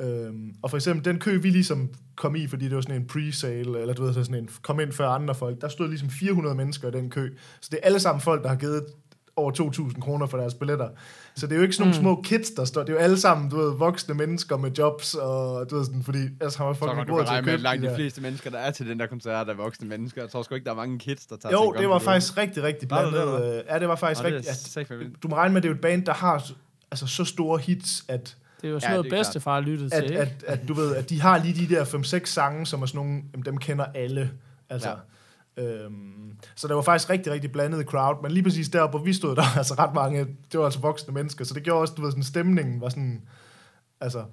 Øhm, 0.00 0.54
og 0.62 0.70
for 0.70 0.76
eksempel 0.76 1.04
den 1.04 1.18
kø, 1.18 1.38
vi 1.38 1.50
ligesom 1.50 1.88
kom 2.16 2.36
i, 2.36 2.46
fordi 2.46 2.64
det 2.64 2.74
var 2.74 2.80
sådan 2.80 2.96
en 2.96 3.08
pre-sale, 3.12 3.78
eller 3.80 3.94
du 3.94 4.02
ved, 4.04 4.14
så 4.14 4.24
sådan 4.24 4.42
en 4.42 4.48
kom 4.62 4.80
ind 4.80 4.92
før 4.92 5.08
andre 5.08 5.34
folk, 5.34 5.60
der 5.60 5.68
stod 5.68 5.88
ligesom 5.88 6.10
400 6.10 6.54
mennesker 6.56 6.88
i 6.88 6.90
den 6.90 7.10
kø. 7.10 7.28
Så 7.60 7.68
det 7.70 7.78
er 7.82 7.86
alle 7.86 8.00
sammen 8.00 8.20
folk, 8.20 8.42
der 8.42 8.48
har 8.48 8.56
givet 8.56 8.84
over 9.36 9.52
2.000 9.92 10.00
kroner 10.00 10.26
for 10.26 10.38
deres 10.38 10.54
billetter. 10.54 10.88
Så 11.34 11.46
det 11.46 11.52
er 11.52 11.56
jo 11.56 11.62
ikke 11.62 11.74
sådan 11.74 11.88
nogle 11.90 11.98
Mm. 11.98 12.02
små 12.02 12.22
kids, 12.22 12.50
der 12.50 12.64
står. 12.64 12.80
Det 12.82 12.88
er 12.88 12.92
jo 12.92 12.98
alle 12.98 13.18
sammen, 13.18 13.50
du 13.50 13.56
ved, 13.56 13.72
voksne 13.78 14.14
mennesker 14.14 14.56
med 14.56 14.70
jobs, 14.78 15.14
og 15.14 15.70
du 15.70 15.76
ved 15.76 15.84
sådan, 15.84 16.02
fordi 16.02 16.18
ellers 16.18 16.54
har 16.56 16.64
man 16.96 17.06
du 17.06 17.12
råd 17.12 17.20
til 17.20 17.24
at 17.24 17.28
regne 17.28 17.44
med, 17.46 17.52
købe 17.52 17.62
langt 17.62 17.82
de 17.82 17.86
de 17.86 17.90
der. 17.90 17.96
fleste 17.96 18.20
mennesker, 18.20 18.50
der 18.50 18.58
er 18.58 18.70
til 18.70 18.88
den 18.88 19.00
der 19.00 19.06
koncert, 19.06 19.48
er 19.48 19.54
voksne 19.54 19.88
mennesker. 19.88 20.22
Jeg 20.22 20.30
tror 20.30 20.42
sgu 20.42 20.54
ikke, 20.54 20.64
der 20.64 20.70
er 20.70 20.74
mange 20.76 20.98
kids, 20.98 21.26
der 21.26 21.36
tager 21.36 21.52
Jo, 21.52 21.74
det 21.78 21.88
var 21.88 21.98
faktisk 21.98 22.36
rigtig, 22.36 22.62
rigtig 22.62 22.80
det 22.80 22.88
blandet. 22.88 23.12
det, 23.12 23.20
eller 23.22 23.58
øh, 23.58 23.62
Ja, 23.68 23.78
det 23.78 23.88
var 23.88 23.96
faktisk 23.96 24.22
Nå, 24.22 24.28
det 24.28 24.46
er 24.48 24.52
rigtig... 24.86 24.90
Ja, 24.90 25.06
du 25.22 25.28
må 25.28 25.36
regne 25.36 25.52
med, 25.52 25.58
at 25.58 25.62
det 25.62 25.68
er 25.68 25.72
jo 25.72 25.74
et 25.74 25.80
band, 25.80 26.04
der 26.06 26.12
har 26.14 26.50
altså, 26.90 27.06
så 27.06 27.24
store 27.24 27.58
hits, 27.58 28.04
at, 28.08 28.36
Det 28.62 28.64
er 28.64 28.68
jo 28.68 28.74
Ja, 28.74 28.80
sådan 28.80 28.94
noget 28.96 29.06
er 29.06 29.10
klart. 29.10 29.18
bedstefar 29.18 29.60
lyttede 29.60 29.94
at, 29.96 30.02
til, 30.02 30.10
ikke? 30.10 30.20
at, 30.22 30.44
at, 30.46 30.68
du 30.68 30.74
ved, 30.74 30.96
at 30.96 31.10
de 31.10 31.20
har 31.20 31.38
lige 31.44 31.66
de 31.66 31.74
der 31.74 31.84
5-6 31.84 32.24
sange, 32.24 32.66
som 32.66 32.82
er 32.82 32.86
sådan 32.86 32.98
nogle, 33.06 33.22
dem 33.44 33.58
kender 33.58 33.84
alle. 33.84 34.30
Altså, 34.68 34.96
ja. 35.56 35.62
øhm, 35.62 36.36
så 36.56 36.68
det 36.68 36.76
var 36.76 36.82
faktisk 36.82 37.10
rigtig, 37.10 37.32
rigtig 37.32 37.52
blandet 37.52 37.86
crowd, 37.86 38.22
men 38.22 38.32
lige 38.32 38.42
præcis 38.42 38.68
der, 38.68 38.88
hvor 38.88 38.98
vi 38.98 39.12
stod, 39.12 39.36
der 39.36 39.42
var 39.42 39.56
altså 39.58 39.74
ret 39.74 39.94
mange, 39.94 40.26
det 40.52 40.58
var 40.60 40.64
altså 40.64 40.80
voksne 40.80 41.14
mennesker, 41.14 41.44
så 41.44 41.54
det 41.54 41.62
gjorde 41.62 41.80
også, 41.80 41.94
du 41.96 42.02
ved, 42.02 42.10
sådan 42.10 42.22
stemningen 42.22 42.80
var 42.80 42.88
sådan, 42.88 43.22
altså, 44.00 44.24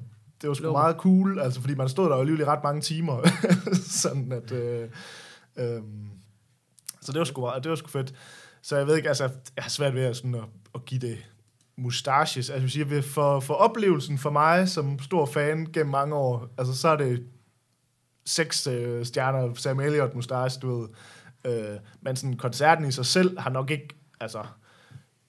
det 0.42 0.48
var 0.48 0.54
sgu 0.54 0.63
Lå. 0.63 0.72
meget 0.72 0.96
cool, 0.96 1.40
altså, 1.40 1.62
fordi 1.62 1.76
man 1.76 1.90
stod 1.90 2.10
der 2.10 2.16
jo 2.16 2.20
alligevel 2.22 2.42
i 2.42 2.46
ret 2.46 2.63
mange 2.63 2.82
timer, 2.82 3.30
sådan 4.04 4.32
at, 4.32 4.52
øh, 4.52 4.90
øh, 5.58 5.82
så 7.02 7.12
det 7.12 7.20
var, 7.20 7.26
sgu, 7.26 7.42
meget- 7.42 7.63
det 7.63 7.70
var 7.70 7.76
sgu 7.76 7.88
fedt. 7.88 8.13
Så 8.62 8.78
jeg 8.78 8.88
ved 8.88 8.96
ikke, 8.98 9.08
altså, 9.10 9.24
jeg 9.56 9.63
har 9.63 9.70
svært 9.70 9.94
ved 9.96 10.04
at, 10.04 10.16
sådan, 10.18 10.36
at, 10.36 10.44
at 10.76 10.86
give 10.86 11.00
det 11.02 11.18
mustaches. 11.78 12.50
Altså, 12.50 12.80
jeg 12.80 12.90
vil 12.90 13.04
for, 13.04 13.40
for 13.40 13.54
oplevelsen 13.54 14.18
for 14.18 14.30
mig, 14.30 14.70
som 14.70 15.00
stor 15.00 15.26
fan 15.26 15.66
gennem 15.74 15.92
mange 15.92 16.16
år, 16.16 16.48
altså, 16.58 16.76
så 16.76 16.88
er 16.88 16.96
det 16.96 17.28
seks 18.26 18.68
øh, 18.68 19.06
stjerner 19.06 19.54
Sam 19.54 19.80
Elliott 19.80 20.16
mustache, 20.16 20.60
du 20.62 20.78
ved. 20.78 20.90
Øh, 21.46 21.80
men 22.02 22.16
sådan, 22.16 22.38
koncerten 22.38 22.86
i 22.86 22.92
sig 22.92 23.06
selv 23.06 23.40
har 23.40 23.50
nok 23.50 23.72
ikke, 23.72 23.88
altså, 24.20 24.44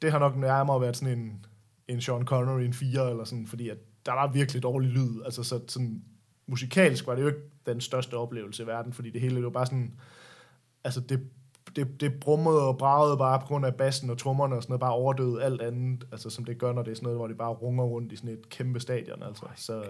det 0.02 0.12
har 0.12 0.18
nok 0.18 0.36
nærmere 0.36 0.80
været 0.80 0.96
sådan 0.96 1.18
en, 1.18 1.46
en 1.88 2.00
Sean 2.00 2.24
Connery, 2.24 2.62
en 2.62 2.74
4 2.74 3.10
eller 3.10 3.24
sådan, 3.24 3.46
fordi 3.46 3.68
at 3.68 3.78
der 4.06 4.12
var 4.12 4.32
virkelig 4.32 4.62
dårlig 4.62 4.90
lyd. 4.90 5.22
Altså 5.24 5.42
så 5.42 5.60
sådan, 5.68 6.02
musikalsk 6.46 7.06
var 7.06 7.14
det 7.14 7.22
jo 7.22 7.26
ikke 7.26 7.40
den 7.66 7.80
største 7.80 8.14
oplevelse 8.14 8.62
i 8.62 8.66
verden, 8.66 8.92
fordi 8.92 9.10
det 9.10 9.20
hele 9.20 9.34
det 9.34 9.44
var 9.44 9.50
bare 9.50 9.66
sådan, 9.66 9.94
altså 10.84 11.00
det, 11.00 11.20
det, 11.76 12.00
det 12.00 12.20
brummede 12.20 12.68
og 12.68 12.78
bragede 12.78 13.16
bare 13.16 13.40
på 13.40 13.46
grund 13.46 13.66
af 13.66 13.74
bassen 13.74 14.10
og 14.10 14.18
trommerne 14.18 14.56
og 14.56 14.62
sådan 14.62 14.72
noget, 14.72 14.80
bare 14.80 14.92
overdøde 14.92 15.42
alt 15.42 15.62
andet, 15.62 16.04
altså 16.12 16.30
som 16.30 16.44
det 16.44 16.58
gør, 16.58 16.72
når 16.72 16.82
det 16.82 16.90
er 16.90 16.94
sådan 16.94 17.04
noget, 17.04 17.18
hvor 17.18 17.26
det 17.26 17.38
bare 17.38 17.52
runger 17.52 17.84
rundt 17.84 18.12
i 18.12 18.16
sådan 18.16 18.30
et 18.30 18.48
kæmpe 18.48 18.80
stadion, 18.80 19.22
altså. 19.22 19.46
Så, 19.56 19.84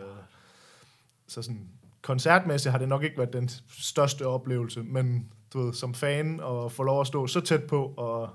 så 1.27 1.43
sådan, 1.43 1.69
koncertmæssigt 2.03 2.73
har 2.73 2.79
det 2.79 2.89
nok 2.89 3.03
ikke 3.03 3.19
været 3.19 3.33
den 3.33 3.49
største 3.79 4.27
oplevelse, 4.27 4.83
men 4.83 5.29
du 5.53 5.63
ved, 5.63 5.75
som 5.75 5.95
fan 5.95 6.41
og 6.41 6.73
få 6.73 6.83
lov 6.83 7.01
at 7.01 7.07
stå 7.07 7.27
så 7.27 7.41
tæt 7.41 7.65
på 7.65 7.95
og 7.97 8.29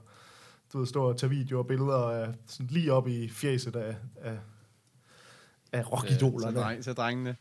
du 0.74 0.78
ved, 0.80 0.88
stå 0.88 1.10
og 1.10 1.18
tage 1.18 1.30
videoer 1.30 1.62
og 1.62 1.68
billeder 1.68 2.10
af, 2.10 2.28
sådan 2.48 2.68
lige 2.68 2.94
op 2.94 3.08
i 3.08 3.30
fjeset 3.30 3.76
af, 3.76 3.96
af, 4.22 4.38
af 5.72 5.92
rockidolerne. 5.92 6.58
Til, 6.58 6.64
dreng, 6.64 6.84
til 6.84 6.94
drengene. 6.94 7.36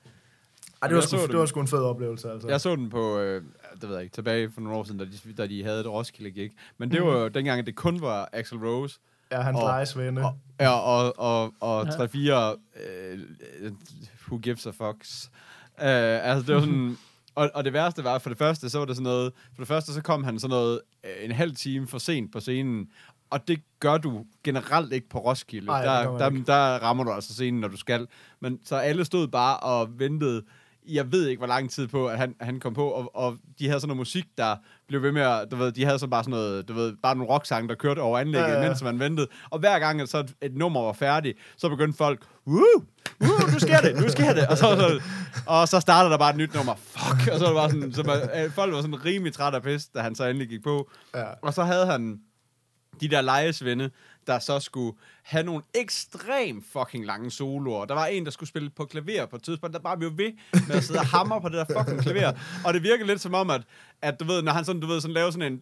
Ej, 0.82 0.88
det 0.88 0.94
var, 0.96 1.02
sgu, 1.02 1.16
det 1.16 1.28
den. 1.28 1.38
var 1.38 1.46
sgu 1.46 1.60
en 1.60 1.68
fed 1.68 1.78
oplevelse, 1.78 2.30
altså. 2.30 2.48
Jeg 2.48 2.60
så 2.60 2.76
den 2.76 2.90
på, 2.90 3.18
øh, 3.18 3.42
det 3.80 3.88
ved 3.88 3.94
jeg 3.96 4.02
ikke, 4.04 4.14
tilbage 4.14 4.50
for 4.50 4.60
nogle 4.60 4.78
år 4.78 4.84
siden, 4.84 4.98
da 4.98 5.04
de, 5.04 5.32
da 5.32 5.46
de 5.46 5.64
havde 5.64 5.80
et 5.80 5.86
Roskilde 5.86 6.30
gig. 6.30 6.50
Men 6.78 6.90
det 6.90 7.00
Mhm. 7.00 7.08
var 7.10 7.18
jo 7.18 7.28
dengang, 7.28 7.58
at 7.60 7.66
det 7.66 7.74
kun 7.74 8.00
var 8.00 8.28
Axel 8.32 8.58
Rose. 8.58 8.98
Ja, 9.32 9.40
hans 9.40 9.56
og- 9.56 9.62
lejesvende. 9.62 10.22
Og, 10.24 10.36
ja, 10.60 10.70
og, 10.70 11.18
og, 11.18 11.54
og 11.60 11.86
Ja. 11.86 11.90
3-4 11.90 12.56
øh, 13.12 13.72
Who 14.28 14.38
Gives 14.38 14.66
a 14.66 14.70
Fucks. 14.70 15.30
Uh, 15.78 15.84
altså, 15.86 16.44
det 16.46 16.54
var 16.54 16.60
sådan... 16.60 16.96
Og, 17.34 17.50
og 17.54 17.64
det 17.64 17.72
værste 17.72 18.04
var, 18.04 18.18
for 18.18 18.28
det 18.30 18.38
første, 18.38 18.70
så 18.70 18.78
var 18.78 18.84
det 18.84 18.96
sådan 18.96 19.02
noget... 19.04 19.32
For 19.54 19.62
det 19.62 19.68
første, 19.68 19.92
så 19.92 20.02
kom 20.02 20.24
han 20.24 20.38
sådan 20.38 20.50
noget 20.50 20.80
øh, 21.04 21.10
en 21.24 21.30
halv 21.32 21.56
time 21.56 21.86
for 21.88 21.98
sent 21.98 22.32
på 22.32 22.40
scenen. 22.40 22.88
Og 23.30 23.48
det 23.48 23.60
gør 23.80 23.98
du 23.98 24.24
generelt 24.44 24.92
ikke 24.92 25.08
på 25.08 25.18
Roskilde. 25.18 25.72
Ej, 25.72 25.84
der, 25.84 26.18
der, 26.18 26.30
ikke. 26.30 26.44
der 26.46 26.54
rammer 26.78 27.04
du 27.04 27.10
altså 27.12 27.32
scenen, 27.32 27.60
når 27.60 27.68
du 27.68 27.76
skal. 27.76 28.06
Men 28.40 28.60
så 28.64 28.76
alle 28.76 29.04
stod 29.04 29.28
bare 29.28 29.56
og 29.56 29.98
ventede 29.98 30.42
jeg 30.88 31.12
ved 31.12 31.26
ikke, 31.28 31.38
hvor 31.40 31.46
lang 31.46 31.70
tid 31.70 31.88
på, 31.88 32.06
at 32.08 32.18
han, 32.18 32.34
han 32.40 32.60
kom 32.60 32.74
på, 32.74 32.88
og, 32.88 33.16
og 33.16 33.36
de 33.58 33.66
havde 33.66 33.80
sådan 33.80 33.88
noget 33.88 33.98
musik, 33.98 34.24
der 34.38 34.56
blev 34.88 35.02
ved 35.02 35.12
med 35.12 35.22
at, 35.22 35.48
du 35.50 35.56
ved, 35.56 35.72
de 35.72 35.84
havde 35.84 35.98
så 35.98 36.06
bare 36.06 36.22
sådan 36.24 36.30
noget, 36.30 36.68
du 36.68 36.72
ved, 36.72 36.96
bare 37.02 37.16
nogle 37.16 37.32
rocksange, 37.32 37.68
der 37.68 37.74
kørte 37.74 38.00
over 38.00 38.18
anlægget, 38.18 38.48
Ja, 38.52 38.62
ja. 38.62 38.68
mens 38.68 38.82
man 38.82 38.98
ventede. 38.98 39.26
Og 39.50 39.58
hver 39.58 39.78
gang, 39.78 40.00
at 40.00 40.08
så 40.08 40.18
et, 40.18 40.34
et 40.42 40.56
nummer 40.56 40.82
var 40.82 40.92
færdigt, 40.92 41.38
så 41.56 41.68
begyndte 41.68 41.96
folk, 41.96 42.20
Woo! 42.46 42.62
Woo, 43.20 43.50
nu 43.52 43.58
sker 43.58 43.80
det, 43.80 43.96
nu 44.02 44.08
sker 44.08 44.34
det. 44.34 44.46
Og 44.48 44.58
så, 44.58 44.64
så, 44.76 45.00
og 45.46 45.68
så 45.68 45.80
startede 45.80 46.12
der 46.12 46.18
bare 46.18 46.30
et 46.30 46.36
nyt 46.36 46.54
nummer. 46.54 46.74
Fuck! 46.74 47.32
Og 47.32 47.38
så 47.38 47.44
var 47.44 47.46
det 47.48 47.54
bare 47.56 47.70
sådan, 47.70 47.92
så 47.92 48.02
man, 48.02 48.44
øh, 48.44 48.50
folk 48.52 48.74
var 48.74 48.80
sådan 48.80 49.04
rimelig 49.04 49.34
træt 49.34 49.54
af 49.54 49.62
pis, 49.62 49.86
da 49.86 50.00
han 50.00 50.14
så 50.14 50.24
endelig 50.26 50.48
gik 50.48 50.62
på. 50.62 50.90
Ja. 51.14 51.24
Og 51.42 51.54
så 51.54 51.62
havde 51.64 51.86
han 51.86 52.18
de 53.00 53.08
der 53.08 53.20
lejesvende, 53.20 53.90
der 54.26 54.38
så 54.38 54.60
skulle 54.60 54.96
have 55.22 55.44
nogle 55.44 55.62
ekstrem 55.74 56.64
fucking 56.72 57.06
lange 57.06 57.30
soloer. 57.30 57.84
Der 57.84 57.94
var 57.94 58.06
en, 58.06 58.24
der 58.24 58.30
skulle 58.30 58.48
spille 58.48 58.70
på 58.70 58.84
klaver 58.84 59.26
på 59.26 59.36
et 59.36 59.42
tidspunkt, 59.42 59.74
der 59.74 59.80
bare 59.80 59.96
blev 59.96 60.18
ved 60.18 60.32
med 60.68 60.76
at 60.76 60.84
sidde 60.84 61.00
og 61.00 61.06
hammer 61.06 61.40
på 61.40 61.48
det 61.48 61.56
der 61.56 61.78
fucking 61.78 62.02
klaver. 62.02 62.32
Og 62.64 62.74
det 62.74 62.82
virkede 62.82 63.06
lidt 63.06 63.20
som 63.20 63.34
om, 63.34 63.50
at, 63.50 63.62
at 64.02 64.20
du 64.20 64.24
ved, 64.24 64.42
når 64.42 64.52
han 64.52 64.64
sådan, 64.64 64.80
du 64.80 64.86
ved, 64.86 65.00
sådan 65.00 65.14
laver 65.14 65.30
sådan 65.30 65.52
en 65.52 65.60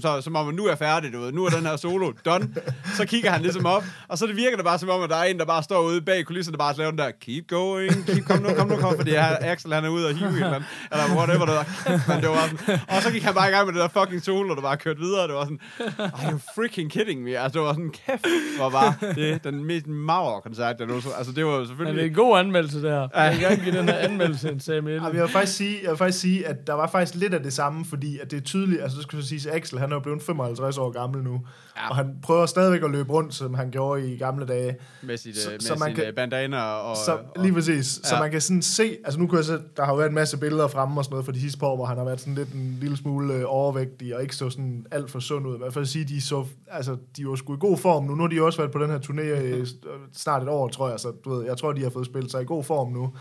så 0.00 0.20
som 0.20 0.36
om, 0.36 0.54
nu 0.54 0.64
er 0.64 0.68
jeg 0.68 0.78
færdig, 0.78 1.12
du 1.12 1.20
ved, 1.20 1.32
nu 1.32 1.44
er 1.44 1.50
den 1.50 1.66
her 1.66 1.76
solo 1.76 2.12
done. 2.24 2.54
Så 2.94 3.06
kigger 3.06 3.30
han 3.30 3.42
ligesom 3.42 3.66
op, 3.66 3.84
og 4.08 4.18
så 4.18 4.26
det 4.26 4.36
virker 4.36 4.56
det 4.56 4.64
bare 4.64 4.78
som 4.78 4.88
om, 4.88 5.02
at 5.02 5.10
der 5.10 5.16
er 5.16 5.24
en, 5.24 5.38
der 5.38 5.44
bare 5.44 5.62
står 5.62 5.82
ude 5.82 6.00
bag 6.00 6.24
kulisserne, 6.24 6.52
der 6.52 6.58
bare 6.58 6.76
laver 6.76 6.90
den 6.90 6.98
der, 6.98 7.10
keep 7.20 7.48
going, 7.48 8.06
keep, 8.06 8.24
kom 8.24 8.42
nu, 8.42 8.48
kom 8.54 8.68
nu, 8.68 8.76
kom, 8.76 8.96
fordi 8.96 9.10
her, 9.10 9.36
Axel 9.40 9.72
han 9.72 9.84
er 9.84 9.88
ude 9.88 10.08
og 10.08 10.14
hive 10.14 10.28
et 10.28 10.34
eller 10.34 10.54
andet, 10.54 10.68
eller 10.92 11.16
whatever 11.16 11.46
det 11.46 11.54
var. 11.54 11.64
Kæft, 11.86 12.08
man, 12.08 12.20
det 12.20 12.28
var 12.28 12.48
sådan. 12.48 12.80
Og 12.88 13.02
så 13.02 13.10
gik 13.10 13.22
han 13.22 13.34
bare 13.34 13.48
i 13.48 13.52
gang 13.52 13.66
med 13.66 13.74
det 13.74 13.82
der 13.82 14.00
fucking 14.00 14.22
solo, 14.22 14.54
der 14.54 14.62
bare 14.62 14.76
kørte 14.76 15.00
videre, 15.00 15.26
det 15.26 15.34
var 15.34 15.44
sådan, 15.44 15.60
are 15.98 16.32
you 16.32 16.38
freaking 16.54 16.90
kidding 16.90 17.22
me? 17.22 17.38
Altså, 17.38 17.58
det 17.58 17.66
var 17.66 17.72
sådan, 17.72 17.92
kæft, 18.06 18.26
hvor 18.56 18.70
var 18.70 18.96
det 19.14 19.44
den 19.44 19.64
mest 19.64 19.86
magre 19.86 20.40
koncert, 20.40 20.76
jeg 20.78 20.86
nogensinde, 20.86 21.16
altså 21.16 21.32
det 21.32 21.46
var 21.46 21.52
jo 21.52 21.58
Men 21.58 21.60
det 21.60 21.64
er 21.64 21.76
selvfølgelig, 21.76 22.06
en 22.06 22.14
god 22.14 22.38
anmeldelse, 22.38 22.82
det 22.82 22.90
her. 22.90 23.08
Jeg 23.14 23.32
vil 23.32 23.40
gerne 23.40 23.64
give 23.64 23.78
den 23.78 23.88
her 23.88 23.96
anmeldelse 23.96 24.52
en 24.52 24.60
Samuel. 24.60 25.02
Men 25.02 25.14
jeg 25.14 25.22
vil 25.22 25.30
faktisk 25.30 25.56
sige, 25.56 25.78
jeg 25.82 25.90
vil 25.90 25.98
faktisk 25.98 26.20
sige, 26.20 26.46
at 26.46 26.66
der 26.66 26.74
var 26.74 26.86
faktisk 26.98 27.14
lidt 27.20 27.34
af 27.34 27.42
det 27.42 27.52
samme, 27.52 27.84
fordi 27.84 28.18
at 28.18 28.30
det 28.30 28.36
er 28.36 28.40
tydeligt, 28.40 28.82
altså 28.82 28.96
det 28.96 29.02
skulle 29.02 29.22
så 29.22 29.28
sige, 29.28 29.50
at 29.50 29.56
Axel, 29.56 29.78
han 29.78 29.90
er 29.90 29.96
jo 29.96 30.00
blevet 30.00 30.22
55 30.22 30.78
år 30.78 30.90
gammel 30.90 31.22
nu, 31.22 31.40
ja. 31.76 31.88
og 31.90 31.96
han 31.96 32.16
prøver 32.22 32.46
stadigvæk 32.46 32.82
at 32.82 32.90
løbe 32.90 33.12
rundt, 33.12 33.34
som 33.34 33.54
han 33.54 33.70
gjorde 33.70 34.12
i 34.14 34.16
gamle 34.18 34.46
dage. 34.46 34.76
med 35.02 35.16
sit, 35.16 35.36
så- 35.38 35.50
med 35.50 35.60
så 35.60 35.74
man 35.74 35.88
sit 35.88 35.96
kan- 35.96 36.06
øh, 36.06 36.14
bandana 36.14 36.62
og... 36.62 36.96
Så, 36.96 37.18
lige 37.42 37.52
præcis. 37.54 37.86
Så 37.86 38.14
Ja. 38.14 38.20
man 38.20 38.30
kan 38.30 38.40
sådan 38.40 38.62
se, 38.62 38.96
altså 39.04 39.20
nu 39.20 39.26
kan 39.26 39.36
jeg 39.36 39.44
se, 39.44 39.52
der 39.76 39.84
har 39.84 39.92
jo 39.92 39.96
været 39.96 40.08
en 40.08 40.14
masse 40.14 40.38
billeder 40.38 40.68
fremme 40.68 41.00
og 41.00 41.04
sådan 41.04 41.12
noget 41.12 41.24
for 41.24 41.32
de 41.32 41.40
sidste 41.40 41.58
par 41.58 41.66
år, 41.66 41.76
hvor 41.76 41.86
han 41.86 41.96
har 41.98 42.04
været 42.04 42.20
sådan 42.20 42.34
lidt 42.34 42.52
en 42.52 42.76
lille 42.80 42.96
smule 42.96 43.34
øh, 43.34 43.42
overvægtig 43.46 44.16
og 44.16 44.22
ikke 44.22 44.36
så 44.36 44.50
sådan 44.50 44.86
alt 44.90 45.10
for 45.10 45.18
sund 45.20 45.46
ud. 45.46 45.58
Men 45.58 45.72
for 45.72 45.80
at 45.80 45.88
sige, 45.88 46.04
de 46.04 46.20
så, 46.20 46.44
altså 46.70 46.96
de 47.16 47.26
var 47.28 47.34
sgu 47.34 47.54
i 47.54 47.58
god 47.60 47.76
form 47.78 48.04
nu. 48.04 48.14
Nu 48.14 48.22
har 48.22 48.28
de 48.28 48.42
også 48.42 48.58
været 48.58 48.72
på 48.72 48.78
den 48.78 48.90
her 48.90 48.98
turné 48.98 49.20
i 49.22 49.48
øh, 49.50 49.66
snart 50.12 50.42
et 50.42 50.48
år, 50.48 50.68
tror 50.68 50.90
jeg. 50.90 51.00
Så 51.00 51.12
du 51.24 51.34
ved, 51.34 51.44
jeg 51.46 51.56
tror, 51.56 51.72
de 51.72 51.82
har 51.82 51.90
fået 51.90 52.06
spillet 52.06 52.30
sig 52.30 52.42
i 52.42 52.44
god 52.44 52.64
form 52.64 52.92
nu. 52.92 53.12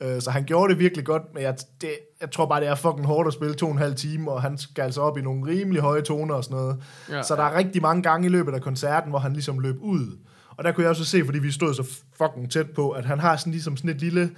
Øh, 0.00 0.20
Så 0.22 0.30
han 0.30 0.44
gjorde 0.44 0.72
det 0.72 0.78
virkelig 0.78 1.04
godt, 1.04 1.22
men 1.34 1.42
jeg, 1.42 1.56
det, 1.80 1.90
jeg 2.20 2.30
tror 2.30 2.46
bare, 2.46 2.60
det 2.60 2.68
er 2.68 2.74
fucking 2.74 3.06
hårdt 3.06 3.26
at 3.26 3.32
spille 3.32 3.54
to 3.54 3.66
og 3.66 3.72
en 3.72 3.78
halv 3.78 3.94
time, 3.94 4.30
og 4.30 4.42
han 4.42 4.58
skal 4.58 4.82
altså 4.82 5.00
op 5.00 5.18
i 5.18 5.22
nogle 5.22 5.46
rimelig 5.50 5.82
høje 5.82 6.02
toner 6.02 6.34
og 6.34 6.44
sådan 6.44 6.56
noget. 6.56 6.82
Ja. 7.10 7.22
Så 7.22 7.36
der 7.36 7.42
er 7.42 7.56
rigtig 7.56 7.82
mange 7.82 8.02
gange 8.02 8.26
i 8.26 8.30
løbet 8.30 8.54
af 8.54 8.62
koncerten, 8.62 9.10
hvor 9.10 9.18
han 9.18 9.32
ligesom 9.32 9.58
løb 9.58 9.76
ud. 9.80 10.18
Og 10.56 10.64
der 10.64 10.72
kunne 10.72 10.82
jeg 10.82 10.90
også 10.90 11.04
se, 11.04 11.24
fordi 11.24 11.38
vi 11.38 11.50
stod 11.50 11.74
så 11.74 11.82
fucking 12.16 12.50
tæt 12.50 12.70
på, 12.70 12.90
at 12.90 13.04
han 13.04 13.18
har 13.18 13.36
sådan 13.36 13.52
ligesom 13.52 13.76
sådan 13.76 13.90
et 13.90 14.00
lille, 14.00 14.30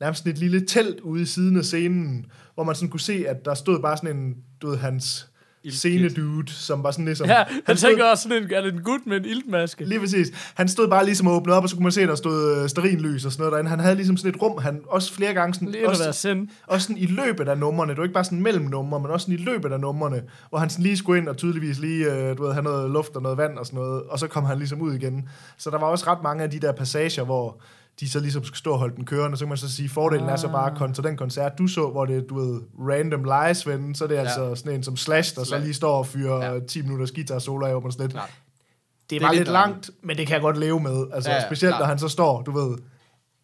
nærmest 0.00 0.18
sådan 0.18 0.32
et 0.32 0.38
lille 0.38 0.66
telt 0.66 1.00
ude 1.00 1.22
i 1.22 1.24
siden 1.24 1.56
af 1.56 1.64
scenen, 1.64 2.26
hvor 2.54 2.64
man 2.64 2.74
sådan 2.74 2.88
kunne 2.88 3.00
se, 3.00 3.24
at 3.28 3.44
der 3.44 3.54
stod 3.54 3.82
bare 3.82 3.96
sådan 3.96 4.16
en, 4.16 4.36
du 4.62 4.68
ved, 4.68 4.76
hans 4.76 5.28
Ildkit. 5.66 5.78
scenedude, 5.78 6.52
som 6.52 6.82
var 6.82 6.90
sådan 6.90 7.04
ligesom... 7.04 7.26
Ja, 7.28 7.44
han 7.66 7.76
stod- 7.76 7.88
tænker 7.90 8.04
også 8.04 8.22
sådan 8.22 8.42
en, 8.42 8.50
er 8.52 8.60
det 8.60 8.74
en 8.74 8.82
gut 8.82 9.00
med 9.06 9.16
en 9.16 9.24
iltmaske? 9.24 9.84
Lige 9.84 10.00
præcis. 10.00 10.52
Han 10.54 10.68
stod 10.68 10.88
bare 10.88 11.04
ligesom 11.04 11.26
og 11.26 11.34
åbnede 11.34 11.56
op, 11.56 11.62
og 11.62 11.68
så 11.68 11.76
kunne 11.76 11.82
man 11.82 11.92
se, 11.92 12.02
at 12.02 12.08
der 12.08 12.14
stod 12.14 12.56
øh, 12.62 12.68
stearinlys 12.68 13.24
og 13.24 13.32
sådan 13.32 13.40
noget 13.42 13.52
derinde. 13.52 13.70
Han 13.70 13.80
havde 13.80 13.94
ligesom 13.96 14.16
sådan 14.16 14.34
et 14.34 14.42
rum, 14.42 14.58
han 14.62 14.80
også 14.86 15.12
flere 15.14 15.34
gange 15.34 15.54
sådan, 15.54 15.68
Lige 15.68 15.88
også, 15.88 16.12
sind. 16.12 16.48
også 16.66 16.86
sådan 16.86 17.02
i 17.02 17.06
løbet 17.06 17.48
af 17.48 17.58
numrene, 17.58 17.90
det 17.90 17.98
var 17.98 18.04
ikke 18.04 18.14
bare 18.14 18.24
sådan 18.24 18.40
mellem 18.42 18.64
numre, 18.64 19.00
men 19.00 19.10
også 19.10 19.24
sådan 19.24 19.38
i 19.40 19.42
løbet 19.42 19.72
af 19.72 19.80
numrene, 19.80 20.22
hvor 20.48 20.58
han 20.58 20.70
sådan 20.70 20.82
lige 20.82 20.96
skulle 20.96 21.20
ind 21.20 21.28
og 21.28 21.36
tydeligvis 21.36 21.78
lige, 21.78 22.12
øh, 22.14 22.36
du 22.38 22.42
ved, 22.44 22.52
have 22.52 22.64
noget 22.64 22.90
luft 22.90 23.16
og 23.16 23.22
noget 23.22 23.38
vand 23.38 23.58
og 23.58 23.66
sådan 23.66 23.80
noget, 23.80 24.02
og 24.02 24.18
så 24.18 24.26
kom 24.26 24.44
han 24.44 24.58
ligesom 24.58 24.80
ud 24.80 24.94
igen. 24.94 25.28
Så 25.56 25.70
der 25.70 25.78
var 25.78 25.86
også 25.86 26.04
ret 26.06 26.22
mange 26.22 26.42
af 26.42 26.50
de 26.50 26.58
der 26.60 26.72
passager, 26.72 27.24
hvor 27.24 27.60
de 28.00 28.08
så 28.10 28.20
ligesom 28.20 28.44
skulle 28.44 28.58
stå 28.58 28.72
og 28.72 28.78
holde 28.78 28.96
den 28.96 29.04
kørende, 29.04 29.36
så 29.36 29.44
kan 29.44 29.48
man 29.48 29.58
så 29.58 29.72
sige, 29.72 29.88
fordelen 29.88 30.28
er 30.28 30.36
så 30.36 30.48
bare 30.48 30.76
kontra 30.76 31.02
den 31.02 31.16
koncert, 31.16 31.58
du 31.58 31.66
så, 31.66 31.90
hvor 31.90 32.04
det 32.04 32.16
er, 32.16 32.20
du 32.20 32.34
ved, 32.40 32.60
random 32.78 33.24
live 33.24 33.72
ven, 33.72 33.94
så 33.94 34.04
er 34.04 34.08
det 34.08 34.14
ja. 34.14 34.20
altså 34.20 34.54
sådan 34.54 34.72
en 34.72 34.82
som 34.82 34.96
Slash, 34.96 35.34
der 35.36 35.42
så 35.44 35.48
Slash. 35.48 35.64
lige 35.64 35.74
står 35.74 35.98
og 35.98 36.06
fyrer 36.06 36.36
Ja. 36.44 36.52
ja. 36.52 36.60
10 36.60 36.82
minutters 36.82 37.12
guitar 37.12 37.38
solo 37.38 37.66
af, 37.66 37.72
hvor 37.72 37.80
man 37.80 37.92
sådan 37.92 38.04
lidt, 38.04 38.12
Klart. 38.12 38.28
det 38.28 39.10
Det 39.10 39.16
er 39.16 39.20
var 39.26 39.32
lidt 39.32 39.40
lidt 39.40 39.52
langt, 39.52 39.90
men 40.02 40.16
det 40.16 40.26
kan 40.26 40.34
jeg 40.34 40.42
godt 40.42 40.58
leve 40.58 40.80
med. 40.80 41.06
Altså, 41.12 41.30
Ja, 41.30 41.36
ja, 41.36 41.46
specielt 41.46 41.74
når 41.78 41.86
han 41.86 41.98
så 41.98 42.08
står, 42.08 42.42
du 42.42 42.50
ved, 42.50 42.78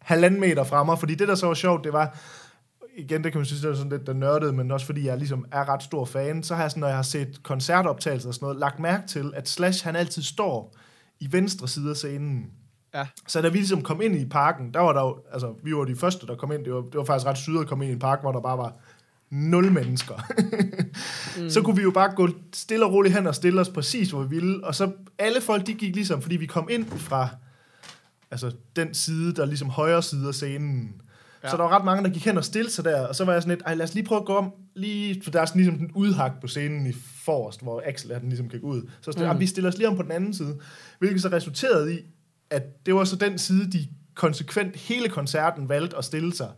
halvanden 0.01 0.39
meter 0.39 0.63
fra 0.63 0.83
mig. 0.83 0.99
Fordi 0.99 1.15
det, 1.15 1.27
der 1.27 1.35
så 1.35 1.47
var 1.47 1.53
sjovt, 1.53 1.83
det 1.83 1.93
var, 1.93 2.17
igen, 2.97 3.23
det 3.23 3.31
kan 3.31 3.39
man 3.39 3.45
synes, 3.45 3.61
det 3.61 3.71
er 3.71 3.75
sådan 3.75 3.91
lidt 3.91 4.07
der 4.07 4.13
nørdede, 4.13 4.53
men 4.53 4.71
også 4.71 4.85
fordi 4.85 5.05
jeg 5.07 5.17
ligesom 5.17 5.45
er 5.51 5.69
ret 5.69 5.83
stor 5.83 6.05
fan, 6.05 6.43
så 6.43 6.55
har 6.55 6.63
jeg 6.63 6.71
sådan, 6.71 6.81
når 6.81 6.87
jeg 6.87 6.95
har 6.97 7.03
set 7.03 7.43
koncertoptagelser 7.43 8.27
og 8.27 8.33
sådan 8.33 8.45
noget, 8.45 8.59
lagt 8.59 8.79
mærke 8.79 9.07
til, 9.07 9.31
at 9.35 9.49
Slash, 9.49 9.85
han 9.85 9.95
altid 9.95 10.21
står 10.21 10.75
i 11.19 11.27
venstre 11.31 11.67
side 11.67 11.89
af 11.89 11.95
scenen. 11.95 12.45
Ja. 12.93 13.07
Så 13.27 13.41
da 13.41 13.47
vi 13.47 13.57
ligesom 13.57 13.81
kom 13.81 14.01
ind 14.01 14.15
i 14.15 14.25
parken, 14.25 14.73
der 14.73 14.79
var 14.79 14.93
der 14.93 15.01
jo, 15.01 15.17
altså, 15.31 15.53
vi 15.63 15.75
var 15.75 15.83
de 15.83 15.95
første, 15.95 16.27
der 16.27 16.35
kom 16.35 16.51
ind. 16.51 16.65
Det 16.65 16.73
var, 16.73 16.81
det 16.81 16.95
var 16.95 17.03
faktisk 17.03 17.27
ret 17.27 17.37
syret 17.37 17.61
at 17.61 17.67
komme 17.67 17.85
ind 17.85 17.91
i 17.91 17.93
en 17.93 17.99
park, 17.99 18.21
hvor 18.21 18.31
der 18.31 18.41
bare 18.41 18.57
var 18.57 18.73
nul 19.29 19.71
mennesker. 19.71 20.13
mm. 21.41 21.49
Så 21.53 21.61
kunne 21.61 21.75
vi 21.75 21.81
jo 21.81 21.91
bare 21.91 22.15
gå 22.15 22.29
stille 22.53 22.85
og 22.85 22.93
roligt 22.93 23.15
hen 23.15 23.27
og 23.27 23.35
stille 23.35 23.61
os 23.61 23.69
præcis, 23.69 24.09
hvor 24.09 24.23
vi 24.23 24.35
ville. 24.35 24.65
Og 24.65 24.75
så 24.75 24.91
alle 25.19 25.41
folk, 25.41 25.67
de 25.67 25.73
gik 25.73 25.95
ligesom, 25.95 26.21
fordi 26.21 26.35
vi 26.35 26.45
kom 26.45 26.67
ind 26.71 26.85
fra 26.85 27.29
altså, 28.31 28.51
den 28.75 28.93
side, 28.93 29.33
der 29.33 29.41
er 29.41 29.45
ligesom 29.45 29.69
højre 29.69 30.03
side 30.03 30.27
af 30.27 30.33
scenen. 30.33 31.01
Ja. 31.43 31.49
Så 31.49 31.57
der 31.57 31.63
var 31.63 31.77
ret 31.77 31.85
mange, 31.85 32.03
der 32.03 32.09
gik 32.09 32.25
hen 32.25 32.37
og 32.37 32.45
stillede 32.45 32.73
sig 32.73 32.85
der, 32.85 33.07
og 33.07 33.15
så 33.15 33.25
var 33.25 33.33
jeg 33.33 33.41
sådan 33.41 33.57
lidt, 33.57 33.67
ej 33.67 33.75
lad 33.75 33.85
os 33.85 33.93
lige 33.93 34.05
prøve 34.05 34.21
at 34.21 34.25
gå 34.25 34.35
om, 34.35 34.51
lige, 34.75 35.21
for 35.23 35.31
der 35.31 35.41
er 35.41 35.45
sådan 35.45 35.61
ligesom 35.61 35.81
en 35.81 35.91
udhak 35.95 36.31
på 36.41 36.47
scenen 36.47 36.87
i 36.87 36.93
forrest, 37.25 37.61
hvor 37.61 37.83
Axel 37.85 38.13
han 38.13 38.29
ligesom 38.29 38.49
gik 38.49 38.63
ud. 38.63 38.81
Så 39.01 39.11
sådan, 39.11 39.33
mm. 39.33 39.39
vi 39.39 39.47
stiller 39.47 39.69
os 39.69 39.77
lige 39.77 39.87
om 39.87 39.95
på 39.95 40.03
den 40.03 40.11
anden 40.11 40.33
side, 40.33 40.59
hvilket 40.99 41.21
så 41.21 41.29
resulterede 41.29 41.95
i, 41.95 41.99
at 42.49 42.85
det 42.85 42.95
var 42.95 43.03
så 43.03 43.15
den 43.15 43.37
side, 43.37 43.71
de 43.71 43.87
konsekvent 44.15 44.75
hele 44.75 45.09
koncerten 45.09 45.69
valgte 45.69 45.97
at 45.97 46.05
stille 46.05 46.33
sig. 46.33 46.49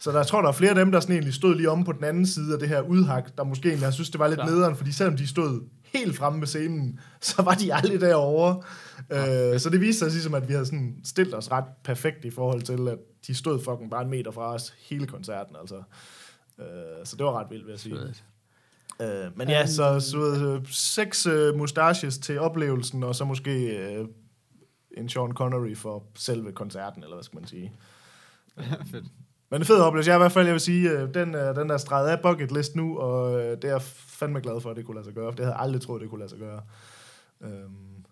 Så 0.00 0.10
der 0.10 0.16
jeg 0.16 0.26
tror, 0.26 0.42
der 0.42 0.48
er 0.48 0.52
flere 0.52 0.70
af 0.70 0.76
dem, 0.76 0.92
der 0.92 1.00
sådan 1.00 1.14
egentlig 1.14 1.34
stod 1.34 1.54
lige 1.54 1.70
om 1.70 1.84
på 1.84 1.92
den 1.92 2.04
anden 2.04 2.26
side 2.26 2.52
af 2.52 2.58
det 2.58 2.68
her 2.68 2.80
udhak, 2.80 3.36
der 3.38 3.44
måske 3.44 3.68
egentlig, 3.68 3.84
jeg 3.84 3.92
synes, 3.92 4.10
det 4.10 4.18
var 4.18 4.28
lidt 4.28 4.40
Klar. 4.40 4.50
nederen, 4.50 4.76
fordi 4.76 4.92
selvom 4.92 5.16
de 5.16 5.26
stod 5.26 5.60
helt 5.94 6.16
fremme 6.16 6.40
ved 6.40 6.46
scenen, 6.46 7.00
så 7.20 7.42
var 7.42 7.54
de 7.54 7.74
aldrig 7.74 8.00
derovre. 8.00 8.62
Øh, 9.10 9.60
så 9.60 9.70
det 9.72 9.80
viste 9.80 9.98
sig 9.98 10.10
ligesom, 10.10 10.34
at 10.34 10.48
vi 10.48 10.52
havde 10.52 10.66
sådan 10.66 10.96
stillet 11.04 11.34
os 11.34 11.50
ret 11.50 11.64
perfekt 11.84 12.24
i 12.24 12.30
forhold 12.30 12.62
til, 12.62 12.88
at 12.88 12.98
de 13.26 13.34
stod 13.34 13.64
fucking 13.64 13.90
bare 13.90 14.02
en 14.02 14.10
meter 14.10 14.30
fra 14.30 14.54
os 14.54 14.74
hele 14.78 15.06
koncerten, 15.06 15.56
altså. 15.60 15.82
Øh, 16.58 16.64
så 17.04 17.16
det 17.16 17.26
var 17.26 17.40
ret 17.40 17.46
vildt, 17.50 17.66
vil 17.66 17.72
jeg 17.72 17.80
sige. 17.80 17.94
Øh, 19.02 19.38
men 19.38 19.48
ja, 19.48 19.66
så, 19.66 20.00
så 20.00 20.18
øh, 20.18 20.66
seks 20.70 21.26
øh, 21.26 21.54
mustaches 21.56 22.18
til 22.18 22.40
oplevelsen, 22.40 23.02
og 23.02 23.14
så 23.14 23.24
måske 23.24 23.76
øh, 23.76 24.04
en 24.98 25.08
Sean 25.08 25.32
Connery 25.32 25.76
for 25.76 26.04
selve 26.14 26.52
koncerten, 26.52 27.02
eller 27.02 27.16
hvad 27.16 27.24
skal 27.24 27.36
man 27.36 27.46
sige. 27.46 27.72
Fedt. 28.90 29.04
Men 29.50 29.60
en 29.60 29.64
fed 29.66 29.80
oplevelse. 29.80 30.10
Jeg 30.10 30.18
i 30.18 30.22
hvert 30.22 30.32
fald, 30.32 30.46
jeg 30.46 30.52
vil 30.52 30.60
sige, 30.60 30.90
øh, 30.90 31.14
den, 31.14 31.34
øh, 31.34 31.56
den 31.56 31.68
der 31.68 31.76
streget 31.76 32.08
af 32.08 32.20
bucket 32.22 32.52
list 32.52 32.76
nu, 32.76 32.98
og 32.98 33.40
øh, 33.40 33.50
det 33.56 33.64
er 33.64 33.68
jeg 33.68 33.82
fandme 33.82 34.40
glad 34.40 34.60
for, 34.60 34.70
at 34.70 34.76
det 34.76 34.84
kunne 34.86 34.94
lade 34.94 35.04
sig 35.04 35.14
gøre. 35.14 35.32
For 35.32 35.36
det 35.36 35.44
havde 35.44 35.54
jeg 35.56 35.62
aldrig 35.62 35.82
troet, 35.82 36.00
det 36.02 36.10
kunne 36.10 36.18
lade 36.18 36.30
sig 36.30 36.38
gøre. 36.38 36.60
Øhm, 37.40 38.04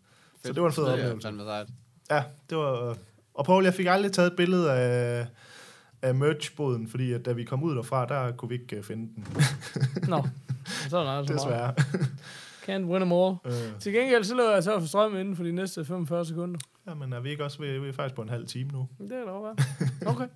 så 0.44 0.52
det 0.52 0.62
var 0.62 0.68
en 0.68 0.72
fed 0.74 0.82
Det 0.84 0.88
er 0.90 0.92
oplevelse. 0.92 1.28
fandme 1.28 1.42
sejt. 1.44 1.68
Ja, 2.10 2.22
det 2.50 2.58
var... 2.58 2.96
Og 3.34 3.44
Paul, 3.44 3.64
jeg 3.64 3.74
fik 3.74 3.86
aldrig 3.86 4.12
taget 4.12 4.30
et 4.30 4.36
billede 4.36 4.72
af, 4.72 5.26
af 6.02 6.14
merchboden, 6.14 6.88
fordi 6.88 7.12
at 7.12 7.24
da 7.24 7.32
vi 7.32 7.44
kom 7.44 7.62
ud 7.62 7.76
derfra, 7.76 8.06
der 8.06 8.32
kunne 8.32 8.48
vi 8.48 8.54
ikke 8.54 8.82
finde 8.82 9.08
den. 9.16 9.26
Nå, 10.10 10.24
sådan 10.88 11.06
er 11.06 11.18
det 11.18 11.28
så 11.28 11.34
Desværre. 11.34 11.74
Can't 12.66 12.84
win 12.84 13.00
them 13.00 13.12
all. 13.12 13.34
øh, 13.44 13.80
Til 13.80 13.92
gengæld 13.92 14.24
så 14.24 14.34
løber 14.34 14.52
jeg 14.52 14.62
så 14.62 14.80
for 14.80 14.86
strøm 14.86 15.16
inden 15.16 15.36
for 15.36 15.42
de 15.44 15.52
næste 15.52 15.84
45 15.84 16.24
sekunder. 16.24 16.58
Ja, 16.86 16.94
men 16.94 17.12
er 17.12 17.20
vi 17.20 17.30
ikke 17.30 17.44
også 17.44 17.58
ved, 17.58 17.78
vi 17.78 17.88
er 17.88 17.92
faktisk 17.92 18.14
på 18.14 18.22
en 18.22 18.28
halv 18.28 18.46
time 18.46 18.70
nu? 18.70 18.88
Det 18.98 19.10
da 19.10 19.16
godt 19.16 19.58
være. 19.58 19.88
Okay. 20.12 20.28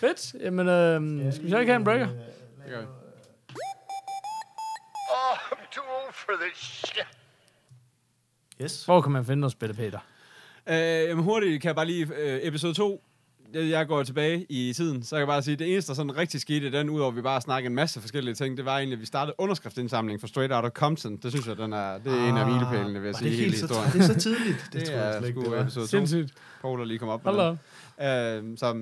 Fedt. 0.00 0.34
Jamen, 0.40 0.68
øh, 0.68 1.32
skal 1.32 1.44
vi 1.44 1.50
så 1.50 1.58
ikke 1.58 1.72
have 1.72 1.78
en 1.78 1.84
breaker? 1.84 2.06
Det 2.06 2.16
gør 2.68 2.80
vi. 2.80 2.86
Oh, 5.10 5.36
I'm 5.52 5.74
too 5.74 5.84
old 5.84 6.12
for 6.12 6.32
this 6.42 6.58
shit. 6.58 7.06
Yes. 8.62 8.84
Hvor 8.84 9.00
kan 9.00 9.12
man 9.12 9.24
finde 9.24 9.46
os, 9.46 9.54
Bette 9.54 9.74
Peter? 9.74 9.98
Øh, 10.66 10.76
jamen 11.08 11.24
hurtigt 11.24 11.62
kan 11.62 11.68
jeg 11.68 11.76
bare 11.76 11.86
lige... 11.86 12.06
Øh, 12.16 12.40
episode 12.42 12.74
2, 12.74 13.04
jeg 13.54 13.70
jeg 13.70 13.86
går 13.86 14.02
tilbage 14.02 14.46
i 14.48 14.72
tiden, 14.72 15.02
så 15.02 15.16
jeg 15.16 15.20
kan 15.20 15.26
bare 15.26 15.42
sige, 15.42 15.56
det 15.56 15.72
eneste, 15.72 15.88
der 15.88 15.94
sådan 15.94 16.16
rigtig 16.16 16.40
skete 16.40 16.66
i 16.66 16.70
den, 16.70 16.90
udover 16.90 17.10
at 17.10 17.16
vi 17.16 17.22
bare 17.22 17.40
snakkede 17.40 17.70
en 17.70 17.74
masse 17.74 18.00
forskellige 18.00 18.34
ting, 18.34 18.56
det 18.56 18.64
var 18.64 18.76
egentlig, 18.76 18.96
at 18.96 19.00
vi 19.00 19.06
startede 19.06 19.34
underskriftsindsamling 19.38 20.20
for 20.20 20.26
Straight 20.26 20.52
Outta 20.52 20.68
Compton. 20.68 21.16
Det 21.16 21.30
synes 21.30 21.46
jeg, 21.46 21.56
den 21.56 21.72
er, 21.72 21.98
det 21.98 22.12
er 22.12 22.28
en 22.28 22.36
af 22.36 22.46
milepælene, 22.46 23.00
vil 23.00 23.06
jeg 23.06 23.14
sige, 23.14 23.30
det, 23.30 23.38
hele 23.38 23.50
historien. 23.50 23.92
det 23.92 24.00
er 24.00 24.06
så 24.06 24.20
tidligt. 24.20 24.64
Det, 24.72 24.84
tror 24.84 24.94
jeg 24.94 25.08
er 25.08 25.18
slet 25.18 25.28
ikke, 25.28 25.40
det 25.40 25.50
var. 25.50 25.60
episode 25.60 25.84
2. 25.84 25.88
Sindssygt. 25.88 26.32
Paul, 26.60 26.78
der 26.78 26.84
lige 26.84 26.98
kom 26.98 27.08
op 27.08 27.24
med 27.24 27.32
da 27.32 27.56
den. 28.38 28.52
Øh, 28.52 28.58
så 28.58 28.72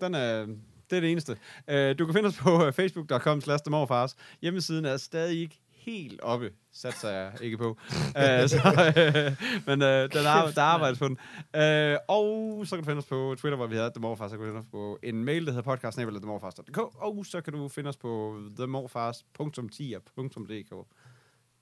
den 0.00 0.14
er, 0.14 0.46
det 0.90 0.96
er 0.96 1.00
det 1.00 1.10
eneste. 1.10 1.36
Øh, 1.68 1.98
du 1.98 2.06
kan 2.06 2.14
finde 2.14 2.26
os 2.26 2.36
på 2.36 2.66
øh, 2.66 2.72
facebook.com 2.72 3.40
slash 3.40 3.64
demorfars. 3.64 4.16
Hjemmesiden 4.42 4.84
er 4.84 4.96
stadig 4.96 5.40
ikke 5.40 5.61
helt 5.84 6.20
oppe, 6.20 6.50
satser 6.72 7.08
jeg 7.10 7.32
ikke 7.40 7.58
på. 7.58 7.78
øh, 8.22 8.48
så, 8.48 8.92
øh, 8.96 9.36
men 9.66 9.82
øh, 9.82 10.02
den 10.12 10.26
er, 10.26 10.50
der 10.54 10.62
arbejdes 10.62 10.98
på 10.98 11.08
den. 11.08 11.18
Øh, 11.56 11.96
og 12.08 12.62
så 12.66 12.76
kan 12.76 12.84
du 12.84 12.90
finde 12.90 12.98
os 12.98 13.06
på 13.06 13.34
Twitter, 13.38 13.56
hvor 13.56 13.66
vi 13.66 13.74
hedder 13.74 13.90
demorfars. 13.90 14.30
Så 14.30 14.36
kan 14.36 14.46
du 14.46 14.50
finde 14.52 14.60
os 14.60 14.66
på 14.70 14.98
en 15.02 15.24
mail, 15.24 15.46
der 15.46 15.52
hedder 15.52 15.70
podcast.demorfars.dk 15.76 16.78
Og 16.78 17.26
så 17.26 17.40
kan 17.40 17.52
du 17.52 17.68
finde 17.68 17.88
os 17.88 17.96
på 17.96 18.38
themorfars.10.dk 18.58 20.86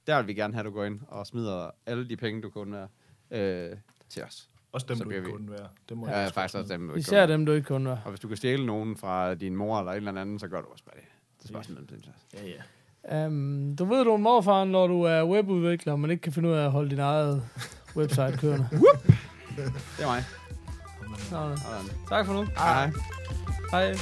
Der 0.07 0.17
vil 0.19 0.27
vi 0.27 0.35
gerne 0.35 0.55
have, 0.55 0.61
at 0.61 0.67
du 0.67 0.71
går 0.71 0.85
ind 0.85 1.01
og 1.09 1.27
smider 1.27 1.71
alle 1.87 2.09
de 2.09 2.17
penge, 2.17 2.43
du 2.43 2.51
kunne 2.51 2.89
være 3.31 3.71
øh, 3.71 3.77
til 4.09 4.23
os. 4.25 4.49
Også 4.73 4.87
dem, 4.89 4.97
Så 4.97 5.05
du 5.05 5.09
bliver 5.09 5.21
ikke 5.21 5.31
vi- 5.31 5.37
kunne 5.37 5.51
være. 5.51 5.69
Det 5.89 5.97
må 5.97 6.09
Ja, 6.09 6.19
jeg 6.19 6.33
faktisk 6.33 6.59
også 6.59 6.73
dem. 6.73 6.81
du 6.81 6.85
ikke 6.85 6.93
kunne 6.93 7.01
Især 7.01 7.17
være. 7.17 7.29
dem, 7.33 7.47
du 7.47 7.53
ikke 7.53 7.67
kunne 7.67 7.89
være. 7.89 8.01
Og 8.05 8.11
hvis 8.11 8.21
du 8.21 8.29
kan 8.29 8.37
stjæle 8.37 8.67
nogen 8.67 8.97
fra 8.97 9.35
din 9.35 9.57
mor 9.57 9.79
eller 9.79 9.93
et 9.93 9.97
eller 9.97 10.21
andet, 10.21 10.41
så 10.41 10.49
gør 10.49 10.61
du 10.61 10.67
også 10.73 10.85
bare 10.85 10.95
det. 10.97 11.05
Det 11.43 11.49
er 11.49 11.53
bare 11.53 11.65
sådan, 11.65 11.87
det 11.87 12.11
er. 12.35 12.39
Ja, 12.43 12.47
ja. 12.49 12.55
Um, 13.13 13.77
du 13.77 13.85
ved, 13.85 14.05
du 14.05 14.11
er 14.11 14.17
en 14.17 14.23
morfar, 14.23 14.65
når 14.65 14.87
du 14.87 15.03
er 15.03 15.25
webudvikler, 15.25 15.97
man 15.97 16.11
ikke 16.11 16.21
kan 16.21 16.33
finde 16.33 16.49
ud 16.49 16.55
af 16.55 16.65
at 16.65 16.71
holde 16.71 16.91
din 16.91 16.99
eget 16.99 17.43
website 17.97 18.37
kørende. 18.39 18.69
Det 19.57 20.03
er 20.03 20.07
mig. 20.07 20.25
Nå, 21.09 21.17
Sådan. 21.19 21.59
tak 22.09 22.27
for 22.27 22.33
nu. 22.33 22.47
Hej. 22.57 22.91
Hej. 23.71 23.95